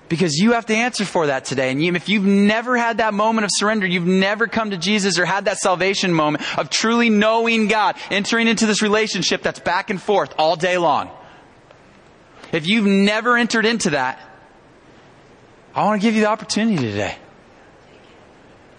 Because 0.07 0.37
you 0.37 0.53
have 0.53 0.65
to 0.65 0.75
answer 0.75 1.05
for 1.05 1.27
that 1.27 1.45
today. 1.45 1.69
And 1.69 1.95
if 1.95 2.09
you've 2.09 2.25
never 2.25 2.75
had 2.75 2.97
that 2.97 3.13
moment 3.13 3.45
of 3.45 3.51
surrender, 3.53 3.85
you've 3.85 4.07
never 4.07 4.47
come 4.47 4.71
to 4.71 4.77
Jesus 4.77 5.19
or 5.19 5.25
had 5.25 5.45
that 5.45 5.59
salvation 5.59 6.11
moment 6.11 6.43
of 6.57 6.71
truly 6.71 7.11
knowing 7.11 7.67
God, 7.67 7.95
entering 8.09 8.47
into 8.47 8.65
this 8.65 8.81
relationship 8.81 9.43
that's 9.43 9.59
back 9.59 9.91
and 9.91 10.01
forth 10.01 10.33
all 10.39 10.55
day 10.55 10.79
long. 10.79 11.11
If 12.51 12.67
you've 12.67 12.87
never 12.87 13.37
entered 13.37 13.67
into 13.67 13.91
that, 13.91 14.19
I 15.75 15.85
want 15.85 16.01
to 16.01 16.07
give 16.07 16.15
you 16.15 16.21
the 16.21 16.29
opportunity 16.29 16.77
today. 16.77 17.15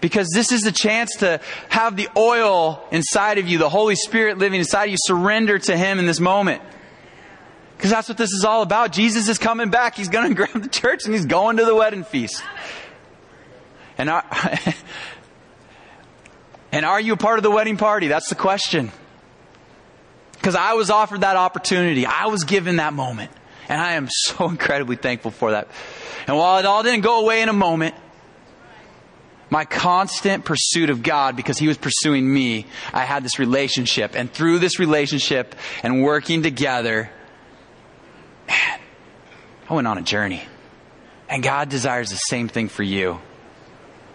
Because 0.01 0.29
this 0.33 0.51
is 0.51 0.63
the 0.63 0.71
chance 0.71 1.17
to 1.17 1.39
have 1.69 1.95
the 1.95 2.09
oil 2.17 2.83
inside 2.91 3.37
of 3.37 3.47
you, 3.47 3.59
the 3.59 3.69
Holy 3.69 3.95
Spirit 3.95 4.39
living 4.39 4.59
inside 4.59 4.85
of 4.85 4.91
you, 4.91 4.97
surrender 4.99 5.59
to 5.59 5.77
Him 5.77 5.99
in 5.99 6.07
this 6.07 6.19
moment. 6.19 6.61
Because 7.77 7.91
that's 7.91 8.09
what 8.09 8.17
this 8.17 8.31
is 8.31 8.43
all 8.43 8.63
about. 8.63 8.91
Jesus 8.91 9.29
is 9.29 9.37
coming 9.37 9.69
back. 9.69 9.95
He's 9.95 10.09
going 10.09 10.29
to 10.29 10.35
grab 10.35 10.61
the 10.61 10.69
church 10.69 11.05
and 11.05 11.13
He's 11.13 11.25
going 11.25 11.57
to 11.57 11.65
the 11.65 11.75
wedding 11.75 12.03
feast. 12.03 12.43
And 13.97 14.09
are, 14.09 14.25
and 16.71 16.85
are 16.85 16.99
you 16.99 17.13
a 17.13 17.17
part 17.17 17.37
of 17.37 17.43
the 17.43 17.51
wedding 17.51 17.77
party? 17.77 18.07
That's 18.07 18.29
the 18.29 18.35
question. 18.35 18.91
Because 20.33 20.55
I 20.55 20.73
was 20.73 20.89
offered 20.89 21.21
that 21.21 21.35
opportunity. 21.35 22.07
I 22.07 22.25
was 22.25 22.43
given 22.43 22.77
that 22.77 22.93
moment. 22.93 23.29
And 23.69 23.79
I 23.79 23.93
am 23.93 24.07
so 24.09 24.45
incredibly 24.49 24.95
thankful 24.95 25.29
for 25.29 25.51
that. 25.51 25.67
And 26.27 26.35
while 26.35 26.57
it 26.57 26.65
all 26.65 26.81
didn't 26.81 27.01
go 27.01 27.21
away 27.21 27.41
in 27.41 27.49
a 27.49 27.53
moment, 27.53 27.93
my 29.51 29.65
constant 29.65 30.45
pursuit 30.45 30.89
of 30.89 31.03
God 31.03 31.35
because 31.35 31.59
He 31.59 31.67
was 31.67 31.77
pursuing 31.77 32.33
me, 32.33 32.65
I 32.91 33.01
had 33.01 33.23
this 33.23 33.37
relationship. 33.37 34.15
And 34.15 34.31
through 34.31 34.59
this 34.59 34.79
relationship 34.79 35.53
and 35.83 36.01
working 36.01 36.41
together, 36.41 37.11
man, 38.47 38.79
I 39.69 39.73
went 39.73 39.87
on 39.87 39.99
a 39.99 40.01
journey. 40.01 40.41
And 41.29 41.43
God 41.43 41.69
desires 41.69 42.09
the 42.09 42.15
same 42.15 42.47
thing 42.47 42.69
for 42.69 42.83
you. 42.83 43.19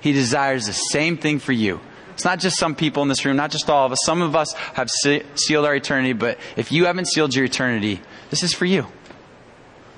He 0.01 0.13
desires 0.13 0.67
the 0.67 0.73
same 0.73 1.17
thing 1.19 1.39
for 1.39 1.53
you. 1.53 1.81
It's 2.13 2.25
not 2.25 2.41
just 2.41 2.59
some 2.59 2.75
people 2.75 3.03
in 3.03 3.11
this 3.11 3.25
room, 3.27 3.37
not 3.37 3.51
just 3.51 3.69
all 3.69 3.85
of 3.85 3.93
us. 3.93 3.99
Some 4.05 4.23
of 4.23 4.35
us 4.35 4.55
have 4.73 4.89
sealed 5.35 5.67
our 5.67 5.75
eternity, 5.75 6.15
but 6.15 6.39
if 6.57 6.73
you 6.73 6.87
haven't 6.87 7.09
sealed 7.09 7.35
your 7.35 7.45
eternity, 7.45 8.01
this 8.31 8.43
is 8.43 8.55
for 8.55 8.65
you. 8.65 8.87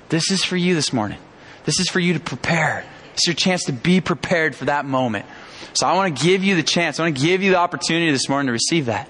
This 0.09 0.31
is 0.31 0.43
for 0.43 0.57
you 0.57 0.75
this 0.75 0.91
morning. 0.91 1.19
This 1.63 1.79
is 1.79 1.87
for 1.87 1.99
you 1.99 2.13
to 2.13 2.19
prepare. 2.19 2.83
It's 3.19 3.27
your 3.27 3.35
chance 3.35 3.65
to 3.65 3.73
be 3.73 3.99
prepared 3.99 4.55
for 4.55 4.63
that 4.65 4.85
moment. 4.85 5.25
So 5.73 5.85
I 5.85 5.93
want 5.93 6.15
to 6.15 6.23
give 6.23 6.41
you 6.41 6.55
the 6.55 6.63
chance. 6.63 7.01
I 7.01 7.03
want 7.03 7.17
to 7.17 7.21
give 7.21 7.43
you 7.43 7.51
the 7.51 7.57
opportunity 7.57 8.09
this 8.13 8.29
morning 8.29 8.47
to 8.47 8.53
receive 8.53 8.85
that. 8.85 9.09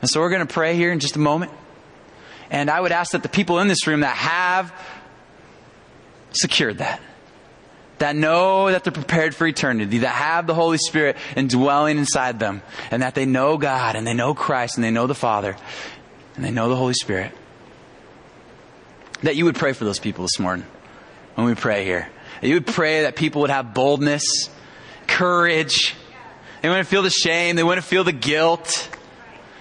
And 0.00 0.08
so 0.08 0.20
we're 0.20 0.30
going 0.30 0.46
to 0.46 0.50
pray 0.50 0.74
here 0.74 0.90
in 0.90 1.00
just 1.00 1.16
a 1.16 1.18
moment. 1.18 1.52
And 2.50 2.70
I 2.70 2.80
would 2.80 2.92
ask 2.92 3.12
that 3.12 3.22
the 3.22 3.28
people 3.28 3.58
in 3.58 3.68
this 3.68 3.86
room 3.86 4.00
that 4.00 4.16
have 4.16 4.72
secured 6.30 6.78
that, 6.78 7.02
that 7.98 8.16
know 8.16 8.70
that 8.70 8.84
they're 8.84 8.90
prepared 8.90 9.34
for 9.34 9.46
eternity, 9.46 9.98
that 9.98 10.14
have 10.14 10.46
the 10.46 10.54
Holy 10.54 10.78
Spirit 10.78 11.18
indwelling 11.36 11.98
inside 11.98 12.40
them, 12.40 12.62
and 12.90 13.02
that 13.02 13.14
they 13.14 13.26
know 13.26 13.58
God 13.58 13.96
and 13.96 14.06
they 14.06 14.14
know 14.14 14.32
Christ 14.32 14.78
and 14.78 14.84
they 14.84 14.90
know 14.90 15.06
the 15.06 15.14
Father 15.14 15.58
and 16.36 16.42
they 16.44 16.50
know 16.50 16.70
the 16.70 16.76
Holy 16.76 16.94
Spirit, 16.94 17.32
that 19.22 19.36
you 19.36 19.44
would 19.44 19.56
pray 19.56 19.74
for 19.74 19.84
those 19.84 19.98
people 19.98 20.24
this 20.24 20.38
morning 20.38 20.64
when 21.34 21.46
we 21.46 21.54
pray 21.54 21.84
here. 21.84 22.08
You 22.42 22.54
would 22.54 22.66
pray 22.66 23.02
that 23.02 23.14
people 23.14 23.42
would 23.42 23.50
have 23.50 23.72
boldness, 23.72 24.50
courage. 25.06 25.94
They 26.60 26.68
wouldn't 26.68 26.88
feel 26.88 27.02
the 27.02 27.10
shame. 27.10 27.56
They 27.56 27.62
wouldn't 27.62 27.86
feel 27.86 28.04
the 28.04 28.12
guilt. 28.12 28.88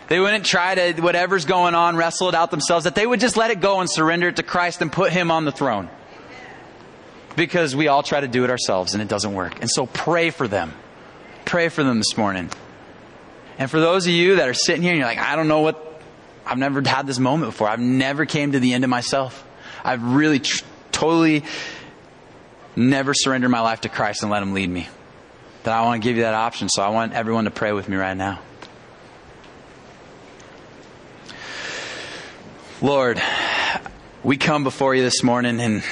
They 0.08 0.20
wouldn't 0.20 0.46
try 0.46 0.76
to, 0.76 1.02
whatever's 1.02 1.46
going 1.46 1.76
on, 1.76 1.96
wrestle 1.96 2.28
it 2.30 2.36
out 2.36 2.52
themselves. 2.52 2.84
That 2.84 2.96
they 2.96 3.06
would 3.08 3.20
just 3.20 3.38
let 3.38 3.52
it 3.52 3.62
go 3.62 3.80
and 3.80 3.90
surrender 3.90 4.28
it 4.28 4.38
to 4.38 4.44
Christ 4.44 4.82
and 4.82 4.92
put 4.92 5.14
Him 5.14 5.32
on 5.32 5.46
the 5.46 5.52
throne. 5.52 5.90
Because 7.36 7.76
we 7.76 7.88
all 7.88 8.04
try 8.04 8.20
to 8.20 8.28
do 8.28 8.44
it 8.44 8.50
ourselves 8.50 8.94
and 8.94 9.02
it 9.02 9.08
doesn't 9.08 9.34
work. 9.34 9.62
And 9.62 9.70
so 9.70 9.86
pray 9.86 10.32
for 10.32 10.48
them. 10.48 10.74
Pray 11.46 11.70
for 11.70 11.84
them 11.84 11.98
this 11.98 12.18
morning. 12.18 12.50
And 13.58 13.70
for 13.70 13.80
those 13.80 14.06
of 14.06 14.12
you 14.12 14.38
that 14.38 14.50
are 14.50 14.54
sitting 14.54 14.82
here 14.82 14.92
and 14.92 15.00
you're 15.00 15.08
like, 15.08 15.20
I 15.20 15.36
don't 15.36 15.48
know 15.48 15.62
what, 15.62 16.02
I've 16.46 16.58
never 16.58 16.82
had 16.82 17.08
this 17.08 17.20
moment 17.20 17.52
before. 17.52 17.70
I've 17.70 17.80
never 17.80 18.26
came 18.26 18.54
to 18.54 18.60
the 18.60 18.74
end 18.74 18.84
of 18.84 18.90
myself. 18.90 19.48
I've 19.84 20.04
really 20.04 20.40
tr- 20.40 20.66
totally 20.92 21.44
never 22.76 23.14
surrender 23.14 23.50
my 23.50 23.62
life 23.62 23.82
to 23.82 23.90
Christ 23.90 24.24
and 24.24 24.32
let 24.32 24.42
Him 24.44 24.54
lead 24.54 24.70
me. 24.70 24.88
That 25.64 25.74
I 25.74 25.84
want 25.84 26.02
to 26.02 26.08
give 26.08 26.18
you 26.18 26.24
that 26.24 26.34
option, 26.34 26.70
so 26.70 26.82
I 26.82 26.90
want 26.90 27.14
everyone 27.14 27.46
to 27.46 27.52
pray 27.52 27.72
with 27.72 27.88
me 27.88 27.98
right 27.98 28.18
now. 28.18 28.40
Lord, 32.82 33.22
we 34.24 34.38
come 34.38 34.64
before 34.64 34.96
you 34.96 35.04
this 35.04 35.22
morning 35.22 35.60
and 35.60 35.84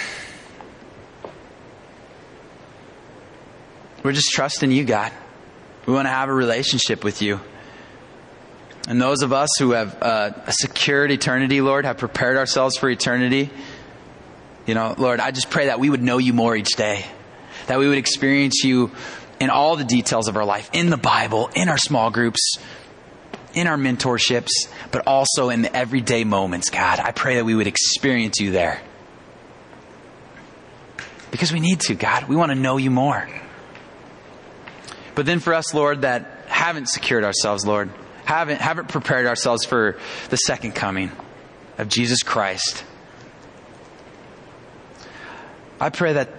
we're 4.03 4.13
just 4.13 4.31
trusting 4.31 4.71
you, 4.71 4.85
God. 4.85 5.11
We 5.85 5.93
want 5.93 6.07
to 6.07 6.11
have 6.11 6.29
a 6.29 6.33
relationship 6.33 7.03
with 7.03 7.21
you. 7.21 7.39
And 8.87 8.99
those 8.99 9.21
of 9.21 9.33
us 9.33 9.49
who 9.59 9.71
have 9.71 10.01
uh, 10.01 10.31
a 10.47 10.51
secured 10.51 11.11
eternity, 11.11 11.61
Lord, 11.61 11.85
have 11.85 11.99
prepared 11.99 12.37
ourselves 12.37 12.75
for 12.75 12.89
eternity. 12.89 13.51
You 14.69 14.75
know, 14.75 14.93
Lord, 14.99 15.19
I 15.19 15.31
just 15.31 15.49
pray 15.49 15.65
that 15.65 15.79
we 15.79 15.89
would 15.89 16.03
know 16.03 16.19
you 16.19 16.31
more 16.31 16.55
each 16.55 16.75
day, 16.75 17.03
that 17.65 17.79
we 17.79 17.87
would 17.87 17.97
experience 17.97 18.63
you 18.63 18.91
in 19.39 19.49
all 19.49 19.75
the 19.75 19.83
details 19.83 20.27
of 20.27 20.37
our 20.37 20.45
life, 20.45 20.69
in 20.73 20.91
the 20.91 20.97
Bible, 20.97 21.49
in 21.55 21.69
our 21.69 21.77
small 21.79 22.11
groups, 22.11 22.59
in 23.55 23.65
our 23.65 23.77
mentorships, 23.77 24.51
but 24.91 25.07
also 25.07 25.49
in 25.49 25.63
the 25.63 25.75
everyday 25.75 26.23
moments, 26.23 26.69
God. 26.69 26.99
I 26.99 27.13
pray 27.13 27.37
that 27.37 27.45
we 27.45 27.55
would 27.55 27.65
experience 27.65 28.39
you 28.39 28.51
there. 28.51 28.79
Because 31.31 31.51
we 31.51 31.61
need 31.61 31.79
to, 31.79 31.95
God. 31.95 32.25
We 32.25 32.35
want 32.35 32.51
to 32.51 32.55
know 32.55 32.77
you 32.77 32.91
more. 32.91 33.27
But 35.15 35.25
then 35.25 35.39
for 35.39 35.55
us, 35.55 35.73
Lord, 35.73 36.03
that 36.03 36.43
haven't 36.45 36.89
secured 36.89 37.23
ourselves, 37.23 37.65
Lord, 37.65 37.89
haven't, 38.23 38.61
haven't 38.61 38.89
prepared 38.89 39.25
ourselves 39.25 39.65
for 39.65 39.97
the 40.29 40.37
second 40.37 40.75
coming 40.75 41.11
of 41.79 41.87
Jesus 41.87 42.21
Christ. 42.21 42.83
I 45.79 45.89
pray 45.89 46.13
that 46.13 46.29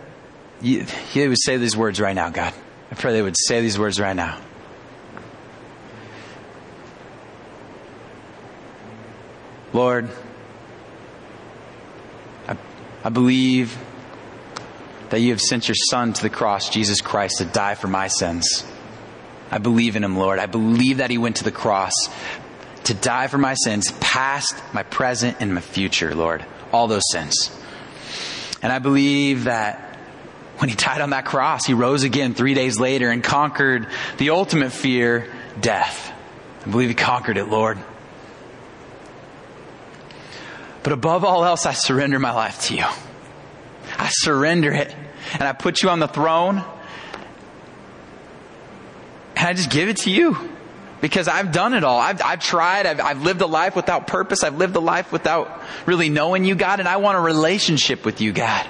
you, 0.60 0.86
you 1.14 1.28
would 1.30 1.40
say 1.40 1.56
these 1.56 1.76
words 1.76 2.00
right 2.00 2.14
now, 2.14 2.30
God. 2.30 2.52
I 2.90 2.94
pray 2.94 3.12
they 3.12 3.22
would 3.22 3.36
say 3.38 3.60
these 3.60 3.78
words 3.78 3.98
right 3.98 4.14
now. 4.14 4.38
Lord, 9.72 10.10
I, 12.48 12.56
I 13.04 13.08
believe 13.08 13.78
that 15.10 15.20
you 15.20 15.30
have 15.30 15.40
sent 15.40 15.68
your 15.68 15.76
Son 15.90 16.12
to 16.12 16.22
the 16.22 16.30
cross, 16.30 16.68
Jesus 16.68 17.00
Christ, 17.00 17.38
to 17.38 17.44
die 17.44 17.76
for 17.76 17.88
my 17.88 18.08
sins. 18.08 18.64
I 19.50 19.58
believe 19.58 19.96
in 19.96 20.04
him, 20.04 20.16
Lord. 20.16 20.38
I 20.38 20.46
believe 20.46 20.98
that 20.98 21.10
he 21.10 21.18
went 21.18 21.36
to 21.36 21.44
the 21.44 21.52
cross 21.52 21.92
to 22.84 22.94
die 22.94 23.26
for 23.28 23.38
my 23.38 23.54
sins, 23.54 23.92
past, 24.00 24.54
my 24.72 24.82
present, 24.82 25.36
and 25.40 25.54
my 25.54 25.60
future, 25.60 26.14
Lord. 26.14 26.44
All 26.72 26.88
those 26.88 27.02
sins. 27.10 27.50
And 28.62 28.72
I 28.72 28.78
believe 28.78 29.44
that 29.44 29.96
when 30.58 30.68
he 30.68 30.76
died 30.76 31.00
on 31.00 31.10
that 31.10 31.24
cross, 31.24 31.64
he 31.64 31.72
rose 31.72 32.02
again 32.02 32.34
three 32.34 32.54
days 32.54 32.78
later 32.78 33.10
and 33.10 33.24
conquered 33.24 33.86
the 34.18 34.30
ultimate 34.30 34.72
fear, 34.72 35.30
death. 35.60 36.12
I 36.66 36.70
believe 36.70 36.88
he 36.90 36.94
conquered 36.94 37.38
it, 37.38 37.48
Lord. 37.48 37.78
But 40.82 40.92
above 40.92 41.24
all 41.24 41.44
else, 41.44 41.66
I 41.66 41.72
surrender 41.72 42.18
my 42.18 42.32
life 42.32 42.62
to 42.68 42.76
you. 42.76 42.84
I 43.96 44.08
surrender 44.10 44.72
it 44.72 44.94
and 45.34 45.42
I 45.42 45.52
put 45.52 45.82
you 45.82 45.88
on 45.88 45.98
the 45.98 46.08
throne. 46.08 46.64
And 49.36 49.48
I 49.48 49.52
just 49.54 49.70
give 49.70 49.88
it 49.88 49.98
to 49.98 50.10
you 50.10 50.36
because 51.00 51.28
I've 51.28 51.52
done 51.52 51.74
it 51.74 51.84
all. 51.84 51.98
I've, 51.98 52.20
I've 52.22 52.40
tried. 52.40 52.86
I've, 52.86 53.00
I've 53.00 53.22
lived 53.22 53.40
a 53.40 53.46
life 53.46 53.76
without 53.76 54.06
purpose. 54.06 54.42
I've 54.42 54.56
lived 54.56 54.76
a 54.76 54.80
life 54.80 55.12
without 55.12 55.62
really 55.86 56.08
knowing 56.08 56.44
you, 56.44 56.54
God, 56.54 56.80
and 56.80 56.88
I 56.88 56.98
want 56.98 57.16
a 57.16 57.20
relationship 57.20 58.04
with 58.04 58.20
you, 58.20 58.32
God. 58.32 58.66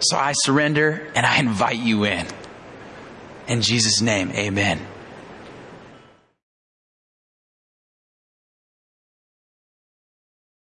So 0.00 0.16
I 0.16 0.32
surrender 0.34 1.10
and 1.14 1.24
I 1.24 1.38
invite 1.38 1.78
you 1.78 2.04
in. 2.04 2.26
In 3.46 3.62
Jesus' 3.62 4.00
name, 4.00 4.30
amen. 4.32 4.80